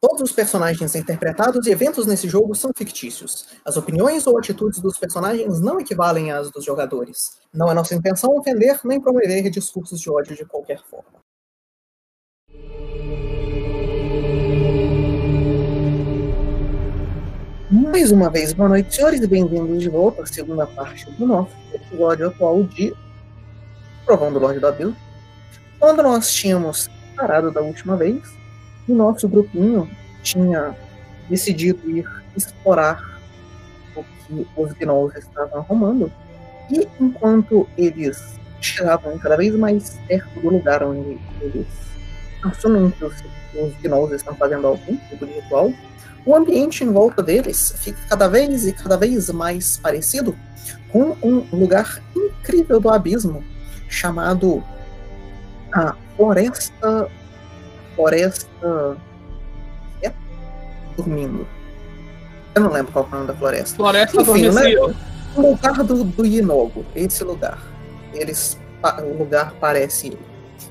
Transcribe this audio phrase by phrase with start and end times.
[0.00, 3.48] Todos os personagens interpretados e eventos nesse jogo são fictícios.
[3.64, 7.40] As opiniões ou atitudes dos personagens não equivalem às dos jogadores.
[7.52, 11.18] Não é nossa intenção ofender nem promover discursos de ódio de qualquer forma.
[17.68, 21.50] Mais uma vez, boa noite, senhores, e bem-vindos de volta à segunda parte do nosso
[21.74, 22.94] episódio atual de
[24.06, 24.96] Provão do Lorde do Abismo.
[25.80, 28.37] Quando nós tínhamos parado da última vez,
[28.88, 29.88] o nosso grupinho
[30.22, 30.74] tinha
[31.28, 33.20] decidido ir explorar
[33.94, 36.12] o que os gnolls estavam arrumando,
[36.70, 41.66] e enquanto eles chegavam cada vez mais perto do lugar onde eles
[42.42, 43.14] assumem que os,
[43.54, 45.72] os gnolls estão fazendo algum tipo de ritual,
[46.26, 50.36] o ambiente em volta deles fica cada vez e cada vez mais parecido
[50.90, 53.42] com um lugar incrível do abismo
[53.88, 54.62] chamado
[55.72, 57.10] a Floresta.
[57.98, 58.96] Floresta.
[60.02, 60.12] É?
[60.96, 61.44] Dormindo.
[62.54, 63.76] Eu não lembro qual é o nome da floresta.
[63.76, 64.74] Floresta Enfim, né?
[65.36, 67.60] O lugar do, do Inogo, esse lugar.
[68.12, 68.56] Eles,
[69.02, 70.18] o lugar parece ele.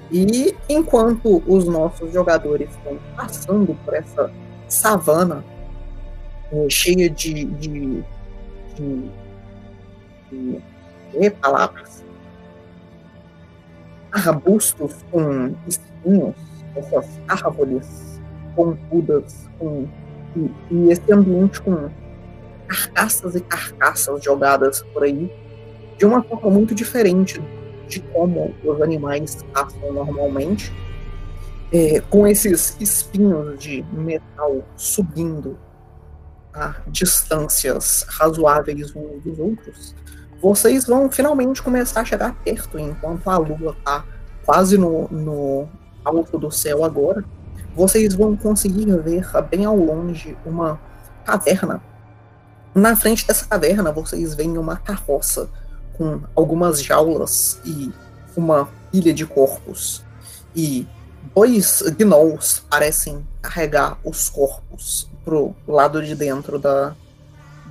[0.10, 4.32] E enquanto os nossos jogadores estão passando por essa
[4.70, 5.44] savana
[6.52, 8.04] eh, cheia de, de,
[8.76, 9.12] de,
[10.32, 10.62] de,
[11.20, 12.04] de palavras,
[14.12, 16.36] arbustos com espinhos,
[16.78, 18.20] essas árvores
[18.56, 19.88] pontudas, com,
[20.36, 21.90] e, e esse ambiente com
[22.68, 25.32] carcaças e carcaças jogadas por aí,
[25.98, 27.42] de uma forma muito diferente
[27.88, 30.74] de como os animais passam normalmente,
[31.72, 35.58] é, com esses espinhos de metal subindo
[36.54, 39.96] a distâncias razoáveis uns dos outros,
[40.42, 44.04] vocês vão finalmente começar a chegar perto, enquanto a lua está
[44.46, 45.68] quase no, no
[46.08, 47.24] alto do céu agora.
[47.76, 50.80] Vocês vão conseguir ver bem ao longe uma
[51.26, 51.82] caverna
[52.78, 55.50] na frente dessa caverna, vocês veem uma carroça
[55.94, 57.92] com algumas jaulas e
[58.36, 60.06] uma pilha de corpos.
[60.56, 60.88] E
[61.34, 66.96] dois gnolls parecem carregar os corpos pro lado de dentro da,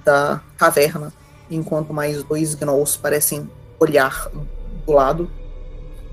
[0.05, 1.13] da caverna,
[1.49, 3.49] enquanto mais dois gnolls parecem
[3.79, 4.29] olhar
[4.85, 5.31] do lado.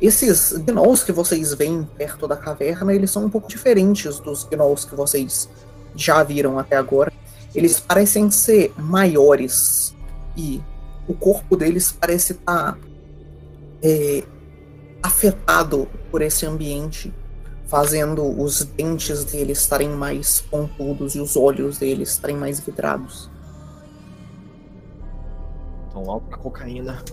[0.01, 4.85] Esses gnolls que vocês veem perto da caverna, eles são um pouco diferentes dos gnolls
[4.85, 5.49] que vocês
[5.95, 7.11] já viram até agora
[7.55, 9.95] eles parecem ser maiores
[10.35, 10.61] e
[11.07, 12.77] o corpo deles parece estar
[13.81, 14.23] é,
[15.03, 17.13] afetado por esse ambiente,
[17.67, 23.29] fazendo os dentes deles estarem mais pontudos e os olhos deles estarem mais vidrados.
[25.89, 27.03] Então, alto pra cocaína.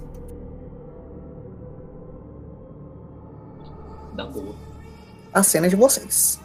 [4.15, 4.55] Da boa.
[5.33, 6.41] A cena é de vocês.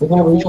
[0.00, 0.48] Eu vou isso.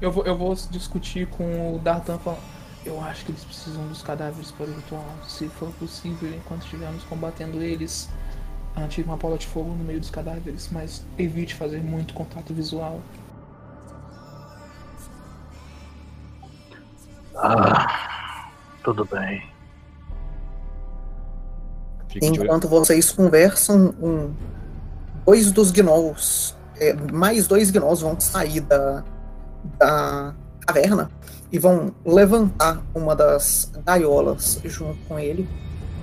[0.00, 2.42] Eu vou, eu vou discutir com o Dartan falando.
[2.84, 5.04] Eu acho que eles precisam dos cadáveres para o ritual.
[5.28, 8.08] Se for possível, enquanto estivermos combatendo eles,
[8.74, 13.00] atire uma bola de fogo no meio dos cadáveres, mas evite fazer muito contato visual.
[17.36, 18.50] Ah,
[18.82, 19.51] tudo bem.
[22.20, 22.34] Olho.
[22.34, 24.30] Enquanto vocês conversam, um,
[25.24, 29.04] dois dos gnolls, é, mais dois gnolls vão sair da,
[29.78, 30.34] da
[30.66, 31.10] caverna
[31.50, 35.48] e vão levantar uma das gaiolas junto com ele,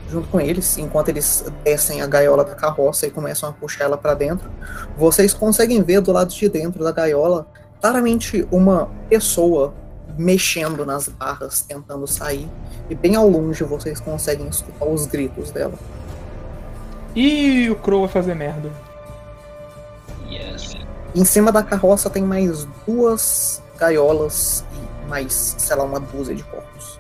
[0.10, 3.98] junto com eles, enquanto eles descem a gaiola da carroça e começam a puxar ela
[3.98, 4.50] para dentro.
[4.98, 7.48] Vocês conseguem ver do lado de dentro da gaiola
[7.82, 9.74] claramente uma pessoa
[10.18, 12.50] mexendo nas barras, tentando sair,
[12.90, 15.74] e bem ao longe vocês conseguem escutar os gritos dela.
[17.16, 18.72] E o Crow vai fazer merda.
[20.30, 20.78] Yes.
[21.16, 26.44] Em cima da carroça tem mais duas gaiolas e mais, sei lá, uma dúzia de
[26.44, 27.00] corpos.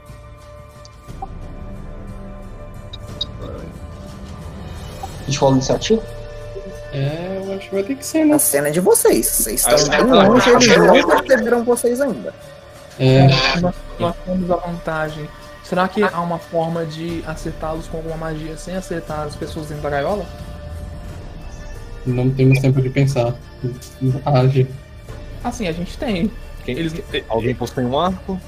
[5.21, 6.01] A gente fala iniciativa?
[6.91, 8.33] É, eu acho que vai ter que ser, né?
[8.35, 9.27] A cena é de vocês.
[9.27, 10.27] Vocês estão bem tá.
[10.27, 12.33] longe, eles não perceberam vocês ainda.
[13.00, 13.27] É,
[13.62, 15.29] Nós, nós temos a vantagem.
[15.69, 19.83] Será que há uma forma de acertá-los com alguma magia sem acertar as pessoas dentro
[19.83, 20.25] da gaiola?
[22.06, 23.36] não temos tempo de pensar.
[24.25, 24.68] Age.
[25.44, 26.31] Assim, a gente tem.
[26.66, 26.94] Quem- Eles-
[27.27, 28.39] Alguém possui um arco?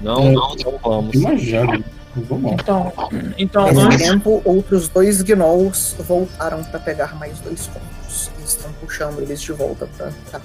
[0.00, 0.32] Não, É.
[0.32, 1.14] não, então vamos.
[1.14, 1.80] Imagina.
[2.14, 2.56] Vamos lá.
[2.60, 2.92] Então,
[3.38, 8.30] então Nesse antes, tempo, outros dois gnolls voltaram para pegar mais dois corpos.
[8.40, 10.40] E estão puxando eles de volta pra cá.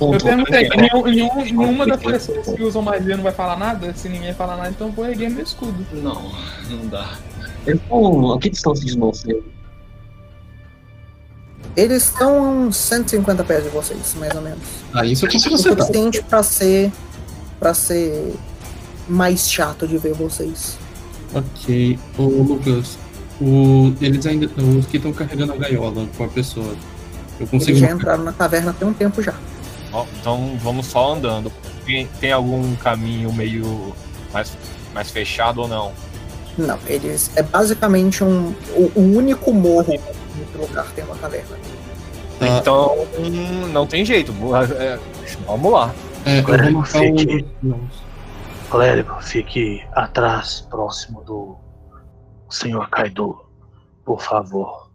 [0.00, 3.92] Eu perguntei, nenhum, nenhum, nenhuma das pessoas que usam magia não vai falar nada?
[3.94, 5.84] Se ninguém falar nada, então eu vou erguer meu escudo.
[5.92, 6.30] Não,
[6.70, 7.14] não dá.
[7.66, 9.24] Eu tô a que distância de nós?
[11.76, 14.62] Eles estão a uns 150 pés de vocês, mais ou menos.
[14.92, 15.86] Ah, isso eu consigo O acertar.
[15.86, 16.92] suficiente pra ser.
[17.58, 18.34] pra ser
[19.08, 20.78] mais chato de ver vocês.
[21.34, 21.98] Ok.
[22.16, 22.96] Ô, Lucas,
[23.40, 24.46] o, eles ainda.
[24.46, 26.74] Os que estão carregando a gaiola com a pessoa.
[27.40, 27.72] Eu consigo.
[27.72, 29.34] Eles já entraram na caverna tem um tempo já.
[30.20, 31.52] Então vamos só andando.
[31.84, 33.94] Tem, tem algum caminho meio
[34.32, 34.56] mais,
[34.92, 35.92] mais fechado ou não?
[36.56, 37.30] Não, eles.
[37.36, 38.54] É basicamente um.
[38.76, 41.56] O, o único morro nesse lugar tem uma caverna.
[42.38, 42.46] Tá.
[42.46, 44.32] Então hum, não tem jeito.
[44.78, 44.98] É,
[45.46, 45.94] vamos lá.
[46.24, 46.84] É, um.
[46.84, 47.46] fique.
[48.70, 51.56] Clérigo, fique atrás, próximo do
[52.48, 53.44] senhor Kaido.
[54.04, 54.90] Por favor.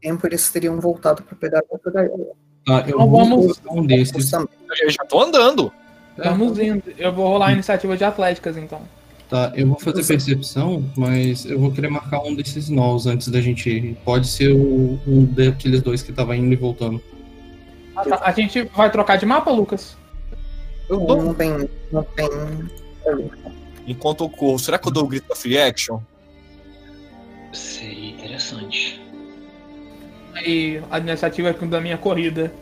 [0.00, 2.43] Tempo eles teriam voltado pra pegar outra gaiola.
[2.64, 4.32] Tá, eu Então vou vamos- colocar um desses.
[4.32, 5.72] Eu já tô andando.
[6.16, 6.82] Vamos indo.
[6.96, 8.80] Eu vou rolar a iniciativa de atléticas, então.
[9.28, 13.40] Tá, eu vou fazer percepção, mas eu vou querer marcar um desses nós antes da
[13.40, 13.96] gente ir.
[14.04, 17.02] Pode ser o, um daqueles dois que tava indo e voltando.
[17.96, 18.20] Ah, tá.
[18.22, 19.96] A gente vai trocar de mapa, Lucas?
[20.88, 21.22] Eu dou.
[21.22, 21.68] Não tem.
[21.90, 22.28] Não tem.
[23.86, 25.98] Enquanto eu corro, será que eu dou o grito da free action?
[27.52, 29.00] Seria interessante.
[30.42, 32.52] E a iniciativa é da minha corrida.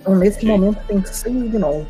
[0.00, 1.86] Então nesse momento tem seis de novo.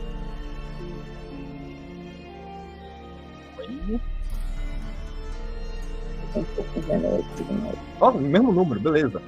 [6.34, 7.78] Um pouco genérico de novo.
[8.00, 9.22] Ó, mesmo número, beleza.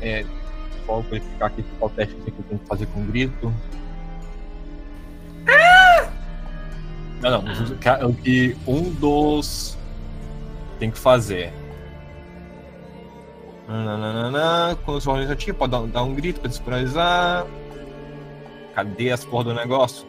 [0.00, 0.24] É,
[0.86, 3.52] só verificar aqui qual teste que eu tenho que fazer com grito.
[7.22, 9.78] Não, não, o que- um dos
[10.78, 11.52] tem que fazer.
[13.68, 17.46] Nananana, Quando você rola iniciativa, pode dar, dar um grito pra despenalizar.
[18.74, 20.06] Cadê as porra do negócio?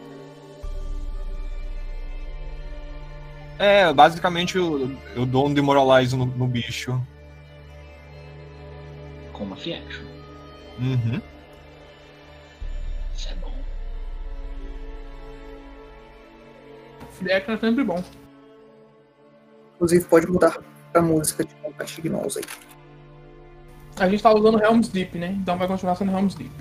[3.58, 7.00] É, basicamente eu, eu dou um demoralize no, no bicho.
[9.32, 10.04] Com uma free action.
[10.80, 11.20] Uhum.
[17.32, 18.02] Action é sempre bom.
[19.76, 20.58] Inclusive pode mudar
[20.92, 22.44] pra música de Compact Gnolls aí.
[23.98, 25.36] A gente tá usando Helm's Deep, né?
[25.40, 26.52] Então vai continuar sendo Helm's Deep.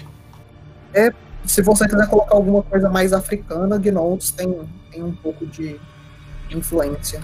[1.46, 5.80] Se você quiser colocar alguma coisa mais africana, Gnolls tem, tem um pouco de
[6.50, 7.22] influência.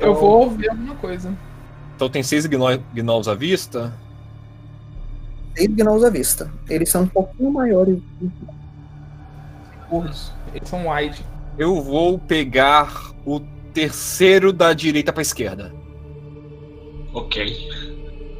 [0.00, 1.32] Eu vou ver alguma coisa.
[1.94, 3.92] Então tem seis gnol- gnolls à vista.
[5.56, 6.50] Seis Gnolls à vista.
[6.68, 7.98] Eles são um pouquinho maiores.
[10.52, 11.24] Eles são wide.
[11.58, 13.40] Eu vou pegar o
[13.72, 15.72] terceiro da direita pra esquerda.
[17.12, 17.68] Ok.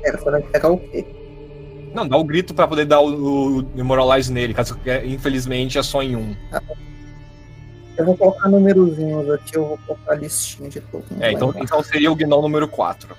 [0.03, 1.05] Pera, você vai pegar o quê?
[1.95, 5.83] Não, dá o grito pra poder dar o, o demoralize nele, caso que, infelizmente é
[5.83, 6.37] só em um.
[7.97, 11.23] Eu vou colocar numerozinhos aqui, eu vou colocar a listinha de todo mundo.
[11.23, 13.17] É, então, então seria o Gnoll número 4.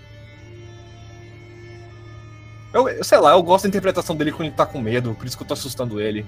[2.72, 5.26] Eu, eu sei lá, eu gosto da interpretação dele quando ele tá com medo, por
[5.26, 6.24] isso que eu tô assustando ele.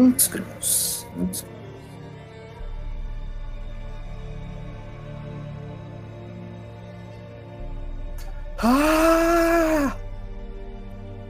[0.00, 1.06] Muitos Gnolls.
[1.14, 1.44] Muitos.
[8.62, 9.94] Ah!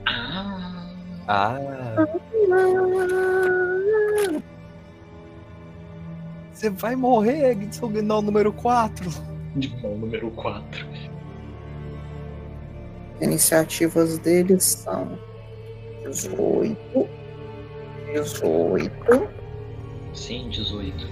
[0.07, 0.87] Ah,
[1.27, 1.57] Ah!
[6.53, 9.09] Você vai morrer, seu Gnoll número 4.
[9.57, 10.87] de mão número 4.
[13.19, 15.19] Iniciativas deles são
[16.05, 17.20] 18,
[18.13, 18.91] 18
[20.13, 21.07] Sim, 18.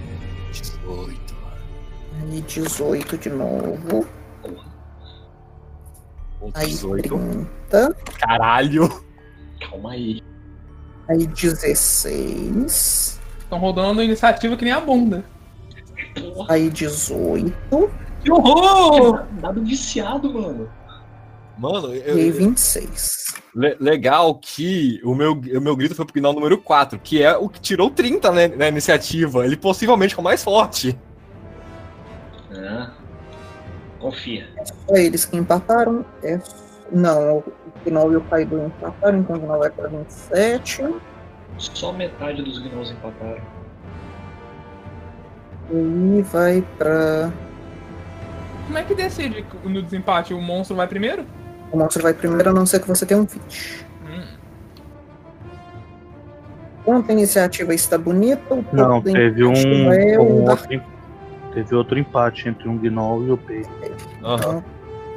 [0.52, 1.36] 18.
[2.32, 4.06] e 18 de novo.
[4.42, 4.70] Porra.
[6.54, 7.10] Aí 18.
[7.70, 9.04] 30, Caralho!
[9.60, 10.22] Calma aí.
[11.08, 15.24] aí 16, Estão rodando iniciativa que nem a bunda.
[16.34, 17.54] Porra, aí 18
[18.24, 19.26] Que horror!
[19.42, 20.70] dado viciado, mano.
[21.60, 23.34] Mano, e aí eu, 26.
[23.54, 27.36] le- legal que o meu, o meu grito foi pro Gnoll número 4, que é
[27.36, 29.46] o que tirou 30 né, na iniciativa.
[29.46, 30.98] Ele possivelmente é o mais forte.
[32.56, 32.92] Ah,
[34.00, 34.48] confia.
[34.88, 36.40] Só eles que empataram, é
[36.92, 37.44] Não, o
[37.86, 40.96] Gnoll e o Kaido empataram, então o Gnoll vai pra 27.
[41.58, 43.42] Só metade dos gnolls empataram.
[45.72, 47.32] E vai pra.
[48.66, 50.34] Como é que decide no desempate?
[50.34, 51.26] O monstro vai primeiro?
[51.72, 53.86] O monstro vai primeiro, a não ser que você tenha um fit.
[54.06, 54.24] Hum.
[56.82, 60.82] Enquanto a iniciativa está bonita, Não, teve um, é um outro,
[61.54, 63.70] teve outro empate entre um Gnoll e o Peito.
[64.24, 64.38] Aham.
[64.38, 64.64] Então,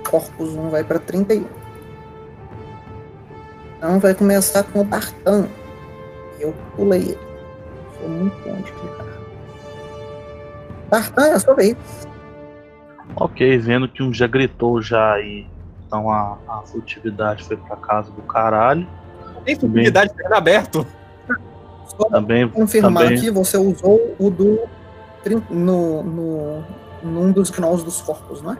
[0.08, 1.46] Corpus 1 vai pra 31.
[3.78, 5.48] Então vai começar com o Bartan.
[6.38, 7.18] Eu pulei ele.
[7.98, 9.06] Sou muito bom de clicar.
[10.90, 11.76] Bartan, é a sua vez.
[13.16, 15.46] Ok, vendo que um já gritou já aí.
[15.92, 18.88] Então a, a furtividade foi pra casa do caralho.
[19.44, 20.86] Tem furtividade sendo aberto.
[21.86, 24.58] Só Também, confirmar também aqui, você usou o do.
[25.50, 26.64] No, no,
[27.02, 28.58] num dos gnolls dos corpos, não é?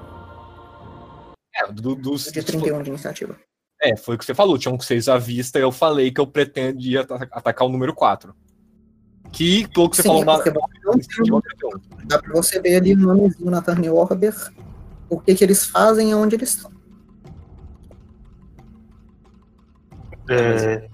[1.57, 3.35] É, do, dos, De 31 de iniciativa.
[3.81, 4.59] é, foi o que você falou.
[4.59, 8.35] Tinham seis à vista e eu falei que eu pretendia ata- atacar o número 4.
[9.33, 10.37] Que, pelo que você Sim, falou na.
[12.05, 14.35] Dá pra você ver ali o nomezinho na Turn Orber,
[15.09, 16.82] o que, que eles fazem e onde eles estão.
[20.33, 20.89] É,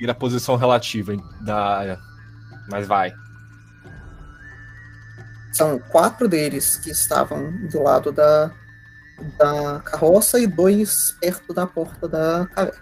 [0.00, 1.98] E a posição relativa da.
[2.68, 3.12] Mas vai.
[5.52, 8.50] São quatro deles que estavam do lado da,
[9.38, 12.80] da carroça e dois perto da porta da caverna.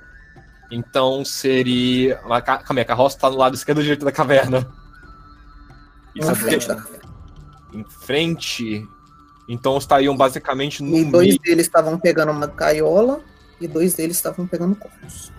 [0.70, 2.20] Então seria.
[2.30, 4.58] A, ca- aí, a carroça tá no lado esquerdo ou direito da caverna?
[6.14, 7.10] Isso Na é frente da caverna.
[7.72, 8.86] em frente.
[9.48, 11.40] Então estariam basicamente no E dois meio.
[11.40, 13.20] deles estavam pegando uma gaiola
[13.60, 15.32] e dois deles estavam pegando corpos.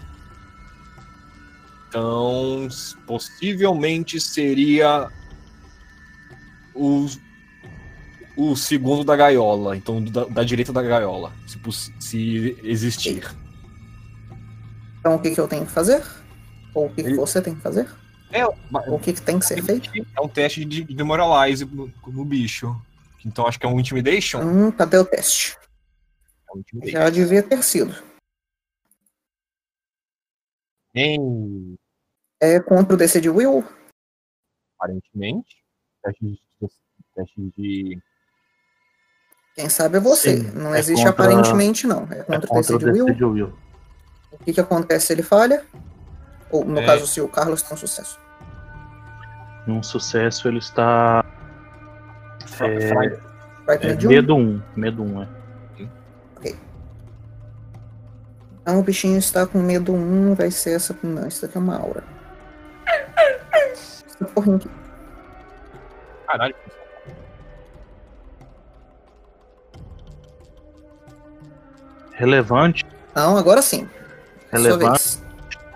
[1.91, 2.69] Então,
[3.05, 5.11] possivelmente seria
[6.73, 7.05] o,
[8.37, 9.75] o segundo da gaiola.
[9.75, 11.59] Então, da, da direita da gaiola, se,
[11.99, 13.29] se existir.
[14.99, 16.01] Então o que, que eu tenho que fazer?
[16.73, 17.89] Ou o que, que você tem que fazer?
[18.31, 19.91] É, o que, que tem que ser feito?
[19.93, 22.73] é um teste de demoralize no, no bicho.
[23.25, 24.39] Então, acho que é um intimidation.
[24.39, 25.57] Hum, cadê o teste?
[26.47, 26.87] É um.
[26.87, 27.93] Já devia ter sido.
[30.95, 31.77] Em,
[32.41, 33.63] É contra o DC de Will?
[34.79, 35.55] aparentemente.
[36.03, 36.39] Teste de,
[37.15, 38.01] teste de.
[39.55, 40.37] Quem sabe é você.
[40.37, 42.07] Sim, não é existe contra- aparentemente, não.
[42.11, 43.13] É é contra o contra DC o de DC Will.
[43.15, 43.53] de Will.
[44.31, 45.63] O que, que acontece se ele falha?
[46.49, 46.85] Ou, no É.
[46.85, 48.19] caso, se o Carlos tem um sucesso.
[49.67, 51.23] Um sucesso ele está.
[52.59, 52.93] É,
[53.65, 54.09] Vai é, ter de um.
[54.09, 54.61] medo 1.
[54.75, 55.27] Medo 1, é.
[58.61, 60.95] Então o bichinho está com medo 1, vai ser essa.
[61.03, 62.03] Não, isso daqui é uma aura.
[64.21, 64.69] Aqui.
[66.27, 66.55] Caralho.
[72.13, 72.85] Relevante,
[73.15, 73.87] Não, agora sim.
[74.51, 75.17] É relevante,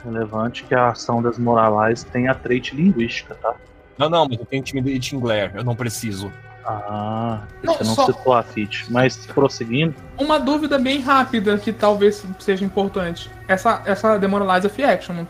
[0.03, 3.55] relevante que a ação das Moralais tem a trait linguística, tá?
[3.97, 5.51] Não, não, mas eu tenho intimidation glare.
[5.55, 6.31] Eu não preciso.
[6.65, 8.91] Ah, Não, você não só- citou a feat.
[8.91, 13.29] Mas prosseguindo, Uma dúvida bem rápida que talvez seja importante.
[13.47, 15.27] Essa, essa Demoralize é free action, não-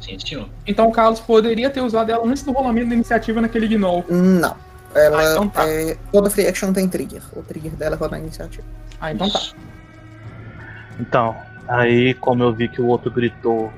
[0.00, 0.48] Sim, senhor.
[0.66, 4.04] Então o Carlos poderia ter usado ela antes do rolamento da iniciativa naquele Gnoll.
[4.08, 4.56] Não.
[4.94, 5.68] Ela Ah, então tá.
[5.68, 5.96] é.
[6.10, 7.22] Toda free action tem trigger.
[7.34, 8.64] O trigger dela é rodar a iniciativa.
[9.00, 9.38] Ah, então tá.
[9.38, 9.54] Isso.
[10.98, 11.36] Então,
[11.68, 13.70] aí como eu vi que o outro gritou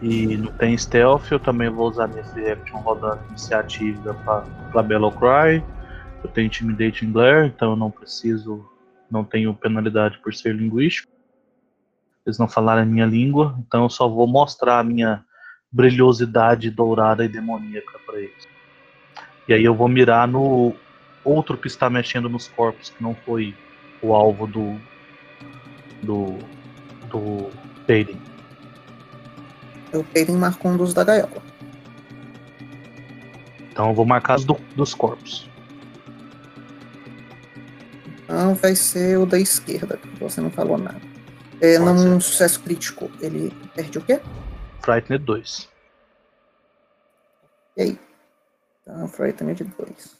[0.00, 4.82] e não tem stealth, eu também vou usar minha free action rodando iniciativa pra, pra
[4.82, 5.64] Battle Cry.
[6.22, 8.64] Eu tenho Intimidating Glare, então eu não preciso,
[9.10, 11.12] não tenho penalidade por ser linguístico.
[12.26, 15.22] Eles não falaram a minha língua, então eu só vou mostrar a minha
[15.70, 18.48] brilhosidade dourada e demoníaca pra eles.
[19.46, 20.74] E aí eu vou mirar no
[21.22, 23.54] outro que está mexendo nos corpos, que não foi
[24.00, 24.78] o alvo do,
[26.02, 26.38] do
[27.10, 27.50] do
[27.86, 28.20] Payden.
[29.92, 31.42] O Peyton marcou um dos da gaiola.
[33.70, 35.48] Então eu vou marcar os do- dos corpos.
[38.24, 41.13] Então vai ser o da esquerda, que você não falou nada.
[41.60, 44.20] É, Pode num sucesso crítico, ele perde o quê?
[44.82, 45.68] Frightened 2.
[47.76, 48.00] E aí?
[48.82, 50.16] Então, Frightened de 2.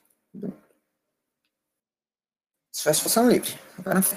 [2.73, 3.55] Sucesso poção livre.
[3.79, 4.17] Vai na fé.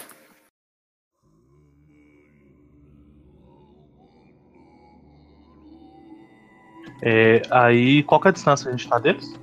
[7.03, 9.33] É, aí, qual é a distância que a gente tá deles?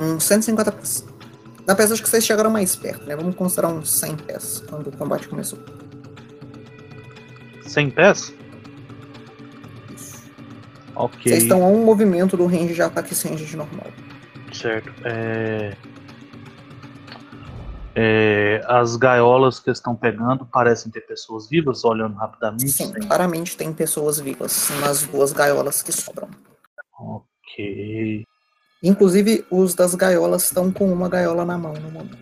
[0.00, 1.06] Uns 150 pés.
[1.68, 3.16] Apesar de que vocês chegaram mais perto, né?
[3.16, 5.58] Vamos considerar uns 100 pés quando o combate começou.
[7.76, 8.32] 100 pés?
[9.94, 10.30] Isso.
[10.94, 13.86] Ok, Vocês estão a um movimento do range de ataque sem range de normal.
[14.50, 14.90] certo.
[15.04, 15.76] É...
[17.98, 22.68] É, as gaiolas que estão pegando parecem ter pessoas vivas, olhando rapidamente.
[22.70, 26.28] Sim, Tem- claramente tem pessoas vivas nas duas gaiolas que sobram.
[26.98, 28.24] Ok.
[28.82, 32.18] Inclusive, os das gaiolas estão com uma gaiola na mão no momento.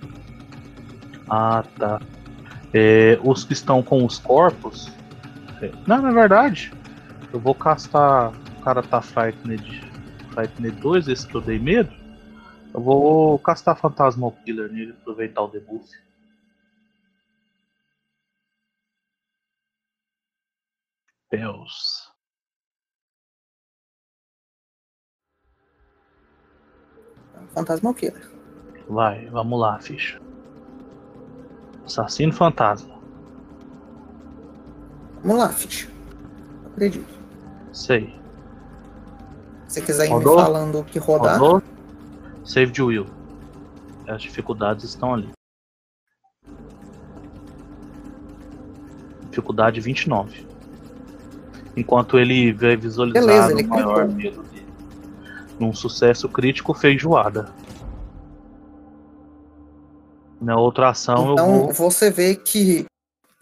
[1.28, 2.00] Ah, tá.
[2.72, 4.92] É, os que estão com os corpos.
[5.66, 6.72] É, Não, na verdade,
[7.32, 8.32] eu vou castar.
[8.58, 9.80] O cara tá Frightened,
[10.32, 11.92] Frightened 2, esse que eu dei medo.
[12.72, 15.88] Eu vou castar Fantasmal Killer nele, aproveitar o debuff.
[21.30, 22.12] Deus.
[27.54, 28.30] Fantasma Killer.
[28.88, 30.20] Vai, vamos lá, ficha.
[31.84, 32.93] Assassino fantasma.
[35.24, 35.88] Vamos lá, ficha.
[36.66, 37.14] Acredito.
[37.72, 38.14] Sei.
[39.66, 41.62] Se você quiser ir me falando o que rodar, Rodou?
[42.44, 43.06] Save de Will.
[44.06, 45.30] As dificuldades estão ali.
[49.30, 50.46] Dificuldade 29.
[51.76, 54.14] Enquanto ele vê visualizar Beleza, o ele maior clicou.
[54.14, 54.66] medo dele.
[55.58, 57.52] Num sucesso crítico feijoada.
[60.40, 61.72] Na outra ação eu então vou.
[61.72, 62.84] você vê que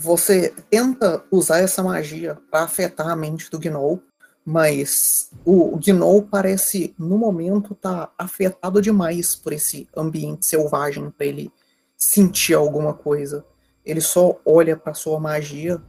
[0.02, 4.02] você tenta usar essa magia para afetar a mente do Gnou,
[4.44, 11.52] mas o Gnou parece, no momento, tá afetado demais por esse ambiente selvagem para ele
[11.97, 13.44] sentir alguma coisa.
[13.85, 15.80] Ele só olha para sua magia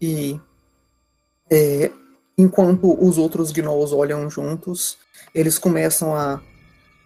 [0.00, 0.40] e
[1.50, 1.90] é,
[2.38, 4.96] enquanto os outros Gnolls olham juntos,
[5.34, 6.40] eles começam a,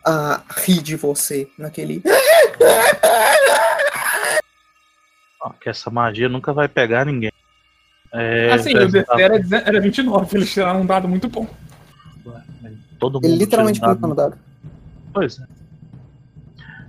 [0.04, 2.02] a rir de você naquele
[5.42, 7.32] Ah, que essa magia nunca vai pegar ninguém.
[8.12, 11.46] É, assim, o DC era, era 29, eles tiraram um dado muito bom.
[12.98, 14.38] Todo mundo Ele literalmente um dado no dado.
[15.12, 15.44] Pois é.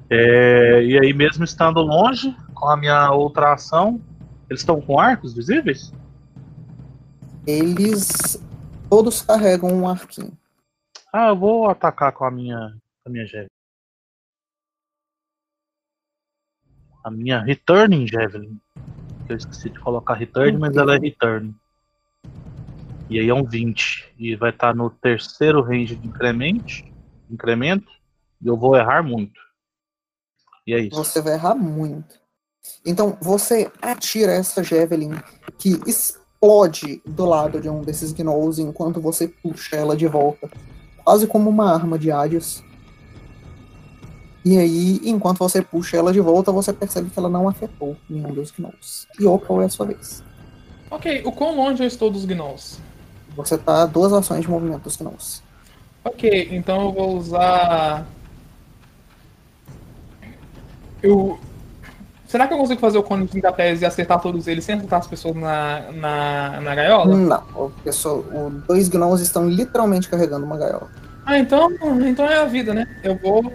[0.09, 4.01] É, E aí, mesmo estando longe, com a minha outra ação,
[4.49, 5.93] eles estão com arcos visíveis?
[7.47, 8.37] Eles
[8.89, 10.37] todos carregam um arquinho.
[11.13, 13.47] Ah, eu vou atacar com a minha, com a minha Javelin.
[17.03, 18.59] A minha Returning Javelin.
[19.27, 21.55] Eu esqueci de colocar Return, mas ela é Return.
[23.09, 24.13] E aí é um 20.
[24.17, 26.83] E vai estar no terceiro range de incremento.
[27.29, 27.91] incremento
[28.41, 29.39] e eu vou errar muito.
[30.65, 30.95] E é isso.
[30.95, 32.19] Você vai errar muito.
[32.85, 35.11] Então você atira essa Javelin
[35.57, 40.49] que explode do lado de um desses Gnolls enquanto você puxa ela de volta.
[41.03, 42.63] Quase como uma arma de Hades.
[44.43, 48.33] E aí, enquanto você puxa ela de volta, você percebe que ela não afetou nenhum
[48.33, 49.07] dos Gnolls.
[49.19, 50.23] E Opal é a sua vez.
[50.89, 52.79] Ok, o quão longe eu estou dos Gnolls?
[53.35, 55.43] Você tá a duas ações de movimento dos Gnolls.
[56.03, 58.07] Ok, então eu vou usar.
[61.03, 61.39] Eu.
[62.25, 64.99] Será que eu consigo fazer o cone de trapézio e acertar todos eles sem acertar
[64.99, 67.15] as pessoas na, na, na gaiola?
[67.15, 68.23] Não, o pessoal,
[68.67, 70.89] dois Gnolls estão literalmente carregando uma gaiola.
[71.25, 71.69] Ah, então,
[72.07, 72.87] então é a vida, né?
[73.03, 73.53] Eu vou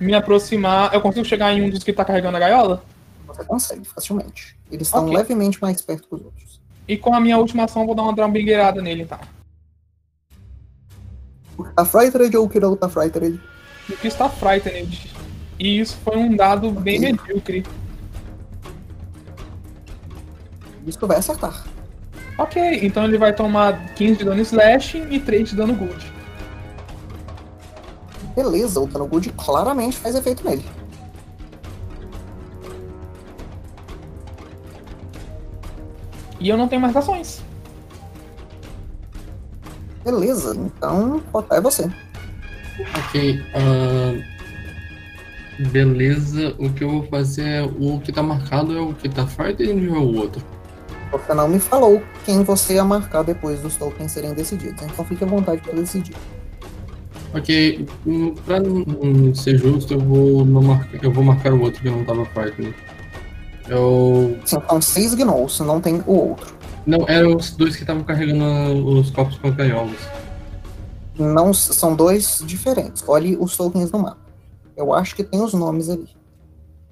[0.00, 0.92] me aproximar.
[0.94, 2.82] Eu consigo chegar em um dos que tá carregando a gaiola?
[3.26, 4.56] Você consegue facilmente.
[4.70, 5.16] Eles estão Ok.
[5.16, 6.60] levemente mais perto que os outros.
[6.88, 9.18] E com a minha última ação eu vou dar uma drambingueirada nele, então.
[11.56, 13.40] O que tá frightened ou o que não tá frightened?
[13.88, 15.12] O que está frightened.
[15.58, 17.12] E isso foi um dado bem Ok.
[17.12, 17.66] medíocre.
[20.86, 21.64] Isso vai acertar.
[22.38, 26.10] Ok, então ele vai tomar 15 de dano slashing e 3 de dano good.
[28.34, 30.64] Beleza, o dano good claramente faz efeito nele.
[36.38, 37.42] E eu não tenho mais ações.
[40.04, 41.90] Beleza, então é você.
[42.96, 43.44] Ok.
[43.54, 44.40] ah,
[45.70, 47.62] beleza, o que eu vou fazer é.
[47.62, 50.42] O que tá marcado é o que tá frightened ou é o outro?
[51.12, 55.24] Você não me falou quem você ia marcar depois dos tokens serem decididos, então fique
[55.24, 56.14] à vontade para decidir.
[57.34, 61.80] Ok, hum, pra não ser justo, eu vou, não marcar, eu vou marcar o outro
[61.80, 62.74] que não tava frightened.
[63.68, 64.36] Eu.
[64.44, 66.54] Sim, são seis gnolls, não tem o outro.
[66.86, 69.96] Não, eram os dois que estavam carregando os copos com gaiolas.
[71.16, 73.04] Não são dois diferentes.
[73.06, 74.18] Olhe os tokens no mapa.
[74.76, 76.08] Eu acho que tem os nomes ali.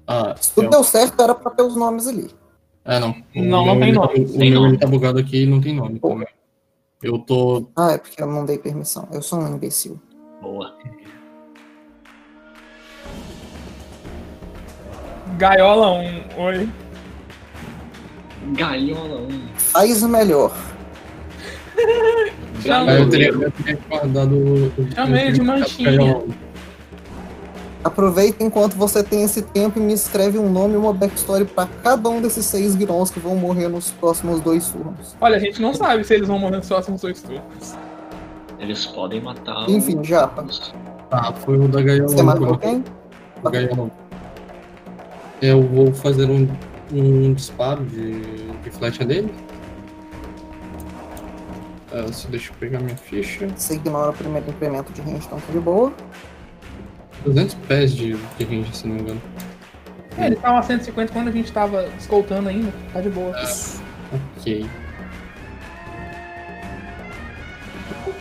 [0.07, 2.29] Ah, Se tudo é, deu certo, era pra ter os nomes ali.
[2.85, 3.09] ah, não.
[3.35, 4.77] O Não, não tem ele nome, Tá, o tem meu nome.
[4.77, 6.09] tá bugado aqui e não tem nome Pô.
[6.09, 6.27] também.
[7.01, 7.67] Eu tô.
[7.75, 9.07] Ah, é porque eu não dei permissão.
[9.11, 9.99] Eu sou um imbecil.
[10.41, 10.73] Boa.
[15.37, 16.69] Gaiola 1, oi.
[18.53, 19.47] Gaiola 1.
[19.55, 20.53] Faz melhor.
[22.61, 24.67] Chamei, eu teria, eu teria guardado o.
[24.67, 25.91] o- Chamei de manchinha.
[25.97, 26.27] gaiola.
[27.81, 31.65] Aproveita enquanto você tem esse tempo e me escreve um nome e uma backstory pra
[31.81, 35.15] cada um desses seis Gnolls que vão morrer nos próximos dois turnos.
[35.21, 37.75] Olha, a gente não sabe se eles vão morrer nos próximos dois turnos.
[38.59, 40.27] Eles podem matar Enfim, já.
[40.27, 40.73] os...
[41.09, 42.09] Tá, foi o da Gaiola.
[42.09, 42.83] Você marcou quem?
[43.43, 43.91] O Gaiola.
[45.41, 46.47] Eu vou fazer um,
[46.91, 48.21] um disparo de,
[48.61, 49.33] de flecha dele.
[51.91, 53.47] Ah, só deixa eu pegar minha ficha.
[53.55, 55.93] Você ignora o primeiro incremento de range, então tá de boa.
[57.25, 59.21] 200 pés de, de range, se não me engano.
[60.17, 62.71] É, eles estavam a 150 quando a gente tava escoltando ainda.
[62.93, 63.33] Tá de boa.
[64.37, 64.65] Ok.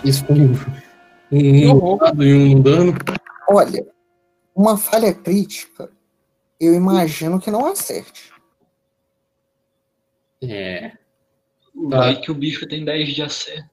[0.05, 2.95] Isso foi um, um dado e um dano.
[3.49, 3.87] Olha,
[4.55, 5.91] uma falha crítica,
[6.61, 8.33] eu imagino que não acerte.
[10.43, 10.93] É.
[11.75, 13.65] Vai que o bicho tem 10 de AC.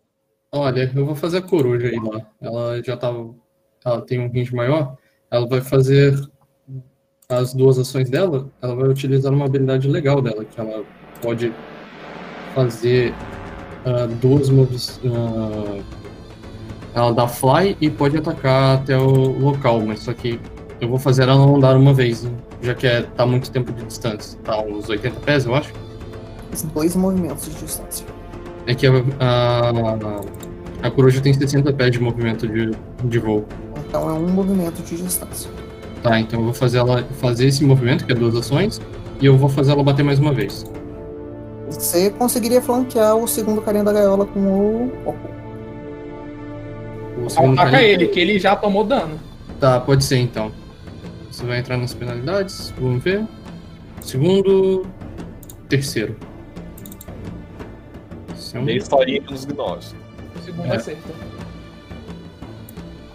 [0.51, 2.21] Olha, eu vou fazer a coruja aí lá.
[2.41, 3.35] Ela já tava.
[3.83, 4.97] Ela tem um range maior.
[5.29, 6.13] Ela vai fazer
[7.27, 8.49] as duas ações dela.
[8.61, 10.85] Ela vai utilizar uma habilidade legal dela, que ela
[11.21, 11.53] pode
[12.53, 13.13] fazer
[13.85, 14.99] ah, duas moves.
[15.05, 16.04] ah,
[16.95, 20.39] ela dá fly e pode atacar até o local, mas só que
[20.79, 22.25] eu vou fazer ela não dar uma vez,
[22.61, 24.39] já que é, tá muito tempo de distância.
[24.43, 25.73] Tá uns 80 pés, eu acho.
[26.73, 28.05] Dois movimentos de distância.
[28.65, 32.71] É que a, a, a coruja tem 60 pés de movimento de,
[33.03, 33.45] de voo.
[33.87, 35.51] Então é um movimento de distância.
[36.01, 38.79] Tá, então eu vou fazer ela fazer esse movimento, que é duas ações,
[39.19, 40.65] e eu vou fazer ela bater mais uma vez.
[41.69, 45.34] Você conseguiria flanquear o segundo carinha da gaiola com o Oco.
[47.23, 49.19] O segundo Ataca carinha- ele, que ele já tomou dano.
[49.59, 50.51] Tá, pode ser então.
[51.31, 53.25] Você vai entrar nas penalidades, vamos ver.
[54.01, 54.85] Segundo.
[55.69, 56.15] Terceiro.
[58.53, 59.95] É um- Meio historinha nos gnós.
[60.39, 60.75] O segundo É.
[60.75, 61.09] acerta.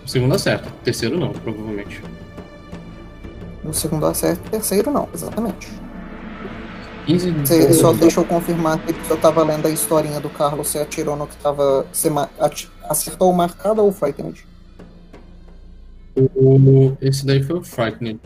[0.04, 0.68] O segundo acerta.
[0.82, 2.02] Terceiro não, provavelmente.
[3.62, 5.68] No segundo acerto, o terceiro não, exatamente.
[7.06, 10.68] 15 de Você só deixa eu confirmar que eu tava lendo a historinha do Carlos,
[10.68, 11.86] você atirou no que tava.
[11.92, 14.44] Você ati- acertou o marcado ou o frightened?
[16.16, 18.20] O- Esse daí foi o Frightening.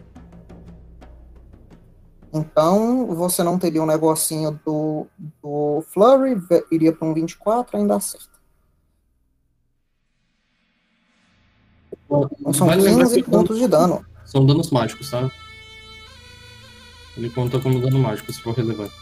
[2.33, 5.07] Então, você não teria um negocinho do,
[5.43, 6.35] do Flurry,
[6.73, 8.27] iria para um 24, ainda acerta.
[12.07, 14.05] Então, são Vale lembrar 15 que pontos de dano.
[14.25, 15.31] São danos mágicos, tá?
[17.17, 18.95] Ele conta como dano mágico, se for relevante.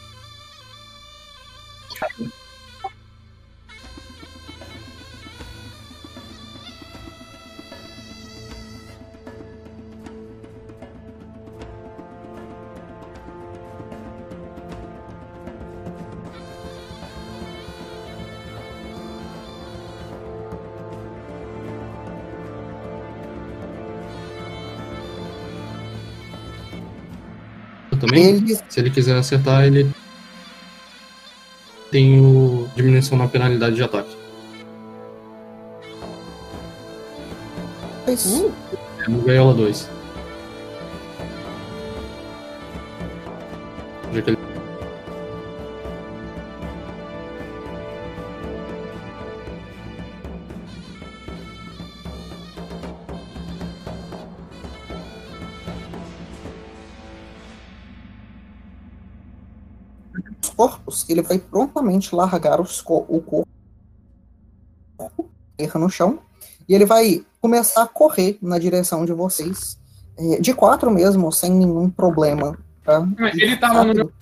[28.21, 28.37] Também?
[28.37, 29.91] Ele, Se ele quiser acertar, ele
[31.91, 34.23] tem o diminuição na penalidade de ataque.
[38.17, 38.45] fez.
[39.07, 39.89] É no Gaiola 2.
[61.11, 63.49] Ele vai prontamente largar os o corpo
[65.59, 66.21] erra no chão
[66.69, 69.79] e ele vai começar a correr na direção de vocês
[70.17, 72.59] é, de quatro mesmo, sem nenhum problema.
[72.85, 73.01] Tá?
[73.19, 74.13] Mas ele tava no meu.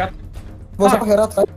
[0.00, 0.16] ataque.
[0.76, 0.98] Você Ah.
[0.98, 1.48] correr atrás.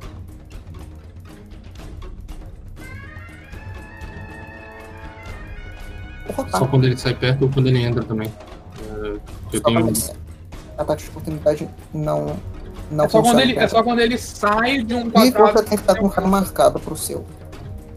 [6.32, 6.60] Vou rotar.
[6.60, 8.32] Só quando ele sai perto ou quando ele entra também.
[8.80, 9.20] É,
[9.54, 9.94] eu tenho...
[10.78, 12.38] ataque de oportunidade não,
[12.90, 15.68] não É só, quando ele, é só quando ele sai de um E você quadrado.
[15.68, 17.26] tem que estar com um cara marcado pro seu.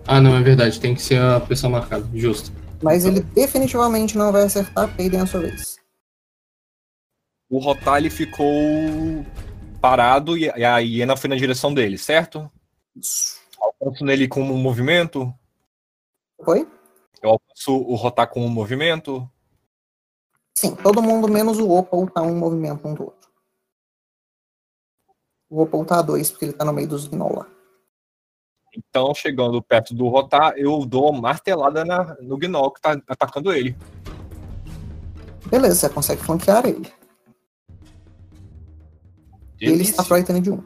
[0.07, 0.79] Ah, não, é verdade.
[0.79, 2.07] Tem que ser a pessoa marcada.
[2.15, 2.53] Justo.
[2.83, 5.79] Mas ele definitivamente não vai acertar, peidem a sua vez.
[7.49, 8.47] O Rotar ele ficou
[9.81, 12.51] parado e e a hiena foi na direção dele, certo?
[13.61, 15.33] Alcanço nele com um movimento.
[16.45, 16.67] Foi?
[17.25, 19.27] Eu alcanço o Rotar com um movimento.
[20.55, 23.31] Sim, todo mundo menos o Opal tá um movimento um do outro.
[25.49, 27.49] O Opal tá a dois, porque ele tá no meio dos Gnoll lá.
[28.77, 33.51] Então, chegando perto do Rotar, eu dou uma martelada na- no Gnoll que tá atacando
[33.55, 33.75] ele.
[35.49, 36.93] Beleza, você consegue flanquear ele.
[39.59, 39.93] Ele Delícia.
[39.93, 40.63] está frightened de 1.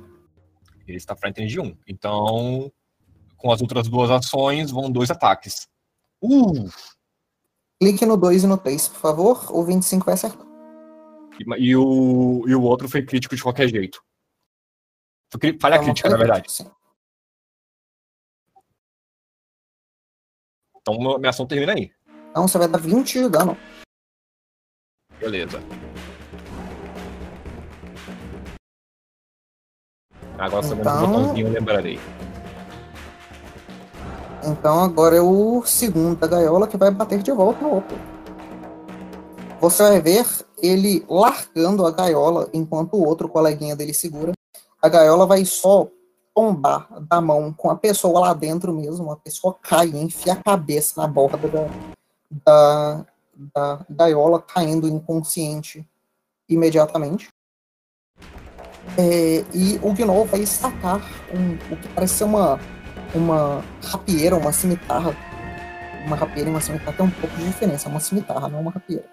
[0.89, 1.77] Ele está frightened de 1.
[1.87, 2.73] Então,
[3.37, 5.69] com as outras duas ações, vão dois ataques.
[6.23, 6.69] Uh!
[7.81, 9.53] Clique no 2 e no 3, por favor.
[9.57, 10.47] O 25 vai acertar.
[11.39, 14.03] E, e o, e o outro foi crítico de qualquer jeito.
[15.31, 16.51] Foi Falha Então, crítica, na verdade.
[16.51, 16.71] Sim.
[20.81, 21.93] Então, minha ação termina aí.
[22.31, 23.57] Então você vai dar 20 de dano.
[25.21, 25.59] Beleza.
[30.39, 31.99] Agora só Então- um botãozinho, eu lembrarei.
[34.49, 37.99] Então agora é o segundo da gaiola que vai bater de volta no Opal.
[39.61, 40.27] Você vai ver
[40.63, 44.33] ele largando a gaiola enquanto o outro coleguinha dele segura.
[44.81, 45.89] A gaiola vai só
[46.35, 49.11] tombar da mão com a pessoa lá dentro mesmo.
[49.11, 51.69] A pessoa cai enfia a cabeça na borda da,
[52.45, 53.05] da,
[53.55, 55.87] da gaiola, caindo inconsciente
[56.49, 57.29] imediatamente.
[58.97, 61.01] É, e o Gnoll vai estacar
[61.35, 62.59] um, o que parece ser uma
[63.15, 65.15] uma rapieira, uma cimitarra.
[66.07, 67.89] Uma rapieira e uma cimitarra tem um pouco de diferença.
[67.89, 69.09] É uma cimitarra, não uma rapieira.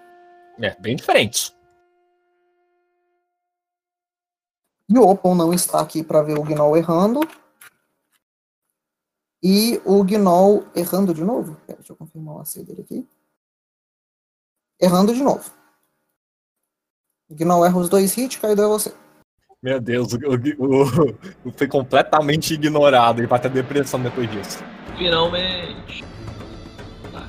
[0.58, 1.54] É, bem diferentes.
[4.88, 7.20] E o Opal não está aqui para ver o Gnoll errando.
[9.42, 11.56] E o Gnoll errando de novo.
[11.66, 13.08] Pera, deixa eu confirmar o AC dele aqui.
[14.80, 15.50] Errando de novo.
[17.28, 18.94] O Gnoll erra os dois hits, caiu é você.
[19.66, 20.16] Meu Deus, o,
[20.64, 20.82] o,
[21.48, 23.18] o- foi completamente ignorado.
[23.18, 24.62] Ele vai ter depressão depois disso.
[24.96, 26.04] Finalmente.
[27.12, 27.26] Tá.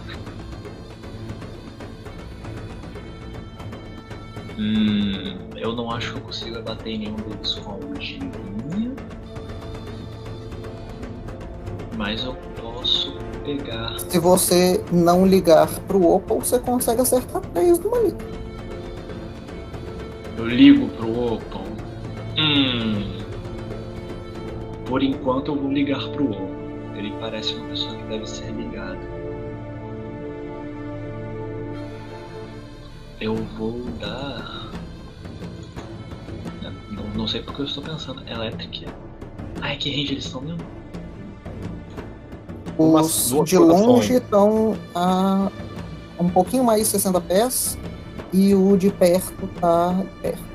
[4.60, 8.92] Hum, eu não acho que eu consiga bater em nenhum deles com de linha.
[11.98, 13.98] Mas eu posso pegar.
[14.00, 18.18] Se você não ligar pro Opal, você consegue acertar três numa liga.
[20.38, 21.67] Eu ligo pro Opal.
[22.38, 23.18] Hum.
[24.86, 26.58] Por enquanto eu vou ligar pro Opal.
[26.96, 29.00] Ele parece uma pessoa que deve ser ligada.
[33.20, 34.72] Eu vou dar.
[36.92, 38.24] Não, não sei porque eu estou pensando.
[38.28, 38.88] Electric.
[39.62, 40.66] Ai, que range eles estão mesmo?
[42.78, 45.52] Os de longe estão a
[46.20, 47.78] um pouquinho mais de 60 pés.
[48.34, 50.47] E o de perto tá perto.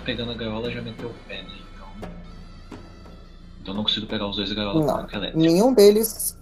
[0.00, 1.58] Pegando a gaiola já meteu o pé, né?
[1.74, 1.88] Então.
[3.60, 5.38] Então eu não consigo pegar os dois da gaiola Não, com.
[5.38, 6.36] Nenhum deles.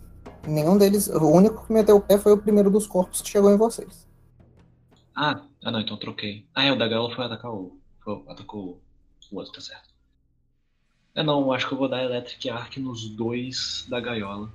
[0.46, 1.08] Nenhum deles.
[1.08, 4.06] O único que meteu o pé foi o primeiro dos corpos que chegou em vocês.
[5.14, 6.46] Ah, ah não, então troquei.
[6.54, 7.78] Ah, é, o da gaiola foi atacar o.
[8.00, 8.80] Foi, atacou
[9.30, 9.88] o outro, tá certo.
[11.14, 14.52] É não, acho que eu vou dar Electric Arc nos dois da gaiola.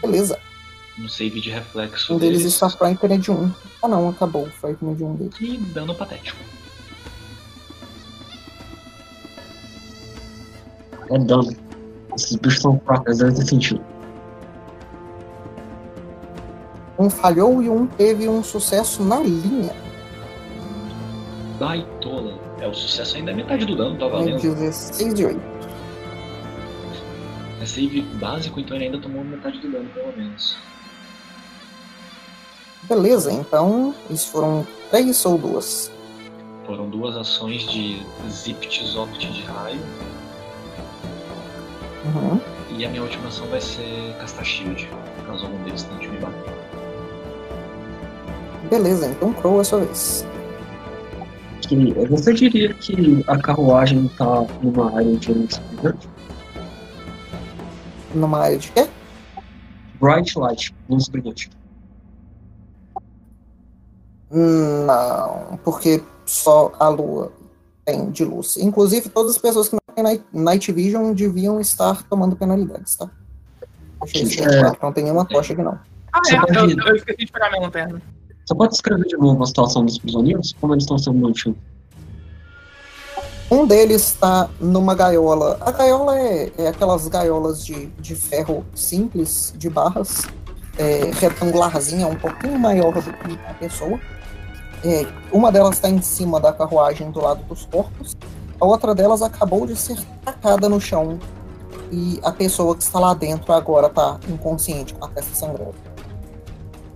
[0.00, 0.40] Beleza.
[0.98, 2.52] No save de reflexo Um deles deles.
[2.54, 3.50] está frightened de um.
[3.82, 5.34] Ah não, acabou o frightened de um deles.
[5.40, 6.38] E dano patético.
[11.10, 11.54] É dano.
[12.14, 13.80] Esses bichos são fracos, deve ter sentido.
[16.98, 19.74] Um falhou e um teve um sucesso na linha.
[21.58, 22.38] Baitola.
[22.60, 24.40] É, o sucesso ainda é metade do dano, tá É valendo.
[24.40, 25.40] 16 de 8.
[27.60, 30.56] É save básico, então ele ainda tomou metade do dano, pelo menos.
[32.84, 33.94] Beleza, então.
[34.10, 35.90] Isso foram três ou duas.
[36.66, 39.80] Foram duas ações de Zipt Zopt de raio.
[42.04, 42.40] Uhum.
[42.76, 44.88] E a minha última ação vai ser castar shield,
[45.26, 46.52] caso algum deles tente me bater.
[48.70, 50.26] Beleza, então Crow é a sua vez.
[51.60, 51.76] Que,
[52.10, 56.08] você diria que a carruagem tá numa área de luz brilhante?
[58.14, 58.88] Numa área de quê?
[60.00, 61.50] Bright light, luz brilhante.
[64.32, 67.30] Não, porque só a lua
[67.84, 68.56] tem de luz.
[68.56, 73.10] Inclusive, todas as pessoas que não têm night, vision deviam estar tomando penalidades, tá?
[74.12, 74.76] Deixa eu É.
[74.82, 75.78] não tem nenhuma tocha aqui não.
[76.12, 78.00] Ah, é, pode- eu, eu esqueci de pegar minha lanterna.
[78.44, 80.54] Você pode descrever de novo a situação dos prisioneiros?
[80.60, 81.58] Como eles estão sendo mantidos?
[83.50, 85.58] Um deles está numa gaiola.
[85.60, 90.22] A gaiola é, é aquelas gaiolas de, de ferro simples, de barras,
[90.78, 94.00] é, retangularzinha, um pouquinho maior do que a pessoa.
[94.84, 98.16] É, uma delas está em cima da carruagem do lado dos corpos.
[98.60, 101.18] A outra delas acabou de ser tacada no chão.
[101.90, 105.74] E a pessoa que está lá dentro agora está inconsciente, com a testa sangrando.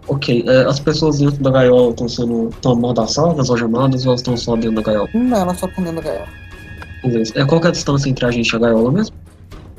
[0.08, 4.36] Ok, é, as pessoas dentro da gaiola estão sendo tão amordaçadas, algemadas, ou elas estão
[4.36, 5.08] só dentro da gaiola?
[5.12, 6.28] Não, ela só tá dentro da gaiola.
[7.02, 7.32] Beleza.
[7.36, 9.16] É, qual que é a distância entre a gente e a gaiola mesmo?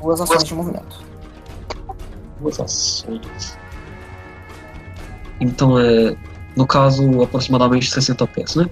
[0.00, 1.04] Duas ações de movimento.
[2.40, 3.58] duas ações.
[5.40, 6.14] Então é.
[6.58, 8.68] No caso, aproximadamente 60 pés, né?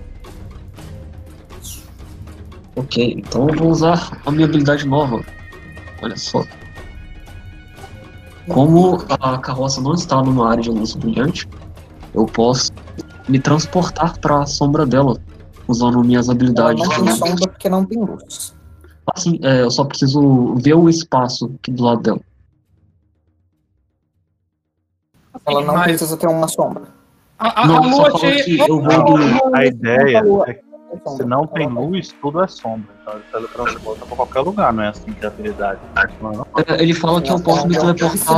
[2.74, 5.24] Ok, então eu vou usar a minha habilidade nova.
[6.02, 6.42] Olha só.
[8.48, 11.48] Como a carroça não está numa área de luz brilhante,
[12.12, 12.72] eu posso
[13.28, 15.16] me transportar para a sombra dela,
[15.68, 16.88] usando minhas Ela habilidades.
[16.88, 18.52] não tem sombra porque não tem luz.
[19.14, 22.20] Assim, é, eu só preciso ver o espaço aqui do lado dela.
[25.46, 26.95] Ela não Mas precisa ter uma sombra.
[27.38, 28.44] A, a, a Não, só lua falou cheia.
[28.44, 29.56] que eu vou do.
[29.56, 30.66] A ideia é que
[31.16, 32.88] se não tem luz, tudo é sombra.
[33.02, 35.80] Então ele teletransporta pra qualquer lugar, não é assim que é a habilidade.
[36.66, 38.36] É, ele fala que eu posso me Se teleportar.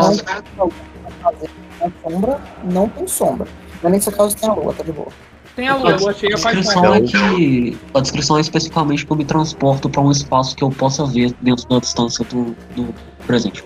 [1.81, 3.47] a sombra, não tem sombra.
[3.83, 5.09] Mas nesse caso tem a lua, tá de boa.
[5.55, 7.79] Tem a lua, a lua A cheia faz descrição é que.
[7.95, 11.33] A descrição é especificamente que eu me transporto para um espaço que eu possa ver
[11.41, 12.95] dentro da distância do, do
[13.27, 13.65] presente.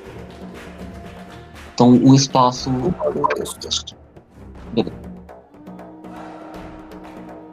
[1.75, 2.71] Então, um espaço.
[3.61, 3.97] Texto.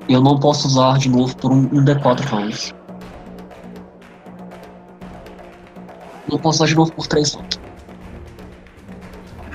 [0.10, 2.74] Eu não posso usar de novo por um, um D4 rounds.
[6.30, 7.60] Não posso usar de novo por 3 rounds.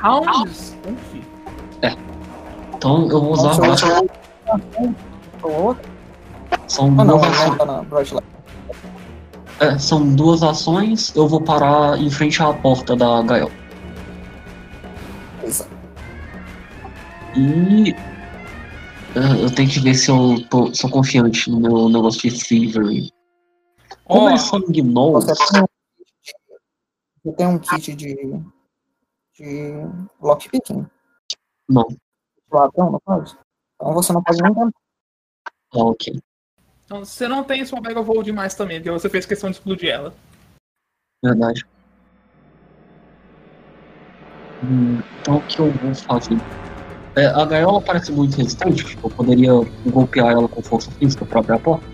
[0.00, 0.76] Rounds?
[0.86, 1.24] Enfim.
[2.76, 3.54] Então eu vou usar.
[3.54, 4.16] Se eu-
[6.68, 7.18] São Ah, não,
[7.88, 8.22] duas não.
[9.60, 11.14] É, são duas ações.
[11.16, 13.50] Eu vou parar em frente à porta da gaiola.
[15.42, 15.70] Exato.
[17.36, 17.94] E.
[19.14, 23.12] é, eu tenho que ver se eu tô, sou confiante no meu negócio de Thievery.
[24.04, 25.26] Como Ó, eles são gnolls,
[27.24, 28.44] Você tem um kit de, um
[29.32, 29.72] de,
[30.20, 30.86] lockpicking?
[31.68, 31.86] Não.
[32.50, 33.38] Ladrão, no caso?
[33.76, 34.78] Então você não pode nem tentar.
[35.74, 36.20] Ah, ok.
[36.84, 39.90] então, você não tem sua Mega Voo demais também, porque você fez questão de explodir
[39.90, 40.14] ela.
[41.22, 41.64] Verdade.
[44.62, 46.36] Hum, então o que eu vou fazer?
[47.16, 49.52] É, a gaiola parece muito resistente, tipo, eu poderia
[49.86, 51.84] golpear ela com força física pra abrir a porta.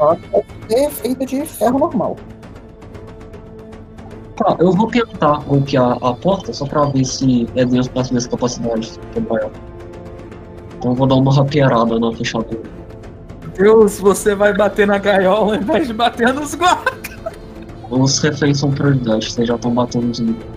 [0.00, 0.18] Ela
[0.68, 2.16] ser feita de ferro normal.
[4.36, 8.26] Tá, eu vou tentar golpear a porta só pra ver se é dentro das minhas
[8.26, 9.52] capacidades ela.
[10.76, 12.62] Então eu vou dar uma rapeirada na fechadura.
[13.56, 17.16] Deus, você vai bater na gaiola ao invés de bater nos guardas.
[17.88, 20.55] Os reféns são prioridade, vocês já estão batendo nos inimigos.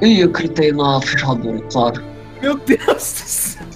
[0.00, 2.02] Ih, eu gritei na fechadura, claro.
[2.40, 3.66] Meu Deus do céu.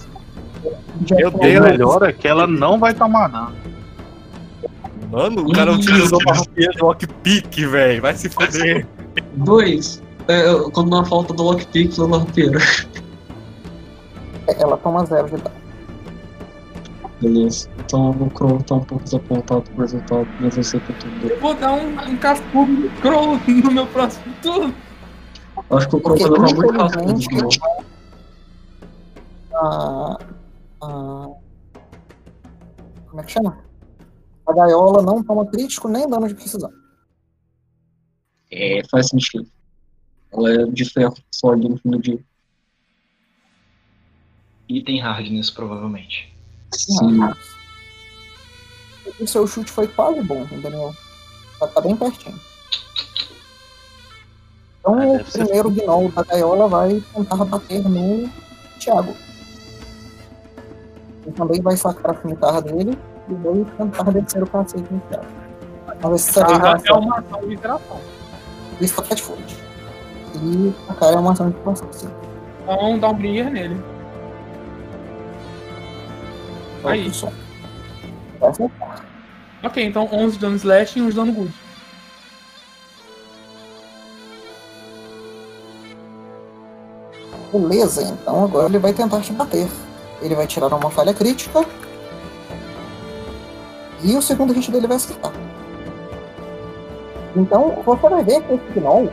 [1.11, 1.65] Meu O Deus.
[1.65, 3.53] melhor é que ela não vai tomar dano.
[5.11, 8.01] Mano, o cara utilizou uma rapinha de lockpick, velho.
[8.01, 8.87] Vai se foder.
[9.33, 12.57] Dois, é, eu- quando na falta do lockpick, eu rapeiro.
[14.47, 15.55] Ela toma zero de dano.
[17.21, 17.69] Beleza.
[17.79, 20.95] Então eu vou crotar um pouco desapontado com o resultado, mas eu sei que eu
[20.97, 21.27] tô.
[21.27, 24.73] Eu vou dar um, um cascudo no Crow no meu próximo turno.
[25.77, 27.49] Acho que o croto vai muito rápido de novo.
[29.53, 30.17] a,
[30.81, 31.29] a-
[33.09, 33.57] Como é que chama?
[34.47, 36.71] A gaiola não toma crítico nem dano de precisão.
[38.51, 39.47] É, faz sentido.
[40.31, 42.19] Ela é de ferro, sólido no fim do dia.
[44.67, 46.33] E tem hardness, provavelmente.
[46.73, 47.19] Sim.
[49.19, 50.93] O seu chute foi quase bom, entendeu?
[51.59, 52.39] Tá, tá bem pertinho.
[54.83, 58.29] Então Ah, o ser primeiro gnoll da gaiola vai tentar bater no
[58.77, 59.15] Thiago.
[61.25, 62.97] Ele também vai sacar a cimitarra dele
[63.29, 65.25] e vai tentar descer o cacete no Thiago.
[66.01, 68.01] Mas essa vez Ah, vai é uma ação de interação.
[68.81, 69.57] Isso é Catfoot.
[70.35, 72.11] E a cara é uma ação de processo.
[72.61, 73.81] Então dá um bringer nele.
[76.83, 77.09] Aí.
[79.63, 81.53] Ok, então 11 de dano slash e 1 de dano good.
[87.53, 89.67] Beleza, então agora ele vai tentar te bater.
[90.21, 91.63] Ele vai tirar uma falha crítica.
[94.03, 95.31] E o segundo hit dele vai acertar.
[97.35, 99.09] Então, você vai ver que esse Gnoll,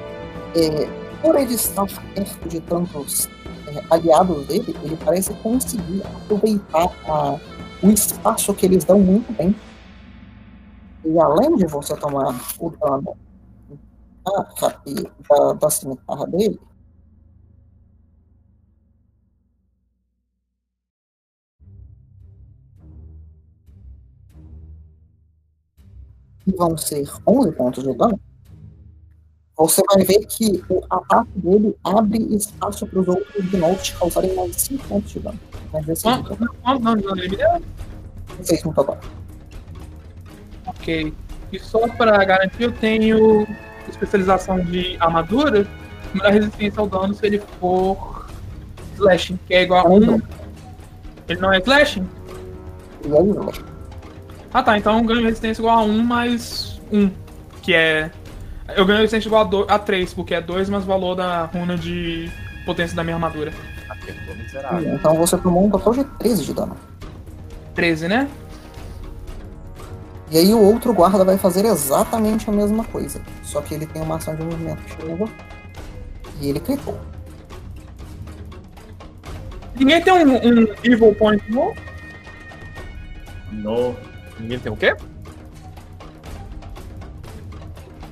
[0.57, 0.88] é,
[1.22, 3.29] por ele estar perto de tantos
[3.68, 7.36] é, aliados dele, ele parece conseguir aproveitar a-
[7.82, 9.55] o espaço que eles dão muito bem.
[11.05, 13.16] E além de você tomar o dano
[14.24, 14.74] da,
[15.28, 16.61] da, da cimitarra dele,
[26.45, 28.18] que vão ser 11 pontos de dano,
[29.57, 34.34] você vai ver que o ataque dele abre espaço para os outros gnolls te causarem
[34.34, 35.38] mais 5 pontos de dano.
[35.84, 36.49] 16 no Quanto total.
[36.62, 37.62] quanto dano de ele me deu?
[38.38, 38.99] 16 no total.
[40.66, 41.14] Ok.
[41.53, 43.47] E só pra garantir, eu tenho
[43.88, 45.66] especialização de armadura.
[46.14, 48.26] Me dá resistência ao dano se ele for
[48.97, 50.20] slashing, que é igual a 1.
[51.28, 52.09] Ele não é slashing?
[53.07, 53.64] E aí, Slash?
[54.53, 57.11] Ah tá, então eu ganho resistência igual a 1 mais 1.
[57.62, 58.11] Que é.
[58.76, 61.44] Eu ganho resistência igual a, do, a 3, porque é 2 mais o valor da
[61.46, 62.30] runa de
[62.64, 63.53] potência da minha armadura.
[63.88, 64.94] Apertou miserável.
[64.94, 66.76] Então você tomou um total de 13 de dano.
[67.74, 68.28] 13, né?
[70.30, 73.20] E aí o outro guarda vai fazer exatamente a mesma coisa.
[73.42, 75.28] Só que ele tem uma ação de movimento chuva.
[76.40, 76.98] E ele clipou.
[79.74, 81.74] Ninguém tem um, um Evil Point no?
[83.51, 83.96] No.
[84.41, 84.97] Ninguém tem o quê?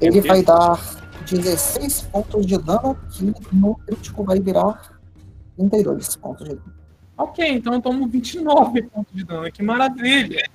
[0.00, 0.78] Ele vai dar
[1.28, 4.98] 16 pontos de dano, que no crítico vai virar
[5.56, 6.74] 32 pontos de dano.
[7.16, 9.50] Ok, então eu tomo 29 pontos de dano.
[9.50, 10.48] Que maravilha!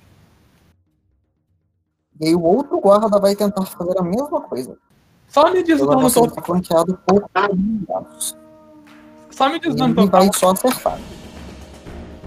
[2.20, 4.78] E aí o outro guarda vai tentar fazer a mesma coisa.
[5.28, 6.26] Só me diz o dano total.
[6.26, 8.36] está flanqueado por dados.
[9.30, 10.20] Só me diz o dano Ele total.
[10.20, 10.98] vai só acertar.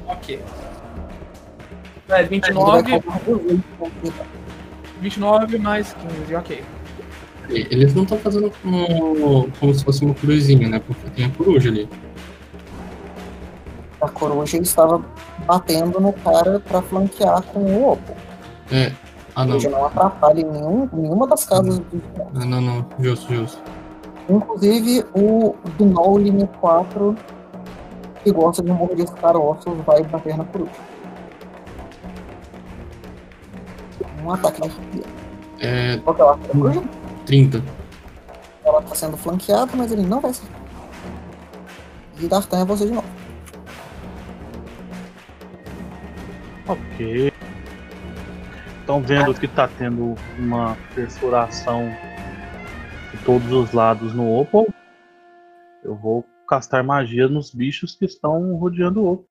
[0.08, 0.44] Ok.
[2.10, 4.30] É, Ele vai 29, colocar 18 pontos de dano.
[5.02, 6.64] 29 mais 15, ok.
[7.50, 10.80] Eles não estão fazendo como, como se fosse uma coruzinha, né?
[10.86, 11.88] Porque tem a coruja ali.
[14.02, 15.02] A coruja estava
[15.46, 18.14] batendo no cara para flanquear com o opo.
[18.72, 18.92] É.
[19.36, 19.52] Ah, A não.
[19.52, 22.02] coruja não atrapalha em nenhum, nenhuma das casas dos
[22.36, 22.86] Ah, não, não.
[23.00, 23.62] Justo, justo.
[24.30, 27.16] Inclusive, o Gnoll Line 4,
[28.24, 30.72] que gosta de mordiscar ossos, vai bater na coruja.
[34.28, 35.04] Um ataque de arrepia.
[35.60, 35.98] É.
[36.00, 36.84] Qual que é o ataque da coruja?
[37.26, 37.64] 30.
[38.66, 40.60] Ela está sendo flanqueada, mas ele não vai acertar.
[42.20, 43.08] E D'Artan é você de novo.
[46.68, 47.32] Ok.
[48.82, 51.90] Estão vendo que tá tendo uma perfuração
[53.14, 54.68] de todos os lados no Opal.
[55.86, 59.26] Eu vou castar magia nos bichos que estão rodeando o Opal.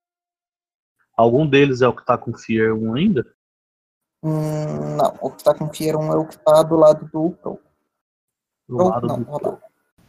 [1.14, 3.35] Algum deles é o que tá com Fear 1 ainda?
[4.22, 7.60] Hum, não, o que tá com 1 é o que tá do lado do Pro.
[8.68, 9.52] Do Pro, lado não, do, Rodar.
[9.52, 9.60] do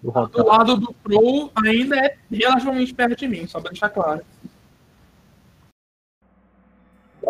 [0.01, 0.45] Do Rodar.
[0.45, 4.22] lado do Pro ainda é relativamente perto de mim, só pra deixar claro.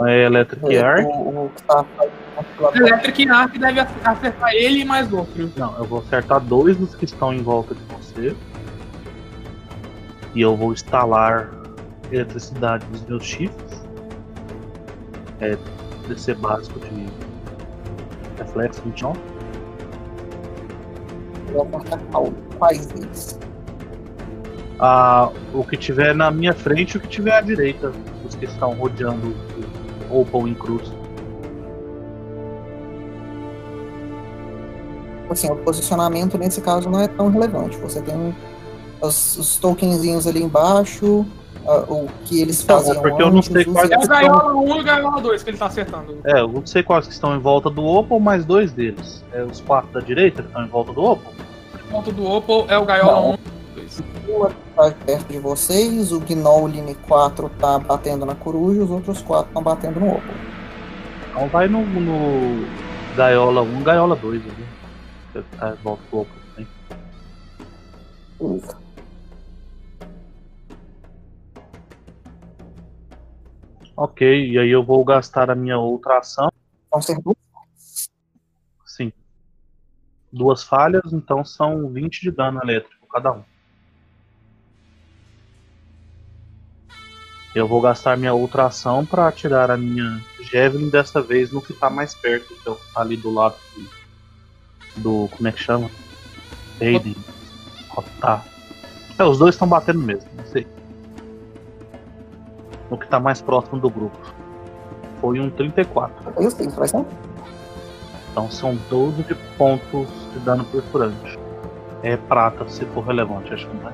[0.05, 1.07] É Electric É, Arc.
[1.07, 1.81] o, o que tá
[2.71, 5.51] do Electric Arc deve acertar ele e mais outro.
[5.57, 8.35] Não, eu vou acertar dois dos que estão em volta de você.
[10.35, 11.49] E eu vou instalar
[12.11, 13.81] eletricidade nos meus chifres.
[15.39, 15.57] É
[16.07, 17.05] DC básico de
[18.37, 19.19] reflexo 29.
[21.53, 22.33] vai acertar qual?
[22.57, 23.39] Quais deles?
[24.79, 27.91] Ah, o que tiver na minha frente e o que tiver à direita.
[28.27, 29.35] Os que estão rodeando
[30.09, 30.91] o Opal em cruz.
[35.37, 37.77] assim, o posicionamento nesse caso não é tão relevante.
[37.77, 38.35] Você tem
[39.01, 41.25] os, os tokenzinhos ali embaixo,
[41.65, 44.79] o que eles é faziam porque eu não sei quais É o Gaiola 1 e
[44.79, 46.17] o Gaiola 2 que ele tá acertando.
[46.23, 49.23] É, eu não sei quais que estão em volta do Opal, mais dois deles.
[49.31, 51.33] É os quatro da direita que estão em volta do Opal.
[51.75, 53.29] O ponto do Opal é o Gaiola Não.
[53.31, 54.03] 1 e 2.
[54.27, 59.21] Uma tá perto de vocês, o Gnoll Line 4 tá batendo na coruja, os outros
[59.21, 60.35] quatro estão batendo no Opal.
[61.29, 62.65] Então vai no, no
[63.15, 65.43] Gaiola 1, Gaiola 2 ali.
[65.57, 66.67] Tá em volta do Opal também.
[68.39, 68.86] Beleza.
[73.97, 76.51] Ok, e aí eu vou gastar a minha outra ação.
[76.91, 77.35] Vão ser duas.
[78.85, 79.11] Sim.
[80.31, 83.43] Duas falhas, então são 20 de dano elétrico cada um.
[87.55, 91.73] Eu vou gastar minha outra ação para atirar a minha Javelin dessa vez no que
[91.73, 95.01] tá mais perto, que é o que tá ali do lado do.
[95.01, 95.89] do como é que chama?
[96.79, 97.15] Aiden.
[98.19, 98.45] Tá.
[99.17, 100.67] É, os dois estão batendo mesmo, não sei.
[102.89, 104.17] No que tá mais próximo do grupo.
[105.19, 106.33] Foi um 34.
[106.37, 107.05] Eu ser um.
[108.31, 111.39] Então são 12 de pontos de dano perfurante.
[112.03, 113.93] É prata, se for relevante, acho que não é.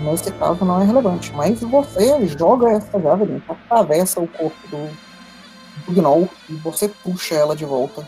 [0.00, 4.90] Nesse caso não é relevante, mas você joga essa Javelin, atravessa o corpo do,
[5.86, 8.06] do Gnoll e você puxa ela de volta.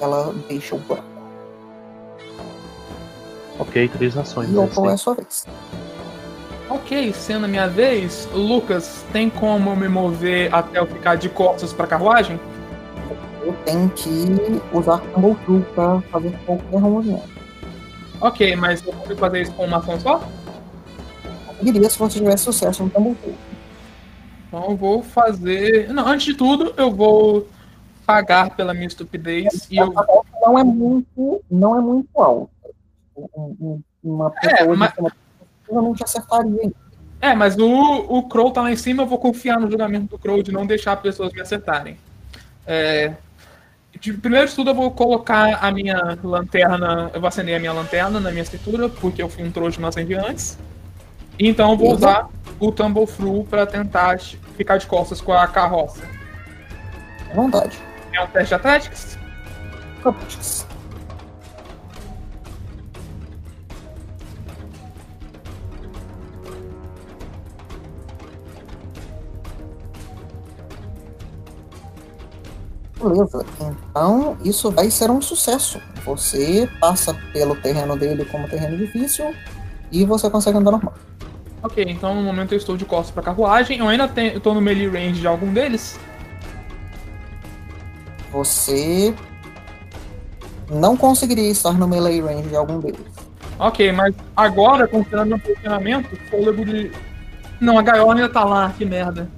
[0.00, 1.06] Ela deixa o buraco.
[3.60, 4.48] Ok, três ações.
[4.48, 5.46] E né, Opal é a sua vez.
[6.74, 11.28] Ok, sendo a minha vez, Lucas, tem como eu me mover até eu ficar de
[11.28, 12.40] costas pra carruagem?
[13.42, 14.08] Eu tenho que
[14.72, 17.28] usar Tumble Through pra fazer qualquer movimento.
[18.22, 20.22] Ok, mas eu consigo fazer isso com uma ação só?
[21.58, 23.16] Conseguiria se você tivesse sucesso no Through.
[24.48, 25.92] Então eu vou fazer.
[25.92, 27.46] Não, antes de tudo, eu vou
[28.06, 29.92] pagar pela minha estupidez e eu.
[30.40, 32.48] Não é muito, não é muito
[33.36, 35.12] um- Uma pessoa mas- de cima
[35.72, 36.72] provavelmente acertaria.
[37.20, 40.18] É, mas o, o Crow tá lá em cima, eu vou confiar no julgamento do
[40.18, 41.96] Crow de não deixar pessoas me acertarem.
[42.66, 43.12] É,
[44.00, 47.10] de, primeiro de tudo, eu vou colocar a minha lanterna.
[47.14, 49.88] Eu vou acender a minha lanterna na minha cintura, porque eu fui um trouxa não
[49.88, 50.58] acendi antes.
[51.38, 51.94] Então eu vou Uhum.
[51.94, 54.18] usar o Tumble Through pra tentar
[54.56, 56.02] ficar de costas com a carroça.
[57.30, 57.78] À vontade.
[58.12, 59.18] É um teste de Athletics?
[60.02, 60.66] Caputes.
[73.02, 73.44] Beleza,
[73.90, 75.80] então isso vai ser um sucesso.
[76.04, 79.34] Você passa pelo terreno dele como terreno difícil
[79.90, 80.94] e você consegue andar normal.
[81.62, 83.78] Ok, então no momento eu estou de costas pra carruagem.
[83.78, 84.08] Eu ainda
[84.42, 85.98] tô no melee range de algum deles.
[88.32, 89.14] Você
[90.70, 93.00] não conseguiria estar no melee range de algum deles.
[93.58, 96.90] Ok, mas agora, considerando meu posicionamento, fôlego de.
[97.60, 99.28] Não, a gaiola ainda tá lá, que merda.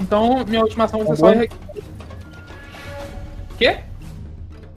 [0.00, 1.67] Então, minha última ação vai ser só.
[3.58, 3.80] Quê?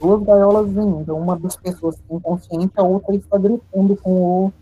[0.00, 1.14] duas gaiolas vindo.
[1.16, 4.10] Uma das pessoas está inconsciente, a outra está gritando com
[4.46, 4.52] o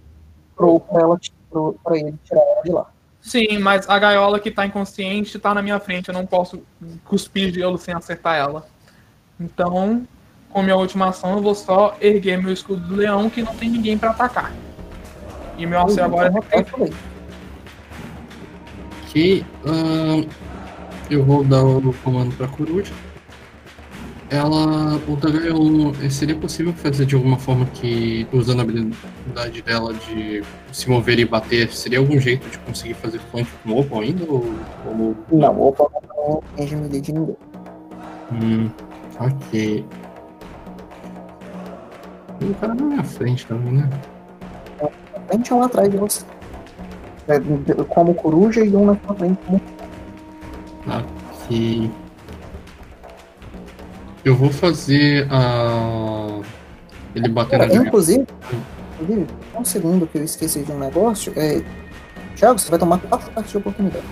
[0.54, 1.18] Crow para ela
[1.50, 2.86] pro- pra ele tirar ela de lá.
[3.22, 6.62] Sim, mas a gaiola que tá inconsciente tá na minha frente, eu não posso
[7.06, 8.66] cuspir gelo sem acertar ela.
[9.40, 10.06] Então,
[10.50, 13.70] com minha última ação, eu vou só erguer meu escudo do leão que não tem
[13.70, 14.52] ninguém pra atacar.
[15.56, 16.88] E meu AC agora é Então,
[19.08, 19.44] Ok.
[19.66, 20.24] ahn,
[21.10, 22.92] eu vou dar o comando pra coruja.
[24.30, 24.96] Ela.
[25.08, 25.58] O Dagael,
[26.08, 31.24] seria possível fazer de alguma forma que, usando a habilidade dela de se mover e
[31.24, 34.24] bater, seria algum jeito de conseguir fazer flank com o Opal ainda?
[34.28, 34.44] Ou,
[34.86, 37.36] ou- Não, opa, não range melee de ninguém.
[38.32, 38.70] Hum,
[39.18, 39.84] ok.
[42.38, 43.90] Tem um cara na minha frente também, né?
[44.80, 46.24] Na frente é um atrás de você.
[47.28, 47.38] É,
[47.88, 49.60] como coruja e um na sua frente como
[50.86, 51.90] Ok.
[54.24, 56.40] Eu vou fazer a.
[57.14, 58.26] Ele bater na Cara, inclusive,
[58.94, 61.32] inclusive, um segundo que eu esqueci de um negócio.
[61.36, 61.64] É...
[62.36, 64.06] Thiago, você vai tomar quatro ataques de oportunidade.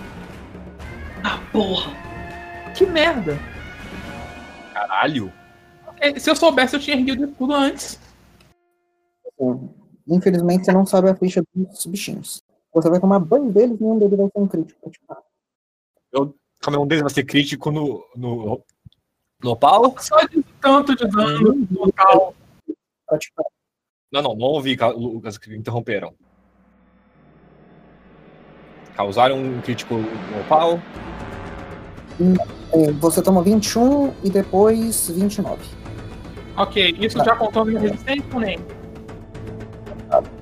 [1.22, 1.92] Ah, porra!
[2.74, 3.38] Que merda!
[4.72, 5.32] Caralho.
[6.00, 7.98] É, Se eu soubesse, eu tinha erguido tudo antes.
[9.26, 9.68] Assim,
[10.08, 12.42] Infelizmente, você não sabe a ficha dos bichinhos.
[12.72, 14.90] Você vai tomar banho deles e um deles vai ser um crítico.
[14.90, 15.24] Tipo,
[16.60, 18.04] Calma, aí, um deles vai ser crítico no.
[18.16, 18.62] no.
[19.42, 19.94] No pau?
[19.98, 22.34] Só de tanto de dano no local.
[23.06, 23.44] praticar.
[24.12, 26.14] Não, não, não ouvi, Ca- Lucas, que interromperam.
[28.96, 30.80] Causaram um crítico no pau.
[32.72, 35.62] É, Você toma 21 e depois 29.
[36.56, 38.58] Ok, isso já contou minha resistência ou nem?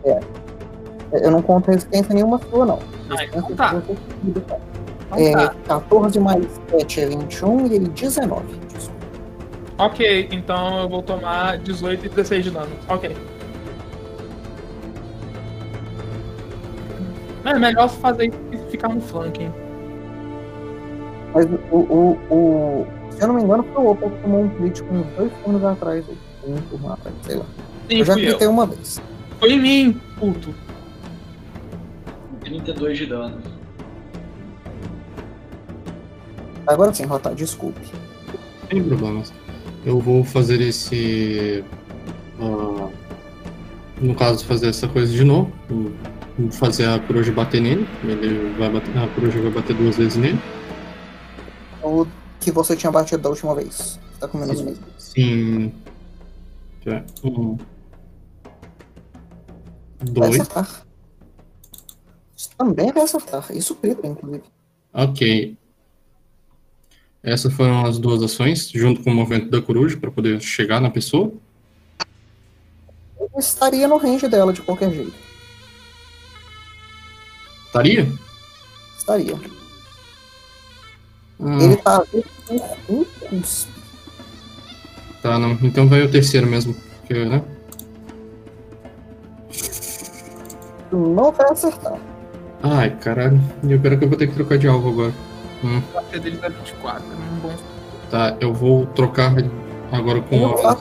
[0.04, 0.20] É,
[1.26, 2.78] Eu não conto resistência nenhuma sua, não.
[3.10, 3.74] Ah, então tá.
[5.06, 5.54] Então É, tá.
[5.80, 8.44] 14 mais 7 é 21 e ele 19.
[8.74, 9.06] Desculpa.
[9.78, 12.70] Ok, então eu vou tomar 18 e 16 de dano.
[12.88, 13.14] Ok.
[17.44, 19.52] É melhor fazer isso que ficar no flanking.
[21.32, 24.48] Mas o, o, o- Se eu não me engano, foi o Opal que tomou um
[24.48, 26.04] crítico uns dois turnos atrás,
[26.46, 27.44] um turno atrás, sei lá.
[27.88, 29.00] Sim, Eu já critei uma vez.
[29.38, 30.52] Foi em mim, puto.
[32.40, 33.38] 32 de dano.
[36.66, 37.80] Agora sim, Rota, desculpe.
[38.70, 39.32] Sem problemas.
[39.84, 41.64] Eu vou fazer esse.
[42.40, 42.88] ah,
[44.00, 45.52] no caso, fazer essa coisa de novo.
[46.38, 47.86] Vou fazer a coruja bater nele.
[48.04, 50.38] Ele vai bater, a coruja vai bater duas vezes nele.
[51.82, 52.06] O
[52.40, 53.98] que você tinha batido da última vez.
[54.18, 54.78] Tá com menos meio.
[54.98, 55.72] Sim.
[56.84, 57.04] Já.
[57.24, 57.56] Um.
[59.98, 60.40] Vai Dois.
[60.40, 60.86] acertar.
[62.36, 63.46] Isso também vai acertar.
[63.52, 64.44] Isso crita, inclusive.
[64.92, 65.56] Ok.
[67.26, 70.88] Essas foram as duas ações, junto com o movimento da coruja, para poder chegar na
[70.88, 71.32] pessoa.
[73.18, 75.12] Eu estaria no range dela de qualquer jeito.
[77.66, 78.06] Estaria?
[78.96, 79.36] Estaria.
[81.40, 82.24] Ah, Ele tá por
[82.88, 83.72] um cuspe.
[85.20, 85.58] Tá, não.
[85.62, 86.74] Então vai o terceiro mesmo.
[87.00, 87.42] porque, né?
[90.92, 91.98] Não vai acertar.
[92.62, 93.40] Ai, caralho.
[93.68, 95.12] Eu quero que eu vou ter que trocar de alvo agora.
[95.66, 97.54] Hum, AC deles é 24, é um bom.
[98.10, 99.32] tá, eu vou trocar
[99.90, 100.74] agora com Não a.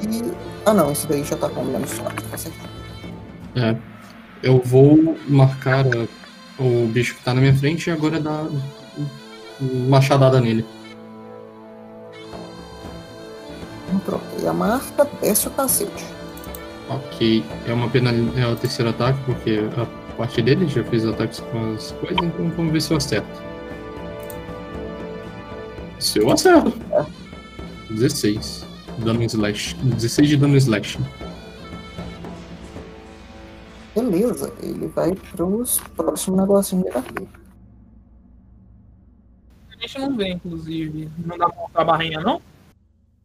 [0.00, 0.32] de.
[0.66, 2.24] Ah não, esse daí já tá com menos 4.
[2.28, 2.58] Tá certo.
[3.54, 3.76] É.
[4.42, 6.06] Eu vou marcar a-
[6.62, 8.42] o bicho que tá na minha frente e agora dar
[9.60, 10.64] uma machadada nele.
[14.04, 16.04] troquei a marca, desce o cacete.
[16.90, 21.40] Ok, é uma pena é o terceiro ataque, porque a parte dele já fez ataques
[21.40, 23.42] com as coisas, então vamos ver se eu acerto.
[26.04, 26.70] Se eu acerto.
[27.90, 28.66] 16.
[28.98, 29.74] Dano slash.
[29.76, 30.98] 16 de dano slash.
[33.94, 37.26] Beleza, ele vai pros próximos negocinhos daqui.
[39.72, 41.10] A gente não vê, inclusive.
[41.24, 42.40] Não dá pra a barrinha, não?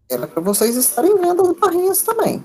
[0.10, 2.44] Era pra vocês estarem vendo as barrinhas também.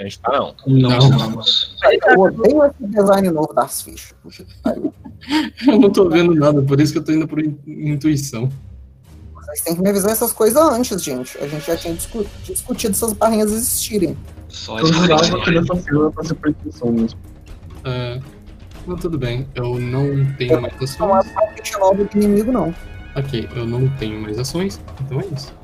[0.00, 0.54] A gente tá não.
[0.66, 0.98] Não, Não.
[0.98, 1.76] estamos.
[2.08, 4.14] Eu odeio esse design novo das fichas.
[5.66, 8.48] Eu não tô vendo nada, por isso que eu tô indo por in- intuição.
[9.46, 11.38] Vocês têm que me avisar essas coisas antes, gente.
[11.38, 14.18] A gente já tinha discu- discutido essas barrinhas existirem.
[14.48, 17.18] Só Eu jurava esse que nessa fila pra ser percepção mesmo.
[17.84, 18.20] É,
[18.86, 21.32] não, tudo bem, eu não tenho mais Não é ações.
[21.32, 22.74] pra ficha nova do inimigo, não.
[23.14, 25.54] Ok, eu não tenho mais ações, então é isso.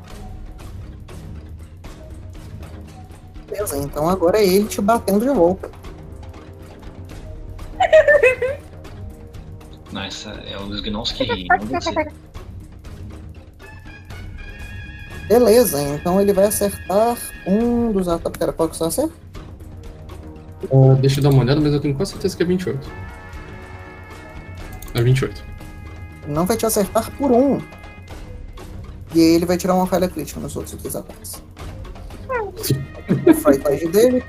[3.48, 5.70] Beleza, então agora é ele te batendo de volta.
[9.92, 11.90] Não, essa é os gnolls que riem, não você.
[15.28, 17.16] Beleza, então ele vai acertar
[17.46, 18.38] um dos ataques.
[18.38, 19.12] Pera, qual que você acerta?
[20.70, 22.90] Ah, deixa eu dar uma olhada, mas eu tenho quase certeza que é 28.
[24.94, 25.44] É 28.
[26.26, 27.60] Não vai te acertar por um.
[29.14, 31.42] E aí ele vai tirar uma falha crítica nos outros dois ataques.
[33.44, 34.24] O dele.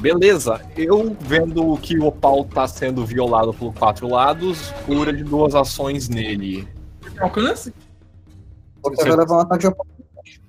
[0.00, 5.54] Beleza, eu vendo que o Opal tá sendo violado por quatro lados, cura de duas
[5.54, 6.68] ações nele.
[7.18, 7.74] Tem alcance?
[8.82, 10.40] Você vai levar um ataque de oportunidade.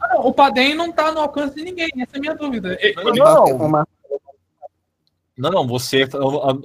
[0.00, 2.78] Ah, não, o Padem não tá no alcance de ninguém, essa é a minha dúvida.
[3.16, 3.86] Não, uma-
[5.36, 6.08] Não, não, você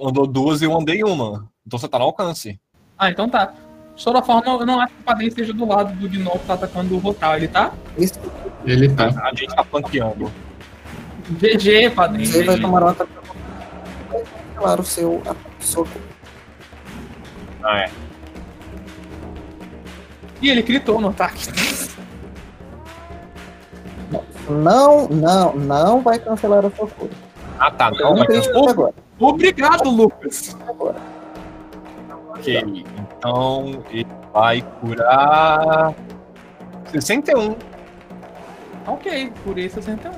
[0.00, 1.48] andou duas e eu andei uma.
[1.66, 2.58] Então você tá no alcance.
[2.96, 3.52] Ah, então tá.
[3.96, 6.46] De toda forma, eu não acho que o Padem esteja do lado do Gnoll que
[6.46, 7.36] tá atacando o Rotal.
[7.36, 7.72] Ele tá?
[7.98, 8.14] Isso,
[8.64, 9.08] Ele tá.
[9.08, 10.30] A gente tá flanqueando.
[11.32, 12.24] GG, Padem.
[12.24, 12.94] Você vai tomar um.
[12.94, 13.06] Vai
[14.54, 15.22] cancelar o seu.
[15.60, 15.86] Seu...
[17.62, 17.90] Ah, é.
[20.42, 21.46] Ih, ele gritou no ataque.
[24.48, 27.10] Não, não, não vai cancelar a sua cura.
[27.58, 27.90] Ah, tá.
[27.92, 28.68] Não, Não mas crítico Oh.
[28.68, 28.94] agora.
[29.20, 30.56] Obrigado, Lucas.
[30.68, 30.96] agora.
[32.30, 32.84] ok.
[33.18, 35.94] Então ele vai curar.
[36.90, 37.54] 61.
[38.88, 40.10] Ok, curei 61.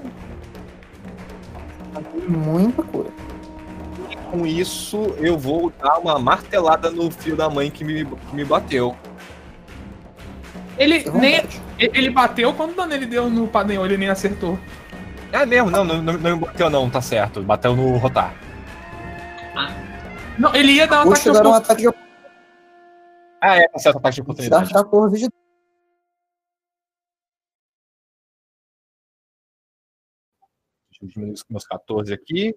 [2.29, 3.11] Muita cura.
[4.11, 8.35] E com isso eu vou dar uma martelada no filho da mãe que me, que
[8.35, 8.97] me bateu.
[10.79, 11.43] Ele nem.
[11.79, 14.59] Ele bateu quando dano ele deu no Padem, ele nem acertou.
[15.33, 17.43] É mesmo, não, não, não, bateu não, tá certo.
[17.43, 18.35] Bateu no rotar.
[20.39, 21.89] Não, ele ia dar um ataque um de ataque de
[23.41, 24.91] Ah, é, tá certo, ataque de oportunidade oportunidade.
[24.91, 25.29] 14 de
[30.91, 32.55] Deixa eu diminuir os meus 14 aqui.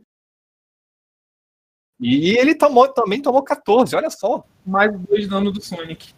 [1.99, 4.43] E ele tomou, também tomou 14, olha só.
[4.65, 6.13] mais dois de dano do Sonic.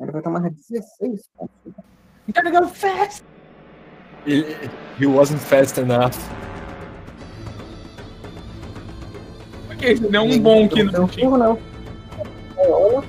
[0.00, 1.74] Ele vai tomar 16 pontos.
[2.32, 3.24] Gotta go fast!
[4.26, 4.70] Ele,
[5.00, 6.14] he wasn't fast enough.
[9.72, 11.58] Ok, você deu um bom aqui no turno,
[12.56, 13.04] Gaiola,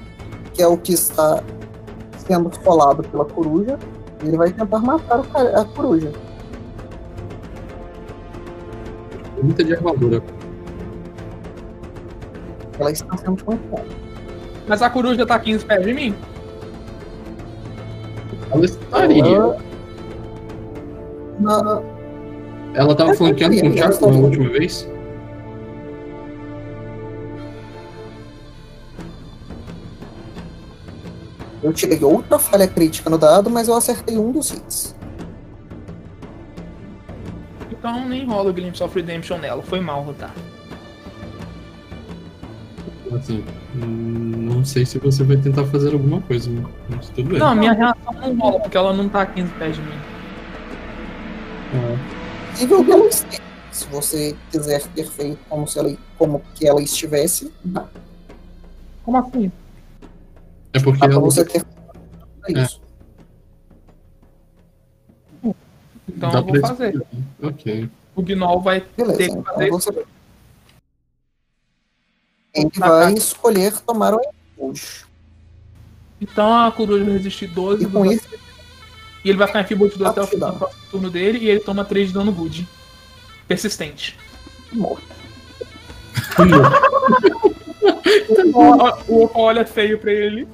[0.54, 1.44] que é o que está
[2.18, 3.78] sendo esfolado pela coruja.
[4.24, 6.12] E ele vai tentar matar a coruja.
[9.44, 10.24] Muita de armadura.
[12.80, 13.88] Ela está sendo espancada.
[14.68, 16.16] Mas a coruja tá 15 pés de mim?
[18.52, 19.39] Ela estaria.
[21.39, 21.82] Na-
[22.74, 24.88] Ela tava flanqueando com o ela Chaco na última vez?
[31.62, 34.95] Eu tirei outra falha crítica no dado, mas eu acertei um dos hits.
[37.70, 39.62] Então nem rola o Glimpse of Redemption nela.
[39.62, 40.34] Foi mal, Rotar.
[43.14, 43.43] Assim,
[43.86, 46.49] não sei se você vai tentar fazer alguma coisa,
[46.89, 47.39] mas tudo bem.
[47.39, 49.97] Não, minha reação não rola, porque ela não tá 15 pés de mim.
[51.75, 53.09] Ah, Possível que ela.
[53.71, 57.51] Se você quiser ter feito como, se ela, como que ela estivesse.
[59.03, 59.51] Como assim?
[60.73, 61.63] é porque ela, você ter
[62.45, 62.63] feito É.
[62.63, 62.82] isso.
[66.07, 67.01] Então dá eu vou fazer.
[67.41, 67.89] Ok.
[68.15, 69.71] O Gnoll vai Beleza, ter que então fazer isso.
[69.93, 70.05] você.
[72.54, 74.22] Ele vai escolher tomar o
[74.58, 75.08] empuxo.
[76.20, 78.28] Então a coruja vai resistir 12 E com isso,
[79.24, 81.60] e ele vai ficar em Feeble até o fim do próximo turno dele e ele
[81.60, 82.68] toma 3 de dano good.
[83.47, 84.18] Persistente.
[84.72, 85.04] morre.
[88.54, 90.47] O o Opa olha feio pra ele.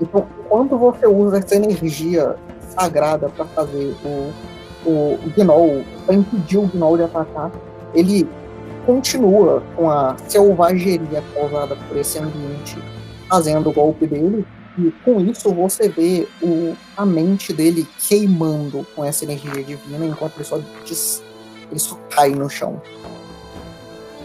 [0.00, 2.36] Então, enquanto você usa essa energia
[2.70, 4.32] sagrada para fazer o,
[4.84, 7.50] o Gnoll, para impedir o Gnoll de atacar,
[7.94, 8.28] ele
[8.84, 12.76] continua com a selvageria causada por esse ambiente
[13.28, 14.46] fazendo o golpe dele.
[14.78, 20.36] E com isso você vê o, a mente dele queimando com essa energia divina, enquanto
[20.36, 21.22] ele só, des,
[21.70, 22.80] ele só cai no chão.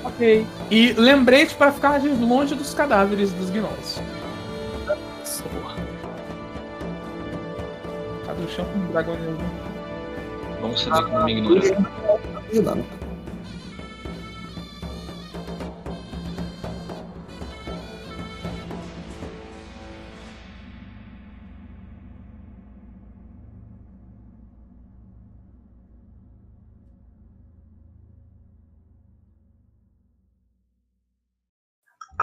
[0.05, 0.45] Ok.
[0.71, 4.01] E lembrete para ficar longe dos cadáveres dos gnolls.
[8.25, 9.37] Tá no chão com um dragão nenhum.
[10.61, 12.77] Vamos saber como me ignorar.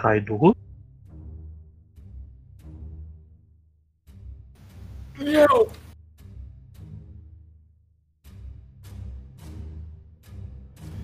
[0.05, 0.55] Kaido.
[5.17, 5.71] Meu!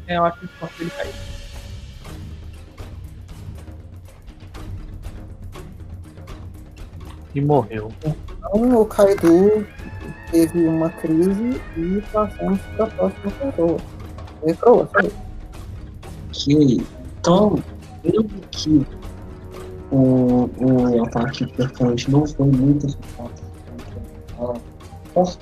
[0.06, 1.14] É, eu acho que ele cair.
[7.34, 7.92] E morreu.
[8.06, 9.66] Então o Kaido
[10.30, 13.78] teve uma crise e passamos para a próxima pessoa.
[14.46, 15.12] E pra você.
[16.30, 16.86] Ok.
[17.20, 17.64] Então,
[18.04, 18.86] vendo que
[19.92, 22.88] o, o ataque perfurante não foi muito
[23.20, 23.24] a
[25.14, 25.38] força,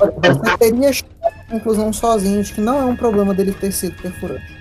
[0.00, 3.72] Olha, Você teria chegado à conclusão sozinho de que não é um problema dele ter
[3.72, 4.56] sido perfurante.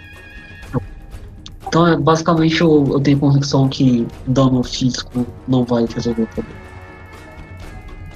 [1.67, 6.59] então é, basicamente eu, eu tenho convicção que dano físico não vai resolver o problema.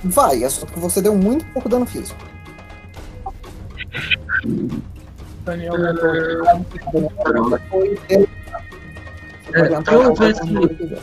[0.04, 2.33] Vai, é só que você deu muito pouco dano físico.
[10.36, 11.02] Se- você quiser.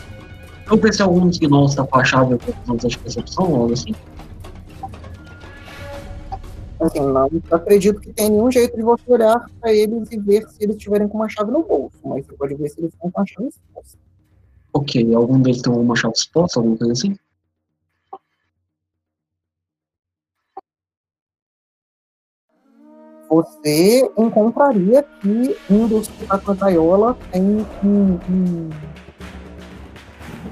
[0.71, 1.03] Eu ver se
[1.39, 3.95] gnolls tá com a chave com de percepção ou algo assim.
[6.81, 10.63] Assim, não acredito que tenha nenhum jeito de você olhar pra eles e ver se
[10.65, 13.21] eles estiverem com uma chave no bolso, mas você pode ver se eles estão com
[13.21, 13.99] a chave exposta.
[14.73, 17.15] Ok, algum deles tem uma chave exposta, alguma coisa assim?
[23.31, 28.71] Você encontraria que um dos que tá com a gaiola tem um, um-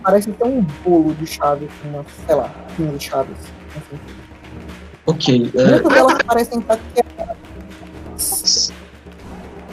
[0.04, 3.36] Parece ter um bolo de chaves, uma, sei lá, 15 chaves.
[3.76, 3.98] Assim.
[5.06, 8.72] Ok, é, Muitas delas parecem estar quebradas.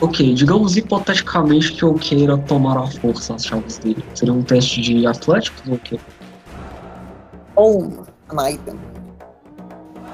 [0.01, 4.03] ok, digamos hipoteticamente que eu queira tomar à força as chaves dele.
[4.16, 5.99] Seria um teste de Atlético ou o quê?
[7.56, 7.84] Ou
[8.32, 8.76] an item.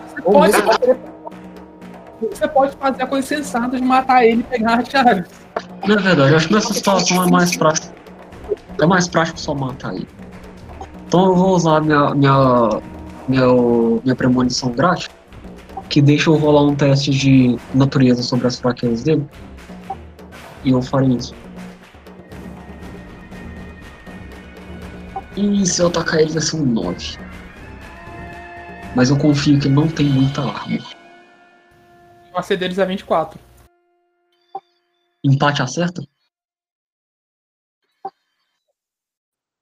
[0.07, 0.99] Você Ou pode, você pode
[2.27, 5.27] você pode fazer a coisa sensata de matar ele e pegar as chaves.
[5.87, 7.93] Na verdade, eu acho que nessa situação é mais prático.
[8.79, 10.07] É mais prático só matar ele.
[11.07, 12.81] Então eu vou usar minha, minha,
[13.27, 13.47] minha,
[14.03, 15.09] minha premonição grátis,
[15.89, 19.27] que deixa eu rolar um teste de natureza sobre as fraquezas dele.
[20.63, 21.33] E eu farei isso.
[25.35, 27.17] E se eu atacar ele vai ser um 9.
[28.95, 31.00] Mas eu confio que ele não tem muita arma.
[32.33, 33.39] O AC deles é 24.
[35.23, 36.01] Empate acerta?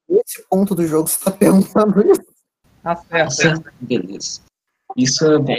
[0.08, 2.22] Esse ponto do jogo você tá perguntando isso.
[2.82, 3.24] Acerta.
[3.24, 4.40] Acerta, beleza.
[4.96, 5.56] Isso é bom.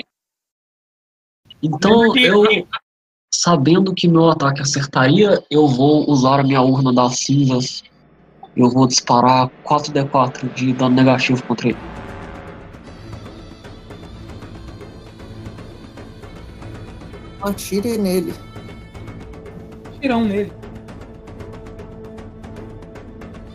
[1.61, 2.43] Então, eu,
[3.33, 7.83] sabendo que meu ataque acertaria, eu vou usar a minha urna das cinzas.
[8.55, 11.77] Eu vou disparar 4d4 de dano negativo contra ele.
[17.41, 18.33] Atire nele.
[19.99, 20.51] Tirão nele.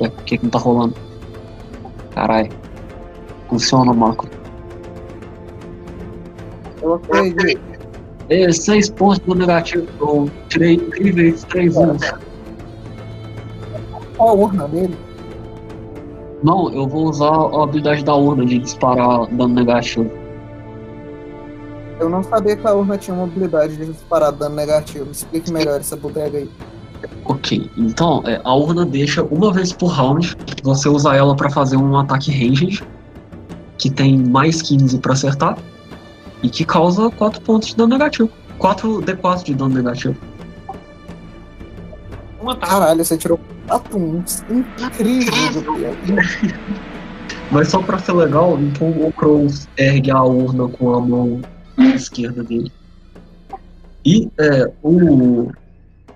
[0.00, 0.94] É, por que que não tá rolando?
[2.14, 2.50] Caralho.
[3.48, 4.26] Funciona, Marco.
[6.82, 7.60] Eu acredito.
[8.28, 9.86] É, 6 pontos dano negativo.
[10.00, 12.12] Eu tirei incríveis 3 anos.
[14.16, 14.96] Qual a urna dele?
[16.42, 20.10] Não, eu vou usar a habilidade da urna de disparar dano negativo.
[21.98, 25.10] Eu não sabia que a urna tinha uma habilidade de disparar dano negativo.
[25.10, 26.50] Explique melhor essa bodega aí.
[27.24, 31.76] Ok, então é, a urna deixa uma vez por round, você usa ela pra fazer
[31.76, 32.82] um ataque ranged,
[33.78, 35.58] que tem mais 15 pra acertar,
[36.42, 38.30] e que causa 4 pontos de dano negativo.
[38.58, 40.16] 4 D4 de dano negativo.
[42.42, 42.72] Um ataque.
[42.72, 44.44] Caralho, você tirou 4 uns.
[44.78, 45.96] Incrível.
[47.50, 51.40] Mas só pra ser legal, então o Crows ergue a urna com a mão
[51.78, 52.72] esquerda dele.
[54.04, 55.50] E é, o,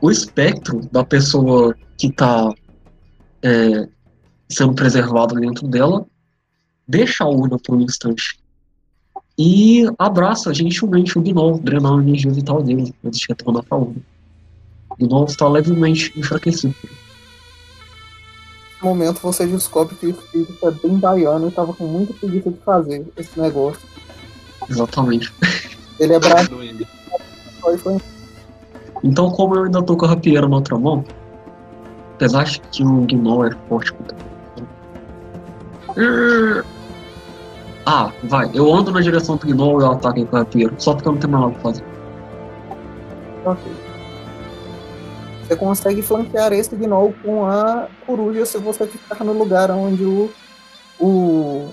[0.01, 2.53] o espectro da pessoa que tá
[3.43, 3.89] é,
[4.49, 6.07] sendo preservado dentro dela,
[6.87, 8.41] deixa a urna por um instante
[9.43, 13.81] e abraça gentilmente o Gnoll, drenando a energia vital dele antes de retornar para a
[13.81, 14.03] urna.
[14.91, 16.75] O Gnoll está levemente enfraquecido.
[16.83, 22.51] Nesse momento você descobre que o espírito é bem baiano e estava com muita preguiça
[22.51, 23.81] de fazer esse negócio.
[24.71, 25.33] Exatamente.
[25.99, 27.99] Ele é foi
[29.05, 31.05] Então, como eu ainda tô com a rapieira na outra mão,
[32.15, 34.17] apesar de que o Gnoll é forte contra.
[37.85, 38.51] Ah, vai.
[38.55, 40.73] Eu ando na direção do Gnoll e eu ataco ele com a rapieira.
[40.79, 41.85] Só porque eu não tenho mais nada pra fazer.
[43.45, 43.91] Ok.
[45.51, 50.31] Você consegue flanquear esse gnoll com a coruja se você ficar no lugar onde o.
[51.01, 51.69] o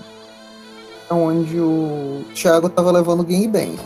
[1.10, 3.78] onde o Thiago tava levando o gangbang.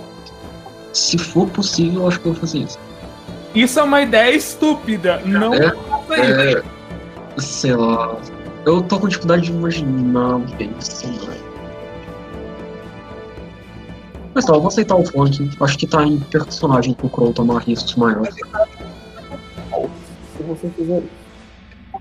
[0.93, 2.79] Se for possível, eu acho que eu vou fazer isso.
[3.55, 5.21] Isso é uma ideia estúpida.
[5.25, 6.59] Não É, faça isso.
[7.37, 8.17] É, sei lá.
[8.65, 11.43] Eu tô com dificuldade de imaginar bem esse cenário.
[14.35, 15.51] Mas tá, eu vou aceitar o flank.
[15.61, 18.35] Acho que tá em personagem pro Crow tomar riscos maiores.
[18.35, 21.09] Se você fizer isso.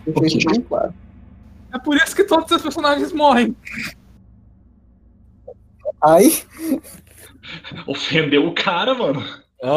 [0.06, 0.28] Deixa Ok.
[0.38, 0.94] isso bem claro.
[1.74, 3.56] É por isso que todos os personagens morrem.
[6.04, 6.44] Aí,
[7.88, 9.24] Ofendeu o cara, mano.
[9.64, 9.68] É,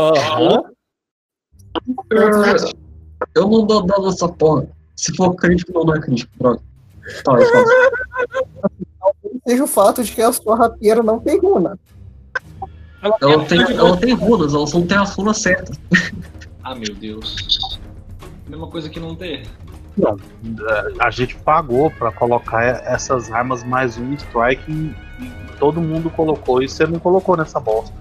[3.35, 4.67] Eu não dou dano nessa porra.
[4.97, 6.61] Se for crítico, não, é crítico, droga.
[7.25, 7.73] Tá, eu faço.
[9.47, 11.79] seja o fato de que a sua rapieira não tem runa.
[13.03, 15.79] Ela Ela tem, ela tem runas, ela só não tem as runas certas.
[16.63, 17.79] Ah, meu Deus.
[18.49, 19.47] Mesma coisa que não ter.
[19.97, 20.17] Não,
[20.99, 24.95] a gente pagou pra colocar essas armas mais um strike e, e
[25.59, 27.95] todo mundo colocou e você não colocou nessa bosta.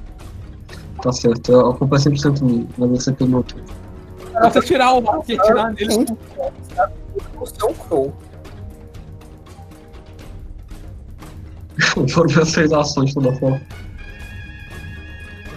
[1.02, 3.64] Tá certo, a culpa é 100% minha, mas você pegou tudo.
[4.42, 6.06] Você tirar o hack e atirar nele.
[6.76, 6.94] Sabe
[7.40, 8.14] o seu crow.
[12.10, 13.62] Foram minhas três ações de toda forma.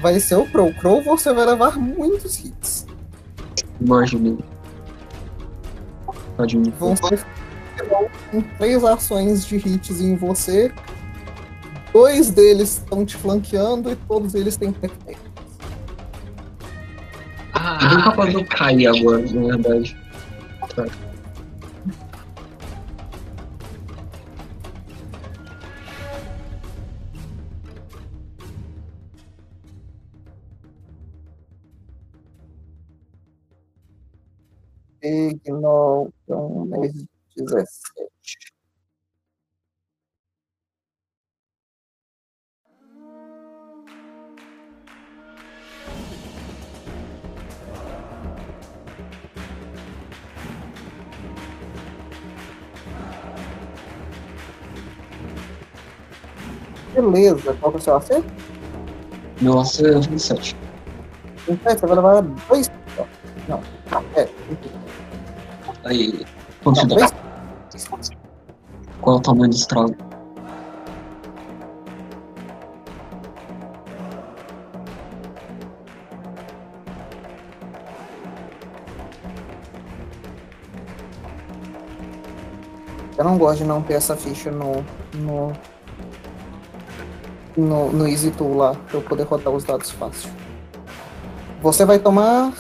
[0.01, 0.73] Vai ser o crow.
[0.75, 2.87] Crow você vai levar muitos hits.
[6.37, 6.73] Tadinho.
[6.79, 7.25] Vão ser
[8.33, 10.73] em três ações de hits em você.
[11.97, 14.95] Dois deles estão te flanqueando e todos eles têm tech
[17.55, 19.97] Ah, Eu de eu cair agora, na verdade.
[20.75, 20.85] Tá.
[35.03, 36.93] Ignore um mês
[37.39, 38.46] 17.
[56.97, 58.33] Beleza, qual que é o seu acerto?
[59.43, 60.57] Meu AC é 27.
[61.47, 62.71] 27, você vai levar dois.
[63.47, 63.61] Não,
[64.17, 64.27] é.
[65.85, 66.25] Aí,
[66.65, 67.11] quanto dá?
[69.03, 69.95] Qual é o tamanho do estrago?
[83.19, 84.85] Eu não gosto de não ter essa ficha no.
[85.15, 85.53] no.
[87.57, 90.31] No, no Easy Tool lá, pra eu poder rodar os dados fácil.
[91.63, 92.53] Você vai tomar.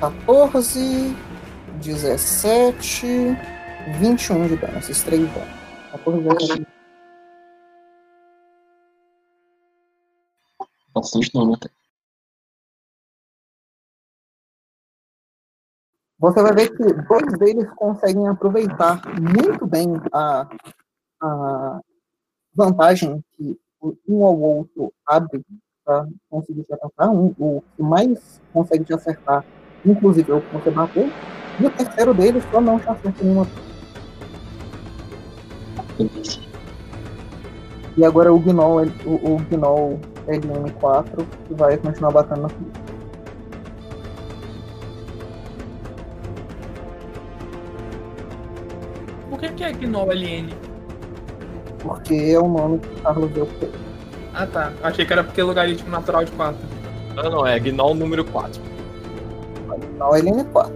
[0.00, 1.16] 14,
[1.80, 3.06] 17,
[3.98, 5.62] 21 de dano, esses três danos.
[5.92, 6.66] 14 vezes.
[10.94, 11.70] Bastante dano até.
[16.18, 20.48] Você vai ver que dois deles conseguem aproveitar muito bem a,
[21.20, 21.80] a
[22.54, 23.58] vantagem que
[24.08, 25.42] um ou outro abre
[25.84, 27.10] para conseguir te atacar.
[27.10, 29.44] Um, o que mais consegue te acertar,
[29.84, 31.10] inclusive é o que você bateu.
[31.60, 33.46] E o terceiro deles só não te acerta nenhuma.
[37.96, 42.80] E agora o Gnoll, o, o Gnoll LM4 que vai continuar batendo na frente.
[49.28, 50.61] Por que, que é Gnoll LN?
[51.82, 53.78] Porque é o nome que o Carlos deu pra ele.
[54.34, 54.72] Ah tá.
[54.82, 56.58] Achei que era porque é logaritmo natural de 4.
[57.14, 58.60] Não, não, é Gnoll número 4.
[59.96, 60.72] Gnoll LM4.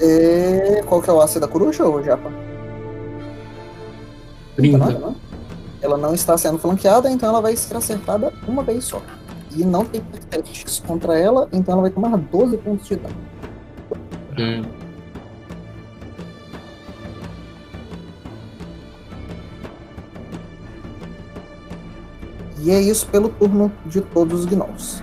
[0.00, 0.82] É...
[0.86, 2.30] Qual que é o AC da coruja ou japa?
[4.56, 4.78] 30.
[4.78, 5.16] Nada, não?
[5.80, 9.00] Ela não está sendo flanqueada, então ela vai ser acertada uma vez só.
[9.54, 13.14] E não tem testes contra ela, então ela vai tomar 12 pontos de dano.
[14.38, 14.62] Hum.
[22.68, 25.02] E é isso pelo turno de todos os gnolls.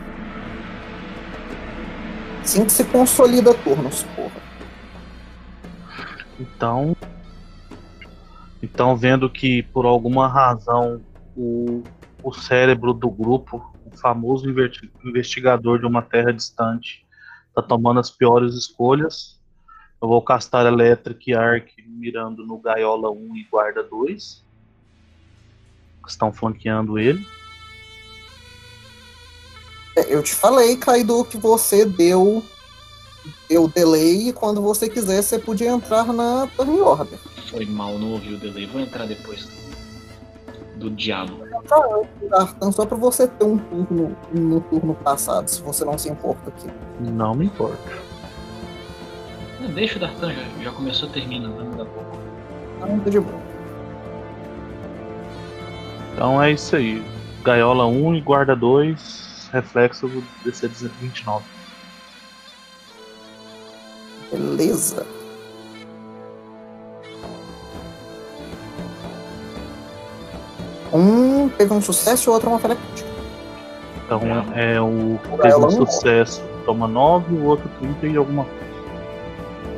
[2.43, 4.39] Assim que se consolida turnos, porra.
[6.39, 6.95] Então.
[8.61, 11.01] Então, vendo que por alguma razão
[11.35, 11.81] o,
[12.21, 17.03] o cérebro do grupo, o famoso investi- investigador de uma terra distante,
[17.55, 19.41] tá tomando as piores escolhas,
[19.99, 24.45] eu vou castar Electric Arc mirando no Gaiola 1 e Guarda 2.
[26.03, 27.25] Que estão flanqueando ele.
[29.95, 32.43] Eu te falei, Kaido, que você deu
[33.49, 37.17] deu delay e quando você quiser você podia entrar na Turn Order.
[37.49, 38.65] Foi mal, não ouvi o delay.
[38.65, 41.45] Vou entrar depois do, do diabo.
[42.29, 46.49] Dartan, só pra você ter um turno no turno passado, se você não se importa
[46.49, 46.67] aqui.
[46.99, 47.77] Não me importa.
[49.59, 51.49] Não, Deixa o Dartan, já, já começou, termina.
[51.49, 52.17] Vamos dar pouco.
[52.81, 53.41] Não, tá de boa.
[56.13, 57.03] Então é isso aí.
[57.43, 59.24] Gaiola 1 e Guarda 2,
[59.55, 61.45] reflexo do DC 29.
[64.31, 65.05] Beleza.
[70.91, 73.09] Um teve um sucesso e o outro uma falha crítica.
[74.05, 74.21] Então
[74.53, 78.65] é o que teve um sucesso toma 9, o outro 30 e alguma coisa.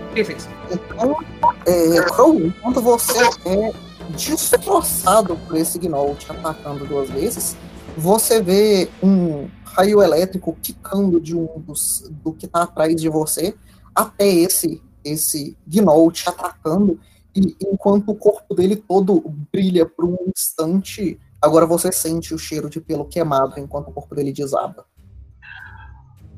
[0.10, 0.50] O que fez?
[0.72, 1.18] Então,
[1.66, 3.74] é, Crow, enquanto você é
[4.10, 7.58] destroçado por esse Gnoll te atacando duas vezes,
[7.98, 9.48] você vê um
[9.78, 13.56] raio elétrico quicando de um dos do que tá atrás de você
[13.94, 17.00] até esse esse Gnoll te atacando
[17.36, 19.24] e enquanto o corpo dele todo
[19.54, 24.16] brilha por um instante, agora você sente o cheiro de pelo queimado enquanto o corpo
[24.16, 24.86] dele desaba.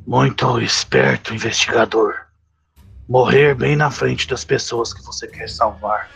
[0.06, 2.16] Muito esperto, investigador.
[3.08, 6.10] Morrer bem na frente das pessoas que você quer salvar.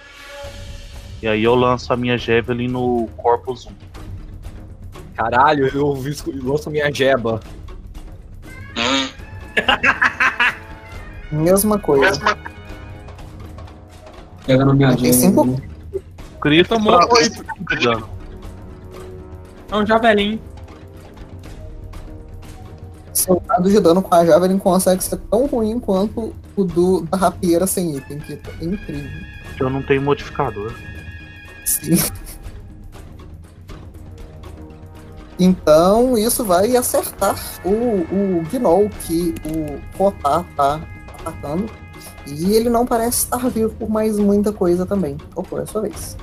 [1.22, 3.72] E aí eu lanço a minha Javelin no Corpus 1.
[5.16, 7.40] Caralho, eu vi- lanço minha jeba.
[11.32, 12.20] Mesma coisa.
[14.46, 15.16] Pega na minha Tem gente.
[15.16, 15.62] cinco
[16.42, 17.44] Crito Tomou pra- oito.
[17.70, 18.10] de dano.
[19.72, 20.40] É um javelin.
[23.14, 27.16] Seu dado de dano com a Javelin consegue ser tão ruim quanto o do, da
[27.18, 29.10] rapieira sem item, que é incrível.
[29.60, 30.74] Eu não tenho modificador.
[31.64, 31.96] Sim.
[35.40, 40.82] Então, isso vai acertar o, o Gnoll que o Rotar tá
[41.20, 41.70] atacando.
[42.28, 45.18] E ele não parece estar vivo por mais muita coisa também.
[45.36, 46.18] Opa, é sua vez.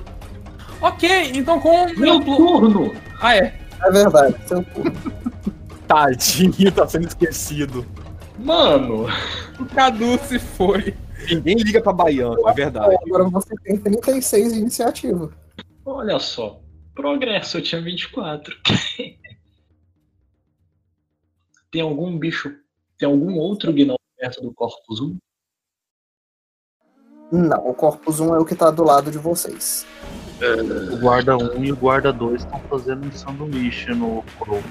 [0.81, 2.95] Ok, então com o meu turno!
[3.21, 3.55] Ah, é.
[3.83, 4.93] É verdade, seu turno.
[5.87, 7.85] Tadinho, tá sendo esquecido.
[8.39, 9.07] Mano!
[9.59, 10.95] O Cadu se foi.
[11.29, 12.97] Ninguém liga pra baiano, é verdade.
[13.07, 15.31] Agora você tem 36 de iniciativa.
[15.85, 16.61] Olha só.
[16.95, 18.55] Progresso, eu tinha 24.
[21.71, 22.55] tem algum bicho.
[22.99, 25.17] Tem algum outro Gnoll perto do Corpus 1?
[27.33, 29.87] Não, o Corpus 1 é o que tá do lado de vocês.
[30.93, 34.63] O guarda 1 e o guarda 2 estão fazendo um sanduíche no Crow.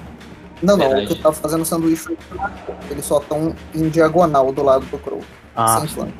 [0.62, 1.06] Não, não, Verdade.
[1.06, 2.78] o que tá fazendo sanduíche foi o Crow.
[2.90, 5.22] Eles só estão em diagonal do lado do Crow.
[5.56, 6.18] Ah, sem flanco.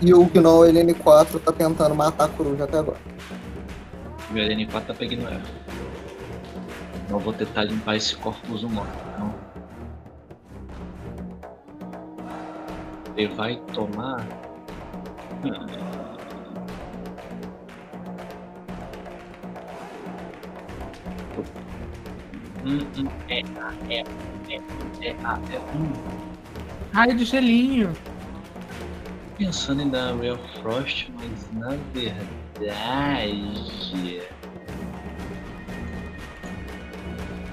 [0.00, 2.98] E o Gnoll LN4 tá tentando matar a coruja até agora.
[4.30, 5.42] O LN4 tá pegando ela.
[7.08, 8.84] Não vou tentar limpar esse Corpus 1 não.
[9.18, 9.34] Não.
[13.16, 14.26] Ele vai tomar.
[22.64, 23.38] Hum, hum, é,
[23.88, 24.00] é,
[24.50, 24.60] é,
[25.02, 25.14] é, é,
[25.74, 25.92] hum.
[26.92, 27.92] Raio de gelinho.
[29.38, 32.45] Pensando em dar Real Frost, mas na verdade.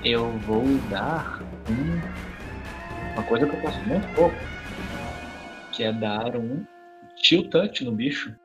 [0.06, 3.14] Eu vou dar um.
[3.14, 4.36] Uma coisa que eu faço muito pouco.
[5.76, 6.66] Que é dar um
[7.52, 8.36] Touch no bicho.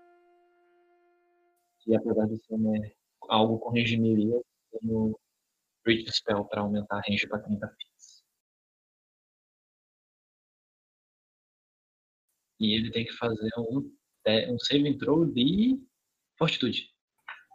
[1.86, 2.92] E apesar de ser né,
[3.28, 5.18] algo com range melee, eu tenho
[5.86, 7.88] Reach Spell para aumentar a range para 30 feet.
[12.60, 13.82] E ele tem que fazer um,
[14.24, 15.80] te- um saving throw de
[16.38, 16.86] fortitude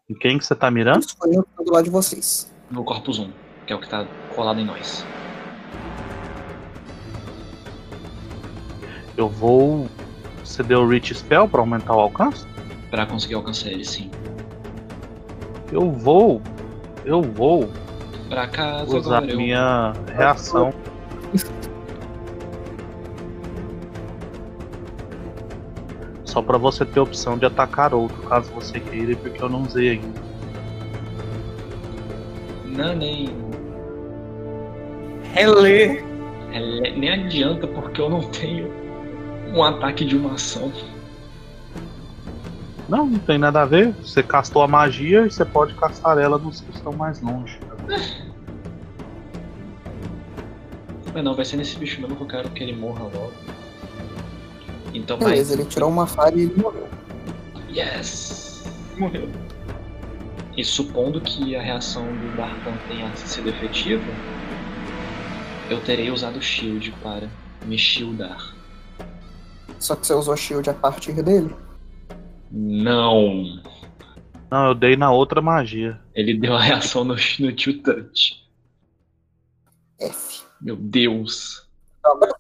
[0.10, 1.00] em quem que você tá mirando?
[1.02, 2.54] Isso foi do lado de vocês.
[2.70, 3.32] no Corpus 1,
[3.66, 4.06] que é o que tá
[4.36, 5.06] colado em nós.
[9.16, 9.88] Eu vou.
[10.44, 12.46] Você deu o Reach Spell pra aumentar o alcance?
[12.90, 14.12] Pra conseguir alcançar ele, sim.
[15.72, 16.42] Eu vou.
[17.06, 17.70] Eu vou
[18.30, 19.38] Pra casa usar agora eu...
[19.38, 20.74] minha reação.
[26.34, 29.62] Só pra você ter a opção de atacar outro, caso você queira, porque eu não
[29.62, 30.20] usei ainda.
[32.66, 33.30] Não, nem.
[35.32, 36.00] Relê.
[36.52, 38.68] é, nem adianta porque eu não tenho
[39.54, 40.74] um ataque de uma ação.
[42.90, 43.94] Não, não tem nada a ver.
[44.02, 47.60] Você castou a magia e você pode castar ela nos que estão mais longe.
[51.14, 53.53] Mas não, vai ser nesse bicho mesmo que eu quero que ele morra logo.
[54.94, 55.32] Então vai.
[55.32, 56.88] Beleza, ele tirou uma falha e ele morreu.
[57.70, 58.64] Yes!
[58.98, 59.28] Morreu.
[60.56, 64.04] E supondo que a reação do Dartan tenha sido efetiva,
[65.70, 67.28] eu terei usado o shield para
[67.66, 68.54] me shieldar.
[69.80, 71.54] Só que você usou shield a partir dele.
[72.52, 73.62] Não!
[74.52, 76.00] Não, eu dei na outra magia.
[76.14, 78.48] Ele deu a reação no, no Two Touch.
[80.00, 80.44] F.
[80.62, 81.68] Meu Deus!
[82.04, 82.36] Agora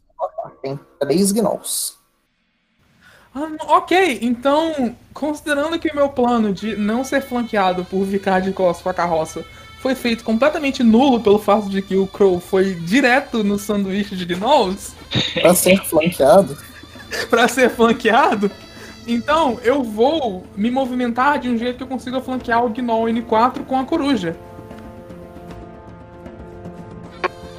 [0.61, 2.02] tem três gnolls.
[3.35, 8.51] Ah, ok, então, considerando que o meu plano de não ser flanqueado por ficar de
[8.51, 9.43] costas com a carroça
[9.79, 14.25] foi feito completamente nulo pelo fato de que o Crow foi direto no sanduíche de
[14.25, 14.93] gnolls
[15.33, 16.57] Pra ser flanqueado.
[17.29, 18.51] pra ser flanqueado,
[19.07, 23.65] então eu vou me movimentar de um jeito que eu consiga flanquear o Gnoll N4
[23.65, 24.37] com a coruja.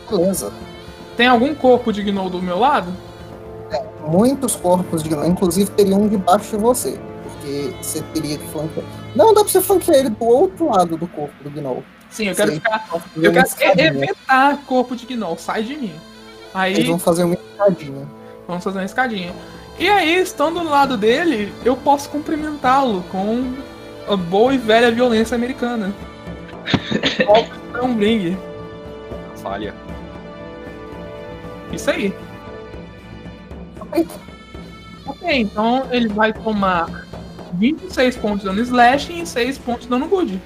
[0.09, 0.53] Beleza.
[1.17, 2.93] Tem algum corpo de Gnoll do meu lado?
[4.07, 6.99] Muitos corpos de gnoll, inclusive teria um debaixo de você.
[7.23, 8.87] Porque você teria que flanquear.
[9.15, 11.83] Não, dá pra você flanquear ele do outro lado do corpo do gnoll.
[12.15, 12.61] Sim, eu quero Sim.
[12.61, 12.87] ficar.
[13.17, 13.89] Eu quero escadinha.
[13.89, 15.93] evitar corpo de Gnoll, sai de mim.
[16.55, 16.75] Aí.
[16.75, 18.09] Eles vão fazer uma escadinha.
[18.47, 19.35] Vamos fazer uma escadinha.
[19.81, 23.53] E aí, estando do lado dele, eu posso cumprimentá-lo com
[24.09, 25.93] a boa e velha violência americana.
[27.83, 28.39] um bring.
[29.43, 29.75] Falha.
[31.73, 32.15] Isso aí.
[35.07, 37.07] Ok, então ele vai tomar
[37.55, 40.41] 26 pontos de dano slashing e 6 pontos de dano good.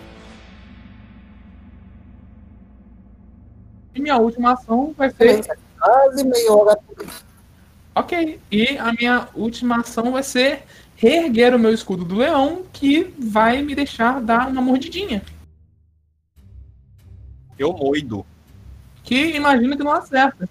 [3.95, 5.45] E minha última ação vai ser.
[5.79, 6.79] Quase meia hora.
[7.95, 10.65] Ok, e a minha última ação vai ser
[10.97, 15.23] reerguer o meu escudo do leão, que vai me deixar dar uma mordidinha.
[17.57, 18.27] Eu moido.
[19.05, 20.49] Que imagino que não acerta.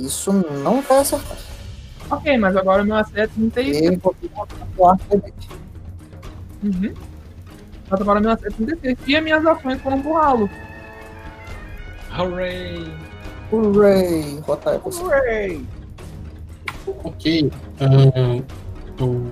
[0.00, 1.36] Isso não vai acertar.
[2.10, 3.70] Ok, mas agora o meu acerto não tem.
[3.70, 4.00] E
[4.76, 5.34] o arco dele.
[6.62, 6.94] Uhum.
[7.88, 8.96] Mas agora o meu acerto não tem.
[9.06, 10.50] E as minhas ações foram empurrá-lo.
[12.18, 12.92] Hooray!
[13.52, 14.40] Hooray!
[14.40, 15.60] Rotar é você.
[17.04, 17.52] Ok.
[17.80, 18.42] ah,
[18.98, 19.30] eu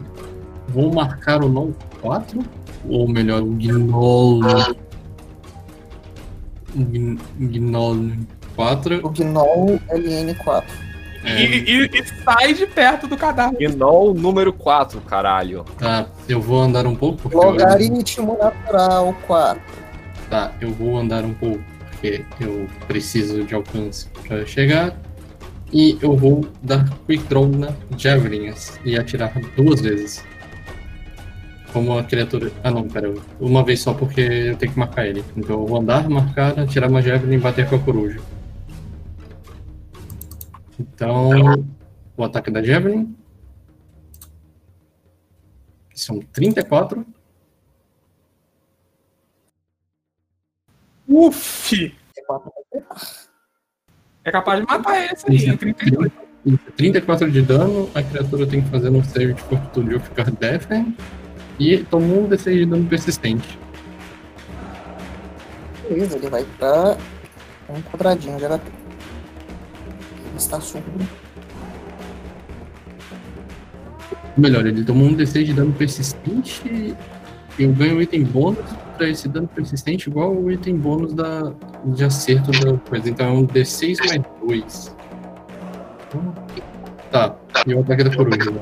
[0.68, 2.40] vou marcar o Gnoll 4.
[2.88, 4.40] Ou melhor, o Gnoll.
[6.76, 8.10] o Gn- Gnoll
[8.62, 9.06] 4.
[9.06, 10.64] O Gnoll LN4.
[11.24, 13.56] É, E, e- e sai de perto do cadáver.
[13.70, 15.64] Gnol número 4, caralho.
[15.78, 17.22] tá, eu vou andar um pouco.
[17.22, 19.60] Porque eu, Logaritmo natural 4.
[20.28, 21.60] tá, eu vou andar um pouco.
[21.90, 24.94] Porque eu preciso de alcance para chegar.
[25.72, 28.52] E eu vou dar Quick Draw na Javelin
[28.84, 30.24] e atirar duas vezes.
[31.72, 32.50] Como a criatura.
[32.64, 33.12] Ah não, pera.
[33.38, 35.22] Uma vez só porque eu tenho que marcar ele.
[35.36, 38.18] Então eu vou andar, marcar, atirar uma Javelin e bater com a coruja.
[40.78, 41.30] Então.
[42.16, 43.16] O ataque da Javelin.
[45.94, 47.04] São 34.
[51.08, 51.96] Uf!
[54.24, 55.56] É capaz de matar ele, isso aí.
[55.56, 56.12] 32.
[56.76, 60.96] 34 de dano, a criatura tem que fazer um save de fortitude ou ficar deafened.
[61.58, 63.58] E tomou um D6 de dano persistente.
[65.88, 66.96] Beleza, ele vai pra
[67.68, 68.87] um quadradinho de HP.
[70.38, 70.86] Está surdo.
[74.36, 76.94] Melhor, ele tomou um D6 de dano persistente.
[77.58, 78.64] Eu ganho um item bônus
[78.96, 81.52] pra esse dano persistente, igual o item bônus da,
[81.86, 83.10] de acerto da coisa.
[83.10, 84.96] Então é um D6 mais 2.
[87.10, 87.34] Tá,
[87.66, 88.54] e o ataque da coruja.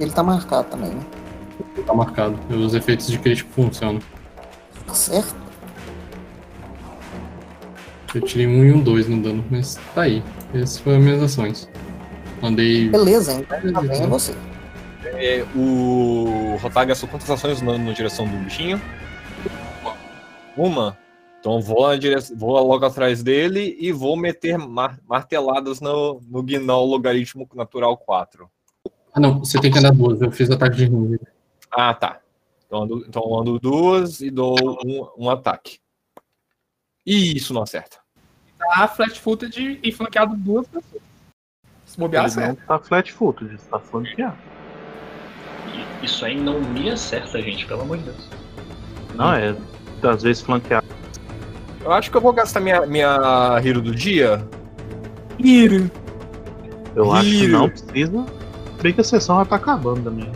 [0.00, 1.02] Ele tá marcado também, né?
[1.86, 2.38] Tá marcado.
[2.48, 4.00] Os efeitos de crítico funcionam.
[4.86, 5.47] Tá certo?
[8.18, 10.24] Eu tirei um e um 2 no dano, mas tá aí.
[10.52, 11.70] Essas foram as minhas ações.
[12.42, 12.88] Andei.
[12.88, 14.34] Beleza, então é você.
[15.04, 18.80] É, o Rotar gastou quantas ações na, na direção do bichinho?
[20.56, 20.98] Uma.
[21.38, 26.42] Então vou, na direção, vou logo atrás dele e vou meter mar- marteladas no, no
[26.42, 28.50] Gnol logaritmo natural 4.
[29.14, 30.20] Ah, não, você tem que andar duas.
[30.20, 31.20] Eu fiz ataque de ringue.
[31.70, 32.18] Ah, tá.
[32.66, 35.78] Então ando, então eu ando duas e dou um, um ataque.
[37.06, 37.98] E isso não acerta.
[38.74, 41.02] Tá flat-footed e flanqueado duas pessoas.
[41.84, 44.36] Se bobear, Ele não tá flat footed, tá flanqueado.
[46.02, 48.28] Isso aí não me acerta, gente, pelo amor de Deus.
[49.14, 49.56] Não, é
[50.02, 50.86] às vezes flanqueado.
[51.82, 54.46] Eu acho que eu vou gastar minha, minha Hero do dia.
[55.38, 55.90] Iro.
[56.94, 58.26] Eu acho que não precisa.
[58.82, 60.30] Bem que a sessão já tá acabando também.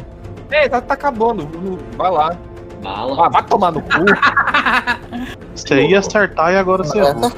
[0.51, 1.49] É, tá, tá acabando.
[1.97, 2.37] Vai lá.
[2.83, 3.27] Bala.
[3.27, 3.89] Ah, vai tomar no cu.
[5.55, 7.31] Você ia acertar e agora você Vai errou.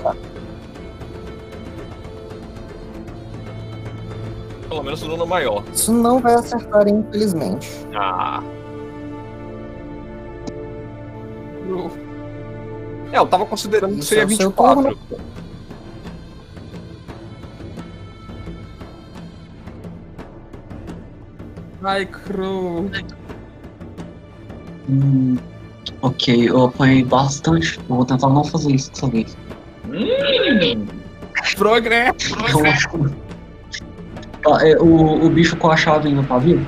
[4.74, 5.62] Pelo menos o dano maior.
[5.72, 7.70] Isso não vai acertar, infelizmente.
[7.94, 8.42] Ah.
[13.12, 14.98] É, eu tava considerando que Isso seria é o seu 24.
[21.80, 22.90] Vai, Crow.
[24.90, 25.36] Hum,
[26.02, 27.78] ok, eu apanhei bastante.
[27.88, 29.36] Eu vou tentar não fazer isso dessa vez.
[29.86, 30.84] Hum,
[31.56, 32.12] Progresso.
[32.16, 33.23] Que- Tá,
[34.60, 36.66] é, o, o bicho com a chave ainda tá vivo?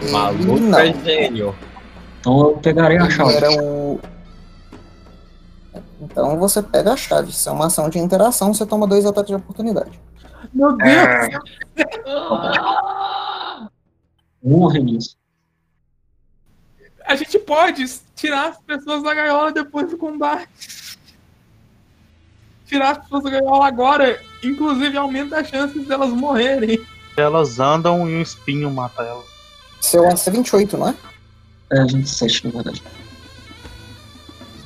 [0.00, 0.78] Ele Maluco não.
[0.78, 1.54] é gênio.
[2.20, 3.34] Então eu pegarei a chave.
[3.34, 4.00] era o.
[6.00, 7.32] Então você pega a chave.
[7.32, 9.98] Se é uma ação de interação, você toma dois ataques de oportunidade.
[10.52, 11.28] Meu Deus.
[14.42, 15.16] Morre nisso.
[17.04, 17.84] A gente pode
[18.14, 20.98] tirar as pessoas da gaiola depois do combate.
[22.66, 26.80] Tirar as pessoas da gaiola agora, inclusive aumenta as chances delas morrerem.
[27.16, 29.24] Elas andam e um espinho mata elas.
[29.80, 30.94] Seu AC 28, não é?
[31.72, 32.82] É 27, na verdade.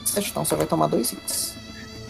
[0.05, 1.55] 7, então você vai tomar dois hits.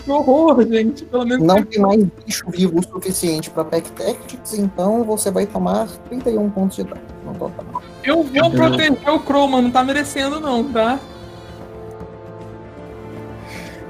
[0.05, 1.05] Que horror, gente.
[1.05, 5.47] Pelo menos Não tem mais bicho vivo o suficiente pra Pack Tactics, então você vai
[5.47, 7.83] tomar 31 pontos de dano no total.
[8.03, 9.65] eu vou proteger o Crow, mano.
[9.65, 10.99] Não tá merecendo, não, tá?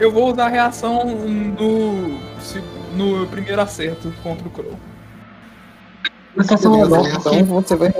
[0.01, 1.05] Eu vou usar a reação
[2.41, 2.63] se-
[2.95, 4.79] no primeiro acerto contra o Crow.
[6.35, 7.93] Mas tá então você vai.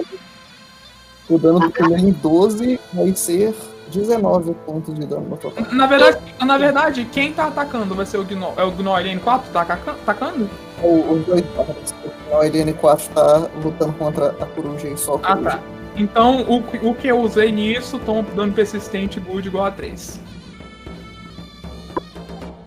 [1.29, 3.55] O dano do primeiro em 12 vai ser
[3.93, 5.65] 19 pontos de dano no total.
[5.73, 8.53] Na verdade, na verdade, quem tá atacando vai ser o Gno.
[8.57, 10.49] É o Gno Alien 4 tá ataca- atacando?
[10.83, 11.95] O- Os dois partes.
[12.33, 15.51] O LN4 tá lutando contra a coruja e só a Ah, coruja.
[15.51, 15.59] tá.
[15.97, 20.21] Então, o, que- o que eu usei nisso, toma dano persistente good igual a 3.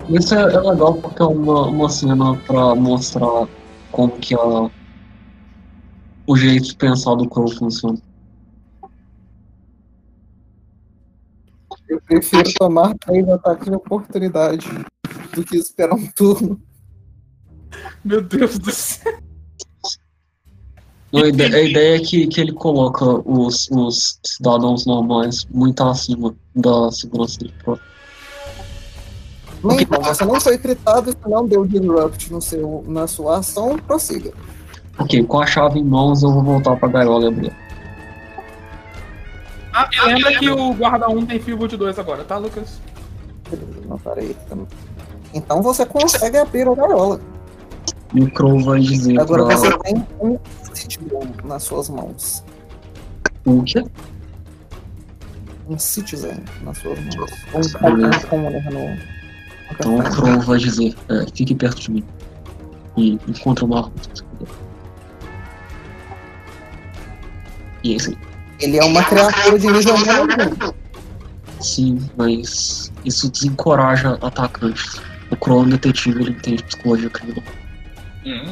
[0.09, 3.47] Isso é, é legal porque é uma, uma cena pra mostrar
[3.91, 4.69] como que a,
[6.27, 7.97] o jeito de pensar do Crow funciona.
[11.87, 14.67] Eu prefiro tomar 3 ataques de oportunidade
[15.35, 16.61] do que esperar um turno.
[18.03, 19.19] Meu Deus do céu.
[21.13, 26.35] A, ide- a ideia é que, que ele coloca os, os cidadãos normais muito acima
[26.55, 27.92] da segurança dele próprio.
[29.63, 33.77] Bem, então, você não foi critado, você não deu disrupt no seu, na sua ação,
[33.77, 34.33] prossiga.
[34.97, 37.53] Ok, com a chave em mãos eu vou voltar pra gaiola e abrir.
[39.73, 42.79] Ah, e lembra que o guarda 1 tem fio de 2 agora, tá, Lucas?
[43.87, 44.35] Não, peraí.
[45.33, 47.19] Então você consegue abrir a gaiola.
[48.13, 49.57] E o Crow vai dizer Agora pra...
[49.57, 50.37] você tem um
[50.73, 52.43] Citizen nas suas mãos.
[53.45, 53.83] O quê?
[55.67, 57.31] Um Citizen nas suas mãos.
[57.55, 59.12] Um Titan Commoner no.
[59.79, 62.03] Então o Crow vai dizer, é, fique perto de mim.
[62.95, 63.93] E encontre uma arma.
[67.83, 68.17] E é isso aí.
[68.59, 70.73] Ele é uma criatura de nível menos
[71.59, 75.01] Sim, mas isso desencoraja atacantes.
[75.31, 77.43] O Crow é um detetive, ele entende psicologia criminal.
[78.25, 78.43] hum.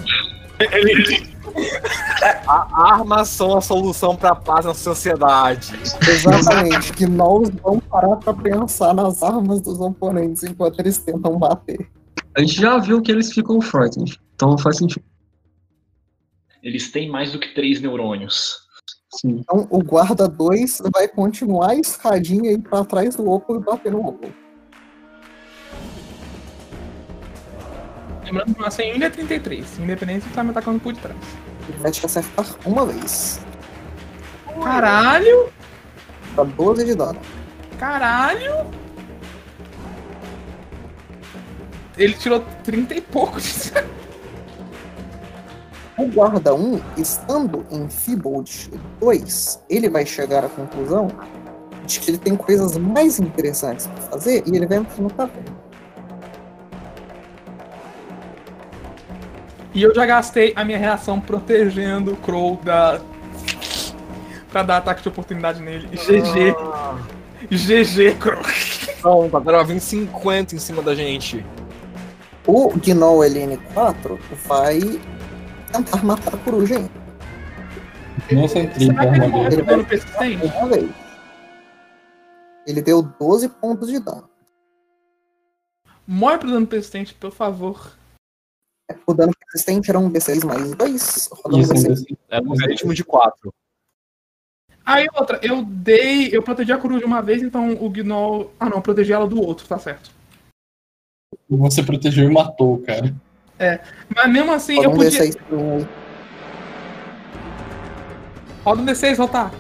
[2.48, 5.74] A armas são a solução pra paz na sociedade.
[6.08, 6.94] Exatamente.
[6.94, 11.90] que nós vamos parar pra pensar nas armas dos oponentes enquanto eles tentam bater.
[12.36, 15.04] A gente já viu que eles ficam frightened, então faz sentido.
[16.64, 18.60] Eles têm mais do que três neurônios.
[19.16, 19.40] Sim.
[19.40, 23.92] Então o guarda 2 vai continuar a escadinha aí pra trás do Opal e bater
[23.92, 24.30] no Opal.
[28.32, 31.18] Lembrando que nossa ainda é 33, independente tá me atacando por trás.
[31.68, 33.42] Ele vai te acertar uma vez.
[34.64, 35.52] Caralho!
[36.34, 37.20] Pra 12 de dano.
[37.78, 38.72] Caralho!
[41.98, 43.52] Ele tirou 30 e pouco de
[45.98, 48.72] O guarda 1, estando em Feebled
[49.02, 51.10] 2, ele vai chegar à conclusão
[51.86, 55.10] de que ele tem coisas mais interessantes pra fazer e ele vai entrar no
[59.74, 63.00] E eu já gastei a minha reação protegendo o Crow da.
[64.52, 65.88] pra dar ataque de oportunidade nele.
[65.88, 66.56] GG.
[67.50, 68.42] GG, Crow.
[69.02, 71.44] Pronto, agora vem 50 em cima da gente.
[72.46, 74.80] O Gnoll LN4 vai
[75.72, 77.02] tentar matar a coruja ainda.
[78.32, 79.56] Não são 30 Será que ele morre armadura.
[79.64, 80.46] por dano persistente?
[80.46, 80.90] Uma vez.
[82.68, 84.30] Ele deu 12 pontos de dano.
[86.06, 87.92] Morre por dano persistente, por favor.
[89.06, 91.30] O dano persistente era um D6 mais 2.
[91.32, 92.06] Rodando Isso, um um D6.
[92.06, 92.18] D6.
[92.30, 93.54] É um ritmo de 4.
[94.86, 96.30] Aí outra, eu dei.
[96.36, 98.52] Eu protegi a coruja uma vez, então o Gnoll.
[98.60, 100.12] Ah não, eu protegi ela do outro, tá certo.
[101.50, 103.14] Você protegeu e matou, cara.
[104.16, 105.20] Mas mesmo assim, Roda eu um podia.
[105.20, 105.88] D6 por um aí.
[108.64, 109.52] Roda um D6, rotar.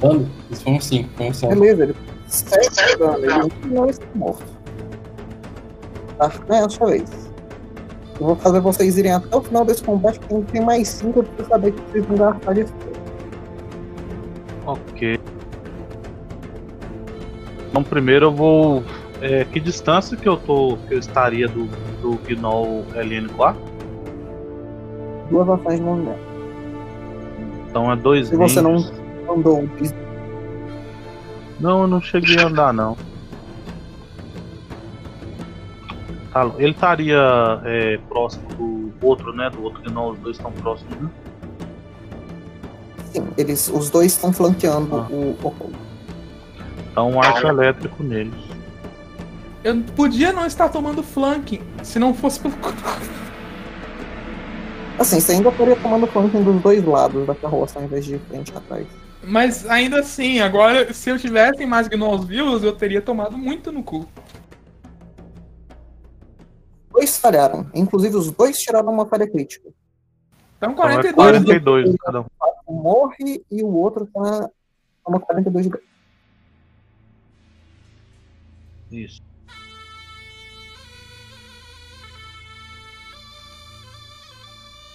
[0.00, 0.30] Dando?
[0.50, 1.54] Isso foi um 5, foi um 7.
[1.54, 1.96] Beleza, ele
[2.28, 3.18] 7 de dano.
[3.18, 4.44] Ele não está morto.
[6.18, 7.23] Tá, é a sua vez.
[8.20, 11.44] Eu vou fazer vocês irem até o final desse combate, que tem mais 5 pra
[11.46, 12.66] saber que vocês vão gastar de.
[14.66, 15.18] Ok.
[17.68, 18.84] Então primeiro eu vou.
[19.20, 20.78] é, que distância que eu tô.
[20.88, 21.64] que eu estaria do,
[22.00, 23.56] do Gnoll LN4?
[25.30, 26.20] Duas ações de movimento.
[27.68, 28.76] Então é dois Se você não
[29.28, 29.92] andou um piso,
[31.58, 32.96] Não, eu não cheguei a andar não.
[36.58, 39.50] Ele estaria é, próximo do outro, né?
[39.50, 41.08] Do outro Gnoll, os dois estão próximos, né?
[43.12, 45.06] sim, eles, os dois estão flanqueando Ah.
[45.10, 45.70] o Opal.
[46.90, 48.34] Então um arco elétrico neles.
[49.62, 52.54] Eu podia não estar tomando flanking se não fosse pelo.
[54.98, 58.52] Assim, você ainda estaria tomando flanking dos dois lados da carroça, ao invés de frente
[58.52, 58.86] e atrás.
[59.26, 63.82] Mas ainda assim, agora, se eu tivesse mais Gnolls vivos, eu teria tomado muito no
[63.82, 64.06] cu.
[66.94, 67.68] Dois falharam.
[67.74, 69.68] Inclusive, os dois tiraram uma falha crítica.
[70.56, 71.14] Então Então é 42.
[71.14, 72.26] 42 cada um.
[72.68, 74.48] Um morre e o outro tá
[75.04, 75.82] toma 42 de dano.
[78.92, 79.20] Isso.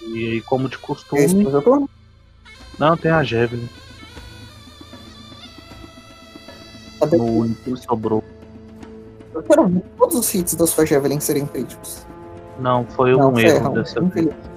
[0.00, 1.50] E aí, como de Esse costume.
[1.50, 1.90] seu turno?
[2.78, 3.68] Não, tem a Javelin.
[6.98, 7.18] Cadê?
[7.18, 8.24] No único sobrou.
[9.34, 12.06] Eu quero ver todos os hits da sua Javelin serem críticos.
[12.58, 14.06] Não, foi Não, um foi erro errado, dessa vez.
[14.10, 14.50] infelizmente.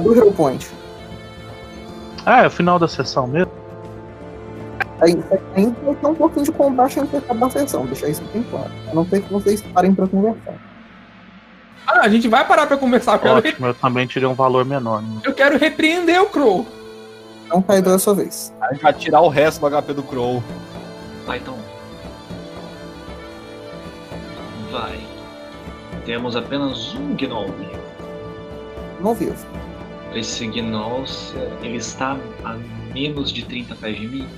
[0.00, 0.68] Do Hero Point.
[2.26, 3.50] Ah, é o final da sessão mesmo?
[5.00, 5.38] Ainda vai
[5.94, 8.70] ter um pouquinho de combate entre cada sessão, deixar isso bem claro.
[8.90, 10.54] A não ser que vocês parem pra conversar.
[11.86, 13.14] Ah, a gente vai parar pra conversar.
[13.14, 15.00] Eu quero, Ótimo, eu também tirei um valor menor.
[15.00, 15.20] Né?
[15.24, 16.66] eu quero repreender o Crow.
[17.46, 18.52] Então, Kaido é a sua vez.
[18.60, 20.42] A gente vai tirar o resto do HP do Crow.
[21.26, 21.56] Vai então.
[24.70, 24.98] Vai.
[26.04, 27.82] Temos apenas um Gnoll vivo.
[29.00, 29.34] Não vivo.
[30.14, 31.04] Esse Gnoll,
[31.62, 32.54] ele está a
[32.92, 34.28] menos de 30 pés de mim.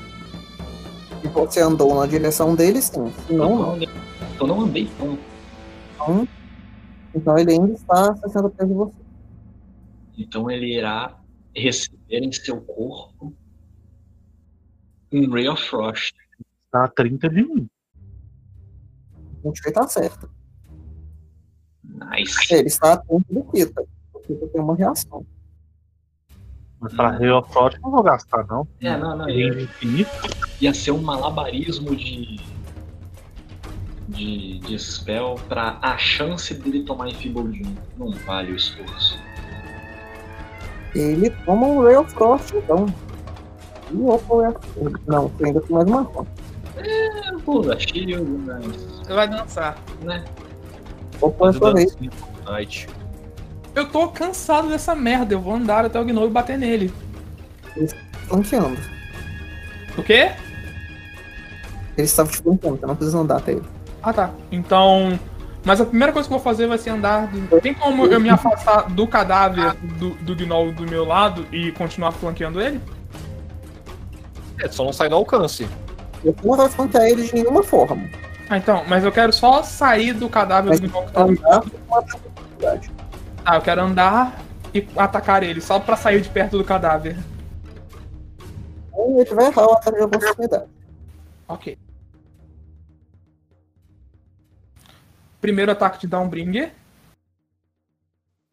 [1.23, 3.13] Se você andou na direção dele, sim.
[3.29, 3.83] Não, não.
[3.83, 3.89] eu,
[4.41, 5.21] eu não andei tanto.
[5.95, 6.29] Então,
[7.15, 8.95] então ele ainda está a 60 pés de você.
[10.17, 11.19] Então ele irá
[11.55, 13.35] receber em seu corpo
[15.13, 16.15] um Ray of Frost.
[16.71, 17.69] Tá a 30 de mim.
[19.43, 20.31] O Tio tá certo.
[21.85, 22.53] Nice.
[22.55, 23.85] Ele está atento do Kita.
[24.15, 25.25] O Kita tem uma reação.
[26.79, 28.67] Mas pra Ray of Frost eu não vou gastar, não.
[28.81, 29.27] É, não, não.
[29.27, 30.11] Range Ia, infinito.
[30.61, 32.41] ia ser um malabarismo de.
[34.09, 37.77] de, de spell pra a chance dele tomar Enfeebleding.
[37.99, 39.19] Não vale o esforço.
[40.95, 42.87] Ele toma um Ray of Frost, então.
[43.91, 44.55] E o Opal é.
[45.07, 46.27] Não, ainda tem mais uma ação.
[46.77, 49.00] É, pô, da shield, mas.
[49.11, 49.77] Você vai dançar.
[50.03, 50.25] né?
[51.21, 51.97] Opal a sua vez.
[52.47, 52.87] Night.
[53.75, 55.35] Eu tô cansado dessa merda.
[55.35, 56.95] Eu vou andar até o Gnoll e bater nele.
[58.29, 58.79] Flanqueando.
[59.99, 60.31] O quê?
[61.97, 63.65] Ele estava te flanqueando, você não precisa andar até ele.
[64.01, 64.31] Ah, tá.
[64.53, 65.19] Então.
[65.65, 67.27] Mas a primeira coisa que eu vou fazer vai ser andar.
[67.27, 71.73] do- Tem como eu me afastar do cadáver do, do Gnoll do meu lado e
[71.73, 72.81] continuar flanqueando ele?
[74.61, 75.69] É, só não sai do alcance.
[76.23, 78.09] Você não vai flanquear ele de nenhuma forma.
[78.51, 78.85] Ah, então.
[78.89, 82.91] Mas eu quero só sair do cadáver Mas do andar oportunidade.
[83.45, 84.43] Ah, eu quero andar
[84.75, 87.17] e atacar ele, só pra sair de perto do cadáver.
[88.89, 90.71] Então ele vai errar o ataque de oportunidade.
[91.47, 91.79] Ok.
[95.41, 96.75] Primeiro ataque de Downbringer.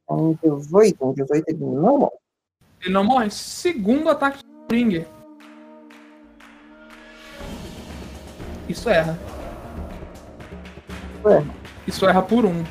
[0.07, 2.17] Um 18, um 18 ele não morre.
[2.81, 3.31] Ele não morre.
[3.31, 5.07] Segundo ataque de Downbringer.
[8.69, 9.17] Isso erra.
[11.27, 11.45] Isso erra.
[11.87, 12.63] Isso erra por um.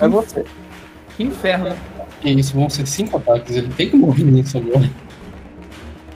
[0.00, 0.44] É você.
[1.16, 1.74] Que inferno.
[2.22, 4.90] E isso vão ser 5 ataques, ele tem que morrer nisso agora.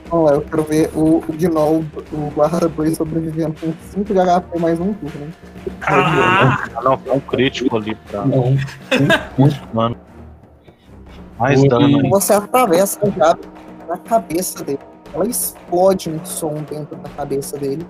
[0.09, 4.19] Vamos lá, eu quero ver o, o Gnoll, o barra 2 sobrevivendo com 5 de
[4.19, 5.27] HP mais um turno.
[5.81, 8.55] Ah, não, foi um crítico ali pra Não.
[9.73, 9.97] mano.
[11.39, 11.67] Mais Oi.
[11.67, 13.47] dano você atravessa o jato
[13.87, 14.79] na cabeça dele.
[15.13, 17.85] Ela explode em som dentro da cabeça dele.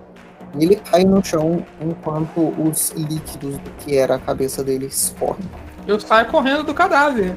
[0.60, 5.50] Ele cai no chão enquanto os líquidos do que era a cabeça dele escorrem.
[5.88, 7.36] Eu saio correndo do cadáver.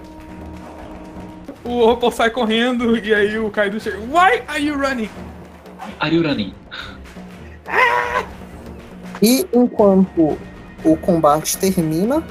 [1.64, 3.98] O Opal sai correndo e aí o Kaido chega.
[3.98, 5.10] Why are you running?
[5.98, 6.54] Are you running?
[9.22, 10.38] E enquanto
[10.84, 12.22] o combate termina,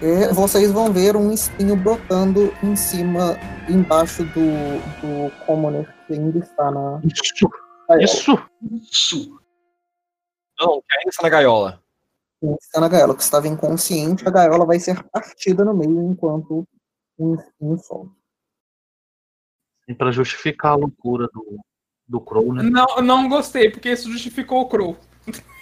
[0.00, 3.36] é, vocês vão ver um espinho brotando em cima,
[3.68, 7.00] embaixo do, do Commoner que ainda está na.
[7.02, 7.50] Isso!
[7.88, 8.04] gaiola.
[8.04, 8.38] Isso!
[8.70, 9.37] Isso!
[10.58, 11.82] Não, que ainda está na gaiola.
[12.40, 16.66] Quem está na gaiola, que estava inconsciente, a gaiola vai ser partida no meio enquanto
[17.18, 18.10] um espinho sobe.
[19.88, 21.58] E pra justificar a loucura do,
[22.06, 22.62] do Crow, né?
[22.62, 24.96] Não, não gostei, porque isso justificou o Crow.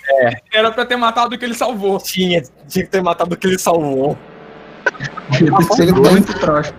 [0.09, 0.43] É.
[0.53, 1.99] Era pra ter matado o que ele salvou.
[1.99, 4.17] Tinha, tinha que ter matado o que ele salvou.
[5.41, 6.75] Ele tem muito trouxa.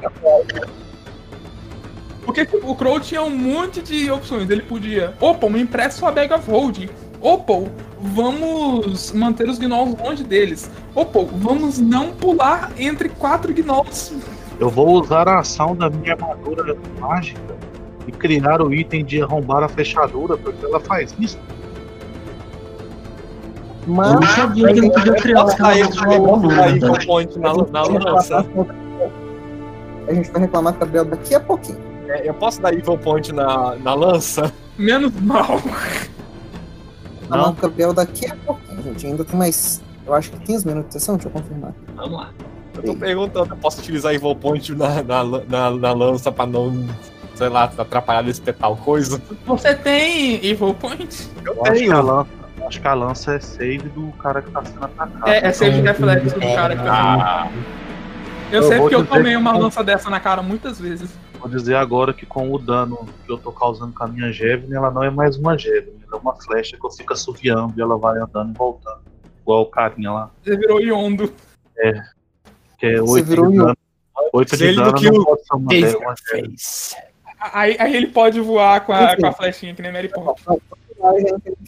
[2.23, 4.49] Porque tipo, o Crow tinha um monte de opções.
[4.49, 6.89] Ele podia, opa, me empresta sua bag of holding.
[7.21, 7.69] Opa,
[7.99, 10.69] vamos manter os gnolls longe deles.
[10.93, 14.13] Opa, vamos não pular entre quatro gnolls.
[14.59, 17.55] Eu vou usar a ação da minha armadura mágica
[18.07, 21.37] e criar o item de arrombar a fechadura, porque ela faz isso.
[23.87, 26.55] Eu Mas não sabia que ele podia criar Posso aquela sair, coisa de uma posso
[26.55, 28.41] sair lua, com o point na, na a gente vai lança.
[28.41, 28.75] reclamar-
[30.07, 31.77] a gente vai reclamar com o Gabriel daqui a pouquinho.
[32.07, 34.51] É, eu posso dar evil point na, na lança?
[34.77, 35.59] Menos mal.
[37.29, 39.07] Reclamar com o Gabriel daqui a pouquinho, gente.
[39.07, 39.81] Ainda tem mais.
[40.05, 41.73] Eu acho que 15 minutos de sessão, deixa eu confirmar.
[41.95, 42.29] Vamos lá.
[42.75, 46.87] Eu tô perguntando, eu posso utilizar evil point na, na, na, na lança pra não,
[47.35, 49.19] sei lá, atrapalhar de espetar o coisa?
[49.45, 51.27] Você tem Evil Point?
[51.43, 52.01] Eu Eu acho que, tenho.
[52.01, 52.29] lança,
[52.67, 55.27] acho que a lança é save do cara que tá sendo atacado.
[55.27, 57.49] É, é save de reflexo do cara que tá Ah,
[58.51, 61.09] Eu Eu sei porque eu tomei que- uma lança dessa na cara muitas vezes.
[61.39, 64.73] Vou dizer agora que com o dano que eu tô causando com a minha Javelin,
[64.75, 67.97] ela não é mais uma Javelin, é uma flecha que eu fico assoviando e ela
[67.97, 69.01] vai andando e voltando.
[69.41, 70.31] Igual o carinha lá.
[70.43, 71.33] Você virou Yondo.
[72.77, 73.77] Que é Você 8 virou de dano.
[74.33, 76.47] 8 de Ele do dano que não o pode ser uma, Javelin.
[76.49, 76.95] fez.
[77.39, 79.21] Aí, aí ele pode voar com a, Enfim.
[79.21, 80.59] com a flechinha que nem Mary Poppins.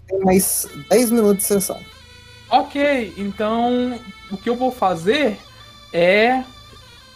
[0.08, 1.80] Tem mais 10 minutos de sessão.
[2.50, 4.00] Ok, então
[4.32, 5.38] o que eu vou fazer
[5.94, 6.44] é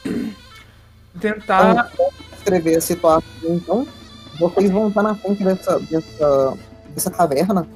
[1.19, 1.91] tentar.
[2.37, 3.87] Escrever a situação, então.
[4.39, 6.57] Vocês vão estar na frente dessa, dessa,
[6.93, 7.67] dessa caverna.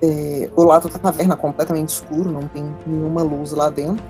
[0.00, 4.04] É, o lado da caverna é completamente escuro, não tem nenhuma luz lá dentro.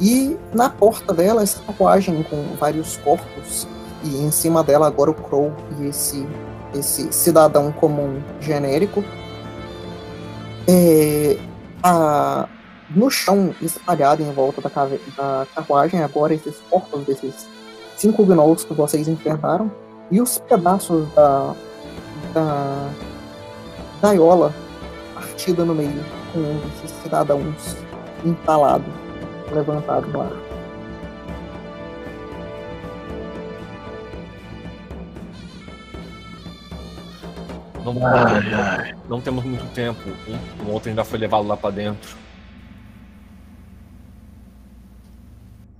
[0.00, 3.66] E na porta dela, essa tatuagem com vários corpos.
[4.04, 6.26] E em cima dela agora o Crow e esse,
[6.74, 9.02] esse cidadão comum genérico.
[10.68, 11.38] É,
[11.82, 12.48] a-
[12.90, 14.68] no chão, espalhado em volta da,
[15.16, 17.46] da carruagem, agora esses corpos desses
[17.96, 19.70] cinco gnolls que vocês enfrentaram.
[20.10, 21.54] E os pedaços da,
[22.32, 22.88] da
[24.02, 24.52] gaiola
[25.14, 27.76] partida no meio, com um desses cidadãos
[28.24, 28.84] entalado,
[29.52, 30.32] levantado no ar.
[37.84, 38.94] Não, Ai, ai.
[39.08, 40.00] não temos muito tempo.
[40.28, 42.16] Um, um outro ainda foi levado lá pra dentro.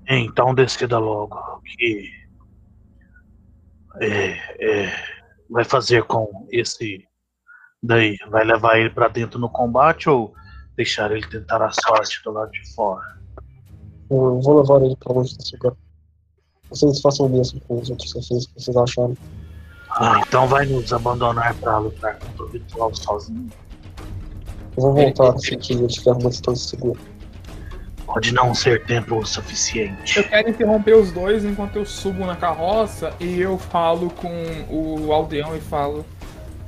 [0.09, 2.11] Então decida logo o que
[4.01, 4.31] é,
[4.86, 4.93] é,
[5.51, 7.07] vai fazer com esse
[7.82, 8.16] daí.
[8.30, 10.34] Vai levar ele pra dentro no combate ou
[10.76, 13.18] deixar ele tentar a sorte do lado de fora?
[14.10, 15.72] Eu vou levar ele pra longe desse lugar.
[16.70, 19.16] Vocês façam o mesmo com os outros reféns que vocês acharem.
[19.90, 23.48] Ah, então vai nos abandonar pra lutar contra o ritual sozinho.
[24.76, 27.00] Eu vou voltar assim que eu tiver uma distância segura.
[28.06, 30.18] Pode não ser tempo o suficiente.
[30.18, 34.30] Eu quero interromper os dois enquanto eu subo na carroça e eu falo com
[34.70, 36.06] o aldeão e falo,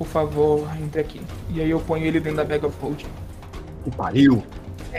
[0.00, 1.20] por favor, entre aqui.
[1.50, 3.04] E aí eu ponho ele dentro da bag of holding.
[3.84, 4.42] Que pariu.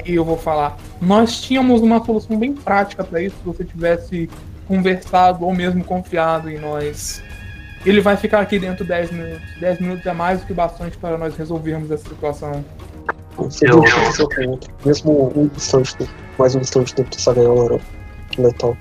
[0.06, 4.30] E eu vou falar, nós tínhamos uma solução bem prática pra isso se você tivesse
[4.68, 7.20] conversado ou mesmo confiado em nós.
[7.84, 9.60] Ele vai ficar aqui dentro 10 minutos.
[9.60, 12.64] 10 minutos é mais do que bastante para nós resolvermos essa situação.
[13.38, 13.82] Você Eu-.
[14.86, 15.96] Mesmo um instante,
[16.38, 17.80] mais um instante dentro dessa gaiola
[18.38, 18.78] letal.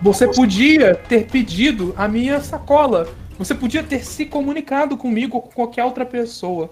[0.00, 3.06] Você podia ter pedido a minha sacola.
[3.38, 6.70] Você podia ter se comunicado comigo ou com qualquer outra pessoa.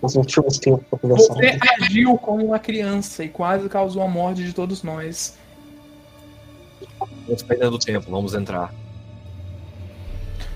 [0.00, 1.34] Nós não tínhamos tempo pra conversar.
[1.34, 5.38] Você agiu como uma criança e quase causou a morte de todos nós.
[7.20, 8.72] Estamos perdendo tempo, vamos entrar.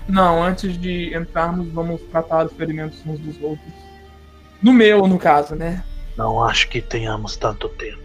[0.07, 3.73] Não, antes de entrarmos, vamos tratar os ferimentos uns dos outros.
[4.61, 5.83] No meu, no caso, né?
[6.17, 7.99] Não acho que tenhamos tanto tempo.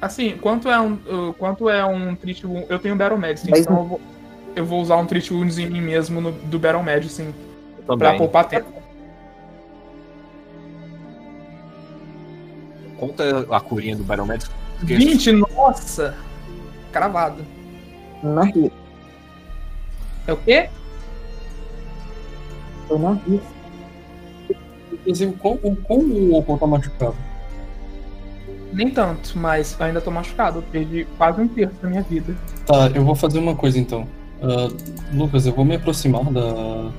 [0.00, 2.44] Assim, quanto é um, uh, quanto é um triste.
[2.68, 4.00] Eu tenho Battle Medicine, Mas então eu vou.
[4.56, 7.32] Eu vou usar um Treat Wounds em mim mesmo no, do Battle Medicine
[7.86, 8.82] Eu pra poupar tempo.
[12.96, 14.50] Conta a curinha do Battle Medic.
[14.78, 16.16] porque 20, nossa!
[16.90, 17.44] Cravado.
[18.22, 18.72] Na rir.
[20.26, 20.70] É o quê?
[22.88, 23.42] Eu não rir.
[24.90, 27.16] Inclusive, como, como o Opal tá machucado?
[28.72, 30.60] Nem tanto, mas ainda tô machucado.
[30.60, 32.34] Eu perdi quase um terço da minha vida.
[32.64, 34.08] Tá, eu vou fazer uma coisa então.
[34.42, 34.68] Ah,
[35.12, 36.90] Lucas, eu vou me aproximar da,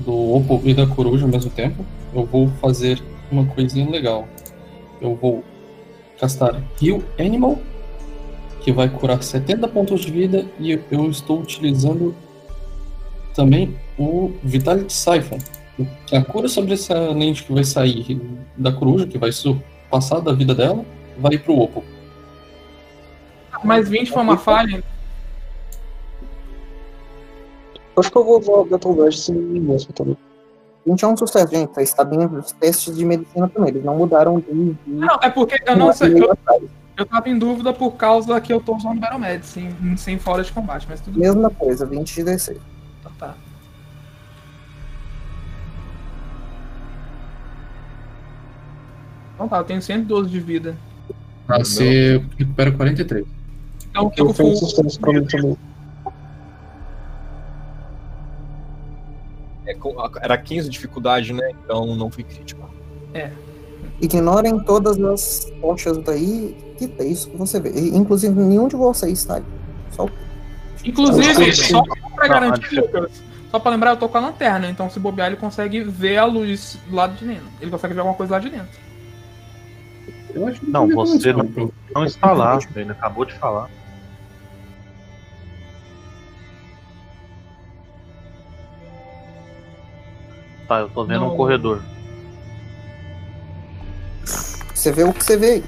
[0.00, 1.84] do Opal e da coruja ao mesmo tempo.
[2.14, 4.28] Eu vou fazer uma coisinha legal.
[5.00, 5.44] Eu vou
[6.18, 7.58] castar Heal Animal,
[8.60, 12.14] que vai curar 70 pontos de vida, e eu- estou utilizando
[13.34, 15.38] também o Vitality Siphon.
[16.10, 18.18] A cura sobre essa lente que vai sair
[18.56, 19.30] da coruja, que vai
[19.90, 20.82] passar da vida dela,
[21.18, 21.84] vai pro Opal.
[23.62, 24.82] Mas 20 foi uma falha.
[27.96, 30.16] Acho que eu vou usar o Battle Verse em mim mesmo também.
[30.86, 31.74] 20 é um sucesso, gente.
[31.74, 33.70] Vocês sabem os testes de medicina também.
[33.70, 34.76] Eles não mudaram de.
[34.86, 36.12] Não, é porque eu não sei.
[36.22, 36.38] Eu,
[36.96, 40.44] eu tava em dúvida por causa que eu tô usando Battle Medicine sem, sem fora
[40.44, 41.28] de combate, mas tudo bem.
[41.28, 42.60] Mesma coisa, 20 de DC.
[43.00, 43.34] Então tá.
[49.34, 50.76] Então tá, eu tenho 112 de vida.
[51.48, 53.26] Ah, Você recupera 43.
[53.90, 55.58] Então Eu eu tenho
[59.66, 59.76] é
[60.22, 61.50] era 15 de dificuldade, né?
[61.64, 62.68] Então não foi crítico.
[64.00, 67.70] Ignorem todas as tochas daí, que é isso que você vê.
[67.70, 69.46] E, Inclusive, nenhum de vocês está ali.
[69.90, 70.10] Só o
[70.84, 71.82] Inclusive, só
[72.14, 73.10] pra garantir, Lucas,
[73.50, 76.24] só pra lembrar, eu tô com a lanterna, então se bobear, ele consegue ver a
[76.24, 77.46] luz do lado de dentro.
[77.60, 78.68] Ele consegue ver alguma coisa lá de dentro.
[80.34, 81.72] Eu acho que Não, tem você não-.
[81.94, 83.70] Não está lá, ele acabou de falar.
[90.68, 91.34] Tá, eu tô vendo Não.
[91.34, 91.82] um corredor.
[94.74, 95.64] Você vê o que você vê aí.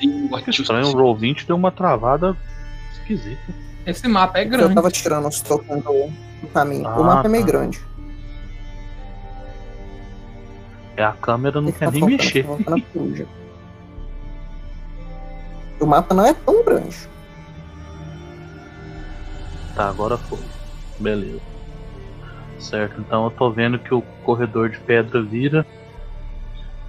[0.00, 2.36] Sim, Que estranho, o Roll20 deu uma travada
[2.92, 3.40] esquisita.
[3.86, 4.74] Esse mapa é Eu grande.
[4.74, 6.86] tava tirando os tokens do, do caminho.
[6.86, 7.52] Ah, o mapa é meio tá.
[7.52, 7.80] grande.
[10.96, 12.46] É a câmera não O que quer tá nem mexer.
[12.46, 12.76] Tá.
[15.80, 16.96] O mapa não é tão grande.
[19.74, 20.38] Tá, agora foi.
[21.00, 21.51] Beleza.
[22.62, 25.66] Certo, então eu tô vendo que o corredor de pedra vira.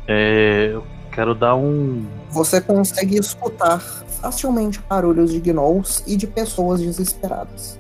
[0.08, 2.06] É, eu quero dar um.
[2.30, 7.80] Você consegue escutar facilmente barulhos de gnolls e de pessoas desesperadas.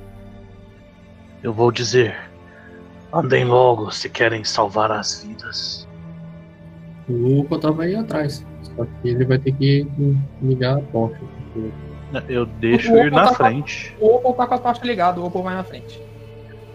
[1.43, 2.15] Eu vou dizer.
[3.13, 5.87] Andem logo se querem salvar as vidas.
[7.07, 8.43] O Opal tava aí atrás.
[8.75, 9.85] Só que ele vai ter que
[10.41, 11.19] ligar a tocha.
[12.27, 13.95] Eu deixo O ir na tá- frente.
[13.99, 16.01] O Opal tá com a tocha ligada, o Opal vai na frente.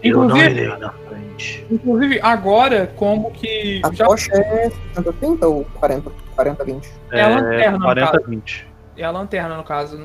[0.01, 1.65] Eu não Inclusive, irei na frente.
[1.69, 3.81] inclusive agora, como que.
[3.83, 6.93] A Já tocha é 60, 30 ou 40, 40, 20?
[7.11, 8.23] É a lanterna, no 40 caso.
[8.29, 8.67] 20.
[8.97, 9.97] é a lanterna, no caso.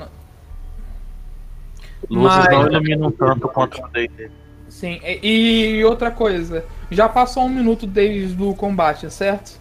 [2.09, 4.29] Luzes Mas- não iluminam tanto quanto o D&D.
[4.69, 6.65] Sim, e, e outra coisa.
[6.91, 9.59] Já passou um minuto desde o combate, certo?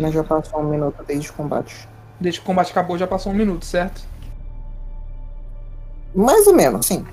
[0.00, 1.88] Mas já passou um minuto desde o combate.
[2.20, 4.02] Desde que o combate acabou, já passou um minuto, certo?
[6.18, 7.04] Mais ou menos, sim.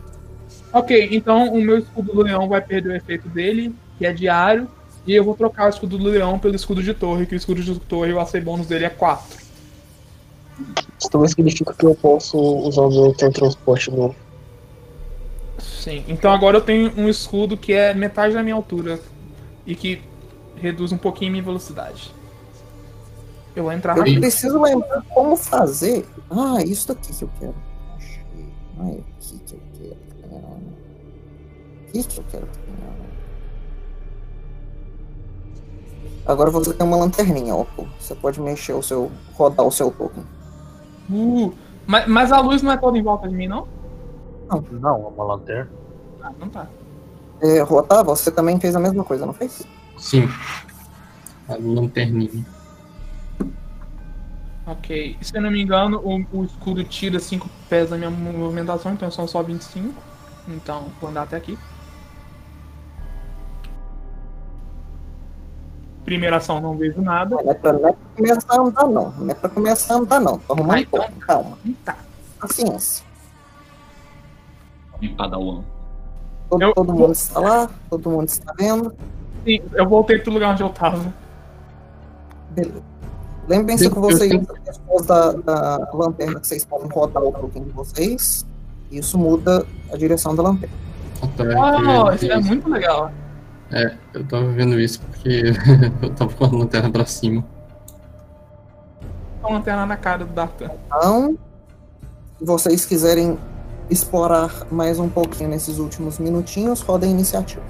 [0.74, 4.68] Ok, então o meu escudo do leão vai perder o efeito dele, que é diário,
[5.06, 7.62] e eu vou trocar o escudo do leão pelo escudo de torre, que o escudo
[7.62, 9.46] de torre, o AC bônus dele é 4.
[11.00, 14.16] Isso também significa que eu posso usar o meu teletransporte novo.
[15.60, 19.00] Sim, então agora eu tenho um escudo que é metade da minha altura
[19.68, 20.02] e que
[20.56, 22.12] reduz um pouquinho minha velocidade.
[23.56, 24.20] Eu vou entrar Eu rápido.
[24.20, 26.06] preciso lembrar como fazer.
[26.30, 27.56] Ah, isso daqui que eu quero.
[28.80, 29.98] Ah, é aqui que eu quero.
[30.32, 30.58] Ah,
[31.88, 32.48] Aqui que eu quero.
[32.82, 33.06] Ah.
[36.32, 37.66] Agora você tem uma lanterninha, ó.
[38.00, 39.12] Você pode mexer o seu.
[39.34, 40.24] rodar o seu token.
[41.10, 41.54] Uh,
[41.86, 43.68] mas, mas a luz não é toda em volta de mim, não?
[44.72, 45.70] Não, é uma lanterna.
[46.22, 46.68] Ah, não tá.
[47.42, 49.64] É, Rotar, você também fez a mesma coisa, não fez?
[49.98, 50.28] Sim.
[51.48, 52.46] A lanterninha.
[54.68, 55.18] Ok.
[55.22, 59.12] Se eu não me engano, o, o escudo tira 5 pés da minha movimentação, então
[59.12, 59.94] são só 25.
[60.48, 61.58] Então, vou andar até aqui.
[66.04, 67.36] Primeira ação, não vejo nada.
[67.44, 69.12] Não é pra, não é pra começar a andar, não.
[69.12, 70.38] Não é pra começar a andar, não.
[70.40, 71.08] Tô arrumando Ah, então.
[71.20, 71.58] Calma.
[71.84, 71.98] Tá.
[72.40, 73.04] Paciência.
[75.02, 75.64] Em Padawan.
[76.50, 78.96] Todo, Eu- todo mundo está lá, todo mundo está vendo.
[79.44, 81.12] Sim, eu voltei pro lugar onde eu tava.
[82.52, 82.84] Beleza.
[83.48, 84.32] Lembrem-se que vocês,
[84.66, 88.46] pessoas da, da lanterna, que vocês podem rodar o token de vocês.
[88.92, 90.76] Isso muda a direção da lanterna.
[91.58, 93.12] Ah, eu- isso é muito legal.
[93.72, 95.42] É, eu tava vendo isso porque
[96.02, 97.44] eu tava com a lanterna pra cima.
[99.42, 100.70] Uma lanterna na cara do Dartan.
[100.88, 101.38] Então,
[102.40, 103.38] se vocês quiserem
[103.90, 107.62] explorar mais um pouquinho nesses últimos minutinhos, rodem a iniciativa.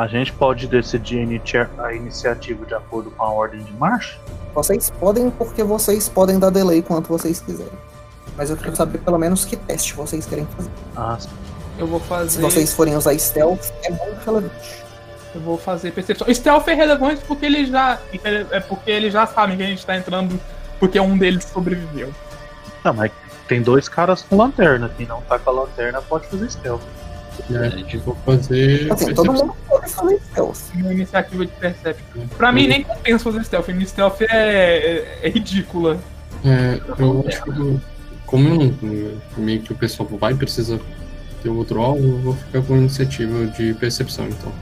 [0.00, 4.16] A gente pode decidir a inicia- a iniciativa de acordo com a ordem de marcha?
[4.54, 7.70] Vocês podem, porque vocês podem dar delay quanto vocês quiserem.
[8.34, 10.70] Mas eu quero saber pelo menos que teste vocês querem fazer.
[10.96, 11.18] Ah,
[11.78, 12.40] Eu vou Se fazer.
[12.40, 14.82] vocês forem usar stealth, é muito relevante.
[15.34, 16.26] Eu vou fazer percepção.
[16.32, 17.98] Stealth é relevante porque eles já.
[18.50, 20.40] É porque eles já sabem que a gente tá entrando.
[20.78, 22.10] Porque um deles sobreviveu.
[22.82, 23.12] não, mas
[23.46, 24.90] tem dois caras com lanterna.
[24.96, 26.80] Quem não tá com a lanterna pode fazer stealth.
[27.50, 28.92] É, vou fazer.
[28.92, 29.46] Assim, todo percepção.
[29.46, 30.58] mundo pode fazer stealth.
[30.74, 32.26] Uma iniciativa de Perception.
[32.36, 33.68] Pra mim, nem compensa fazer stealth.
[33.68, 35.98] Minha stealth é, é, é ridícula.
[36.44, 37.80] É, eu acho que.
[38.26, 40.78] Como eu não, meio que o pessoal vai precisar
[41.42, 44.52] ter outro alvo, eu vou ficar com a iniciativa de percepção, então.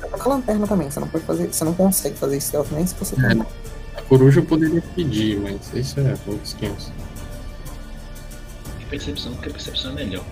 [0.00, 1.52] Tá com a lanterna também, você não pode fazer.
[1.52, 3.64] Você não consegue fazer stealth nem se você É.
[3.96, 6.92] A coruja eu poderia pedir, mas isso é outros 500.
[8.78, 10.24] De percepção, porque a percepção é melhor.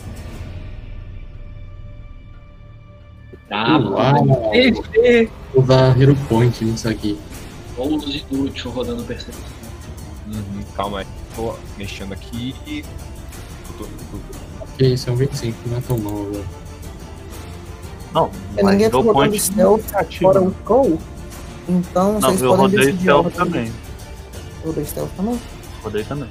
[3.52, 4.54] Uau!
[4.54, 5.30] EG.
[5.54, 7.18] Vou dar Hero Point nisso aqui.
[7.76, 9.42] Pouso inútil rodando percepção.
[10.26, 11.06] Uhum, calma aí.
[11.36, 12.82] Tô mexendo aqui e.
[13.78, 13.90] tô- tô-
[14.84, 16.44] é um 25, não é tão mal agora.
[18.14, 20.32] Não, É, mas ninguém tá rodando stealth iniciativa.
[20.32, 20.98] Fora o Crow.
[21.68, 23.72] Então Não, vocês eu podem rodei decidir stealth também.
[24.64, 25.40] Rodei stealth também?
[25.82, 26.28] Rodei também.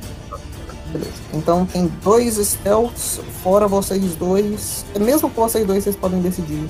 [0.91, 1.11] Beleza.
[1.33, 4.85] Então tem dois stealths, fora vocês dois.
[4.93, 6.67] É Mesmo com vocês dois, vocês podem decidir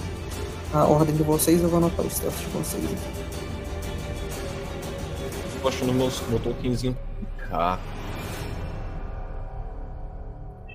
[0.74, 1.62] a ordem de vocês.
[1.62, 2.84] Eu vou anotar o stealth de vocês.
[2.86, 3.22] aqui.
[5.62, 6.98] tô achando meus, meu tokenzinho.
[7.52, 7.78] Ah,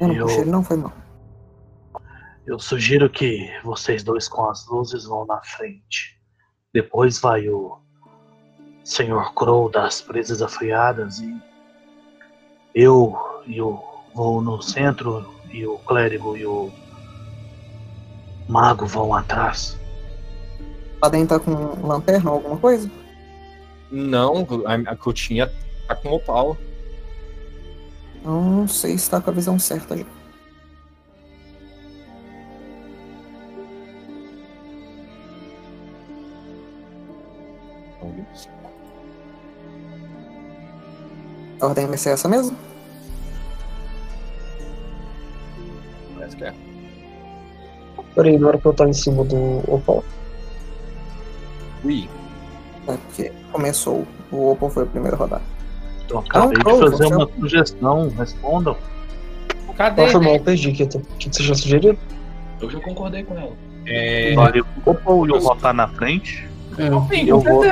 [0.01, 0.93] Eu não Eu- puxei ele, não foi mal.
[2.47, 6.21] Eu sugiro que vocês dois com as luzes vão na frente.
[6.73, 7.79] Depois vai o
[8.85, 11.35] Senhor Crow das presas afiadas e
[12.75, 13.17] eu
[13.47, 13.83] e o
[14.15, 16.71] vou no centro e o clérigo e o
[18.49, 19.77] mago vão atrás.
[21.01, 22.91] Podem tá com lanterna ou alguma coisa?
[23.91, 25.53] não, a, a que eu tinha
[25.87, 26.57] tá com opal.
[28.25, 30.05] Eu não sei se tá com a visão certa já.
[41.61, 42.57] A ordem vai ser essa mesmo?
[46.15, 46.55] Parece que é.
[48.15, 50.05] Peraí, não era pra eu estar em cima do Opal.
[51.85, 52.09] Ui,
[52.89, 54.07] É, porque começou.
[54.31, 55.43] O Opal foi o primeiro a rodar.
[56.09, 58.77] Eu acabei Crow, de fazer é uma sugestão, respondam.
[59.77, 60.05] Cadê?
[60.05, 60.99] Ah, foi mal, perdi, Kito.
[60.99, 61.99] O que você já sugeriu?
[62.61, 63.53] Eu já concordei com ela.
[63.87, 66.49] é, Vale o Opal e o Rotar na frente.
[66.79, 67.65] É, Sim, Eu vou-.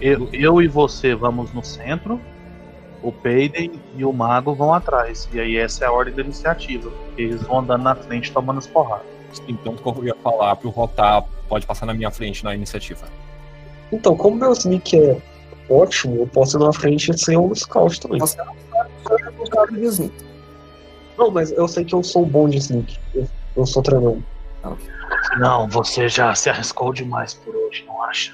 [0.00, 2.20] Eu, eu e você vamos no centro,
[3.02, 5.28] o Peiden e o Mago vão atrás.
[5.32, 6.90] E aí essa é a ordem da iniciativa.
[7.16, 9.06] Eles vão andando na frente tomando as porradas.
[9.48, 13.06] então o que eu ia falar pro Rotar pode passar na minha frente na iniciativa.
[13.92, 15.20] Então, como meu sneak é
[15.70, 18.18] ótimo, eu posso ir na frente e ser um scout também.
[18.18, 18.54] Você não
[19.06, 20.14] sabe o cara de sneak.
[21.16, 22.98] Não, mas eu sei que eu sou bom de sneak.
[23.14, 24.22] Eu, eu sou treinando.
[25.38, 28.32] Não, você já se arriscou demais por hoje, não acha?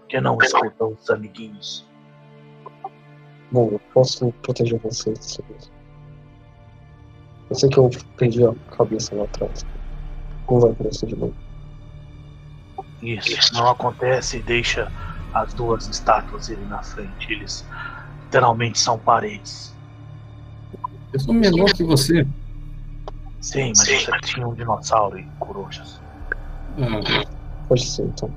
[0.00, 1.86] Por que não escutam os amiguinhos?
[3.50, 5.18] Bom, eu posso proteger vocês.
[5.18, 5.70] dessa vez.
[7.48, 9.64] Eu sei que eu perdi a cabeça lá atrás.
[10.50, 11.34] Não vai acontecer de novo.
[13.02, 14.90] Isso não acontece e deixa
[15.34, 17.32] as duas estátuas irem na frente.
[17.32, 17.64] Eles
[18.24, 19.74] literalmente são paredes.
[21.12, 22.26] eu sou menor que você.
[23.40, 26.00] Sim, mas você tinha um dinossauro e corujas.
[26.80, 27.24] Ah,
[27.68, 28.30] Pode ser, então.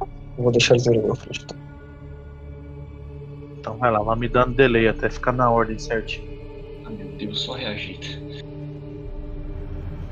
[0.00, 1.42] Eu vou deixar eles na frente.
[1.44, 1.58] Então.
[3.60, 6.26] Então vai lá, vai me dando delay até ficar na ordem certinho.
[6.86, 7.56] Ah, meu Deus, só.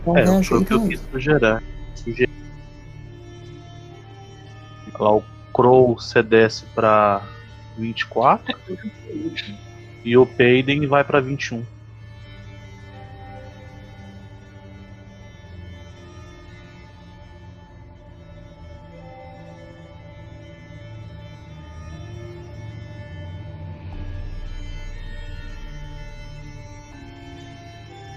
[0.07, 1.63] Não É, foi o que eu quis sugerir.
[1.95, 2.26] sugerir.
[4.99, 7.23] Lá o Crow você desce pra
[7.77, 8.57] 24
[10.05, 11.65] e o Peiden vai pra 21.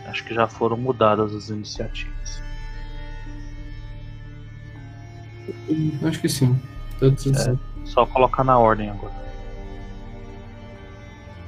[0.06, 2.49] Acho que já foram mudadas as iniciativas.
[6.08, 6.60] Acho que sim.
[7.00, 7.60] Tô traduzindo.
[7.86, 9.14] Só colocar na ordem agora.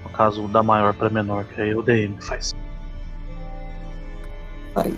[0.04, 2.56] No caso da maior pra menor, que aí o DM faz.
[4.76, 4.98] Aí.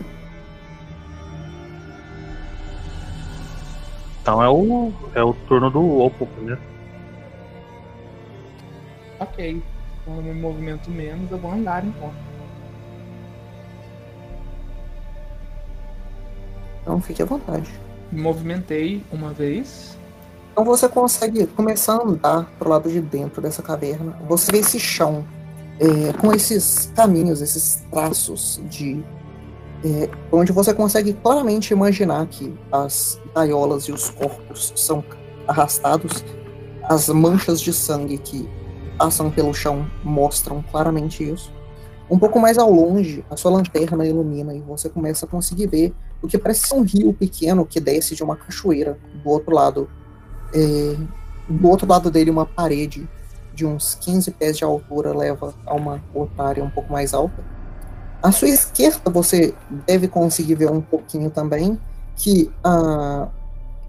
[4.21, 6.61] Então é o, é o turno do Oppo primeiro.
[9.19, 9.61] Ok.
[10.05, 12.13] Quando eu me movimento menos, eu vou andar então.
[16.81, 17.82] Então fique à vontade.
[18.13, 19.97] Me movimentei uma vez.
[20.51, 24.15] Então você consegue começar a andar pro lado de dentro dessa caverna.
[24.29, 25.25] Você vê esse chão
[25.79, 29.03] é, com esses caminhos, esses traços de.
[29.83, 35.03] é, onde você consegue claramente imaginar que as gaiolas e os corpos são
[35.47, 36.23] arrastados.
[36.83, 38.47] As manchas de sangue que
[38.95, 41.51] passam pelo chão mostram claramente isso.
[42.11, 45.95] Um pouco mais ao longe, a sua lanterna ilumina e você começa a conseguir ver
[46.23, 49.89] o que parece ser um rio pequeno que desce de uma cachoeira do outro lado.
[50.53, 50.95] É,
[51.49, 53.07] do outro lado dele, uma parede
[53.53, 57.43] de uns 15 pés de altura leva a uma outra área um pouco mais alta.
[58.21, 59.53] À sua esquerda, você
[59.85, 61.77] deve conseguir ver um pouquinho também
[62.15, 63.27] que ah,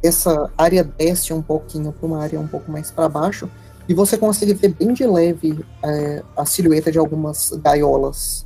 [0.02, 3.48] essa área desce um pouquinho para uma área um pouco mais para baixo
[3.88, 8.44] e você consegue ver bem de leve é, a silhueta de algumas gaiolas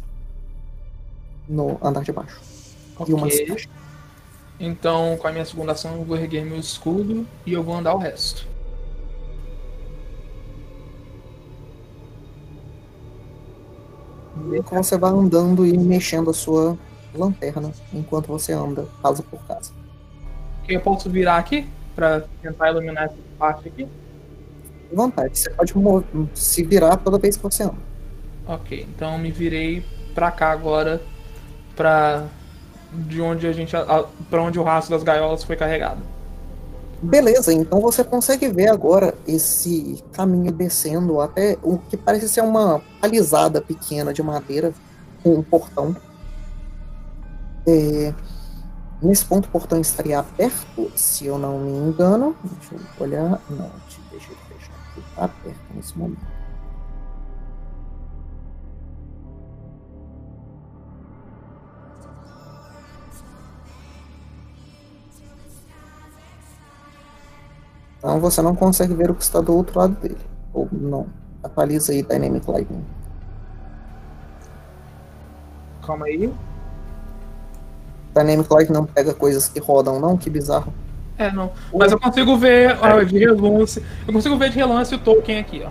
[1.48, 2.47] no andar de baixo.
[3.06, 3.46] E umas Ok.
[3.46, 3.68] caixas.
[4.60, 7.94] Então, com a minha segunda ação, eu vou erguer meu escudo e eu vou andar
[7.94, 8.46] o resto.
[14.52, 16.76] Então você vai andando e mexendo a sua
[17.14, 19.72] lanterna enquanto você anda, casa por casa.
[20.68, 23.88] Eu posso virar aqui pra tentar iluminar essa parte aqui?
[24.92, 25.72] À vontade, você pode
[26.34, 27.88] se virar toda vez que você anda.
[28.46, 29.84] Ok, então eu me virei
[30.14, 31.02] pra cá agora,
[31.76, 32.26] pra
[32.92, 33.74] de onde a gente,
[34.30, 36.00] para onde o rastro das gaiolas foi carregado.
[37.00, 42.82] Beleza, então você consegue ver agora esse caminho descendo até o que parece ser uma
[43.00, 44.72] palizada pequena de madeira
[45.22, 45.94] com um portão.
[47.66, 48.12] É,
[49.00, 52.34] nesse ponto o portão estaria aberto, se eu não me engano.
[52.42, 53.40] Deixa eu olhar.
[53.48, 53.70] Não,
[54.10, 55.02] deixa eu fechar aqui.
[55.14, 56.37] Tá aberto nesse momento.
[67.98, 70.18] Então você não consegue ver o que está do outro lado dele.
[70.52, 71.06] Ou não.
[71.42, 72.84] Atualiza aí Dynamic Lightning.
[75.84, 76.32] Calma aí.
[78.14, 80.16] Dynamic Light não pega coisas que rodam, não?
[80.16, 80.72] Que bizarro.
[81.16, 81.52] É, não.
[81.74, 83.84] Mas eu consigo ver ó, de relance.
[84.06, 85.70] Eu consigo ver de relance o token aqui, ó.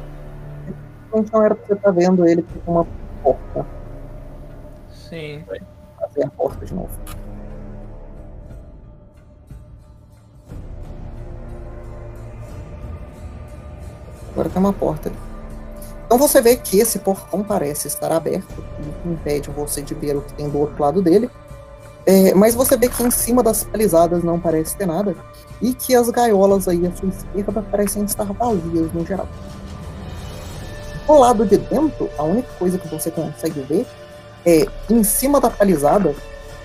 [1.18, 2.88] Então era pra você estar vendo ele com uma
[3.24, 3.66] porta.
[4.92, 5.44] Sim.
[6.00, 6.90] Fazer a porta de novo.
[14.38, 15.18] Agora tem uma porta ali.
[16.06, 20.16] Então você vê que esse portão parece estar aberto, o que impede você de ver
[20.16, 21.28] o que tem do outro lado dele.
[22.06, 25.16] É, mas você vê que em cima das palizadas não parece ter nada,
[25.60, 29.28] e que as gaiolas aí à sua esquerda parecem estar vazias no geral.
[31.08, 33.88] Do lado de dentro, a única coisa que você consegue ver
[34.46, 36.16] é em cima da palizada,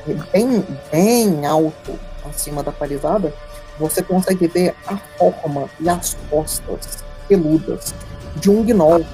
[0.06, 3.32] é bem, bem alto acima da palizada,
[3.78, 7.94] você consegue ver a forma e as costas peludas
[8.36, 9.04] de um gnoll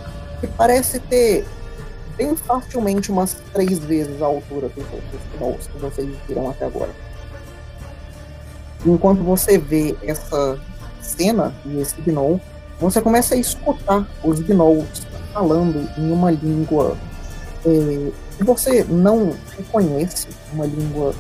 [0.40, 1.44] que parece ter
[2.16, 6.90] bem facilmente umas três vezes a altura dos outros gnolls que vocês viram até agora.
[8.85, 10.59] Enquanto você vê essa
[11.01, 12.40] cena e esse gnoll,
[12.80, 16.97] você começa a escutar os gnolls falando em uma língua
[17.64, 21.14] eh, que você não reconhece, uma língua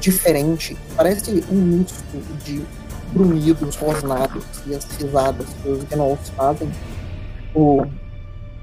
[0.00, 2.04] diferente, parece um misto
[2.44, 2.64] de
[3.12, 6.70] grunhidos rosnados e as risadas que os gnolls fazem.
[7.54, 7.82] O,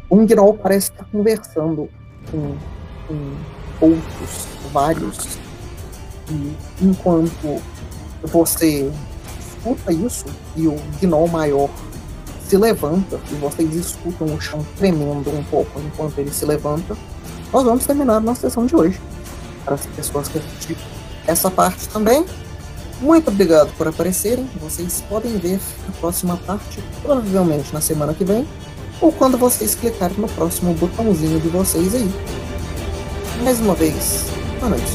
[0.09, 1.89] um gnoll parece estar conversando
[2.31, 2.55] com,
[3.07, 3.33] com
[3.81, 5.37] outros, vários,
[6.29, 7.61] e enquanto
[8.23, 8.91] você
[9.39, 11.69] escuta isso e o gnoll maior
[12.47, 16.95] se levanta e vocês escutam o chão tremendo um pouco enquanto ele se levanta,
[17.51, 18.99] nós vamos terminar a nossa sessão de hoje.
[19.63, 20.81] Para as pessoas que assistiram
[21.25, 22.25] essa parte também,
[23.01, 24.49] muito obrigado por aparecerem.
[24.61, 28.47] Vocês podem ver a próxima parte, provavelmente na semana que vem,
[29.01, 32.09] ou quando vocês clicarem no próximo botãozinho de vocês aí.
[33.43, 34.25] Mais uma vez,
[34.59, 34.91] boa noite.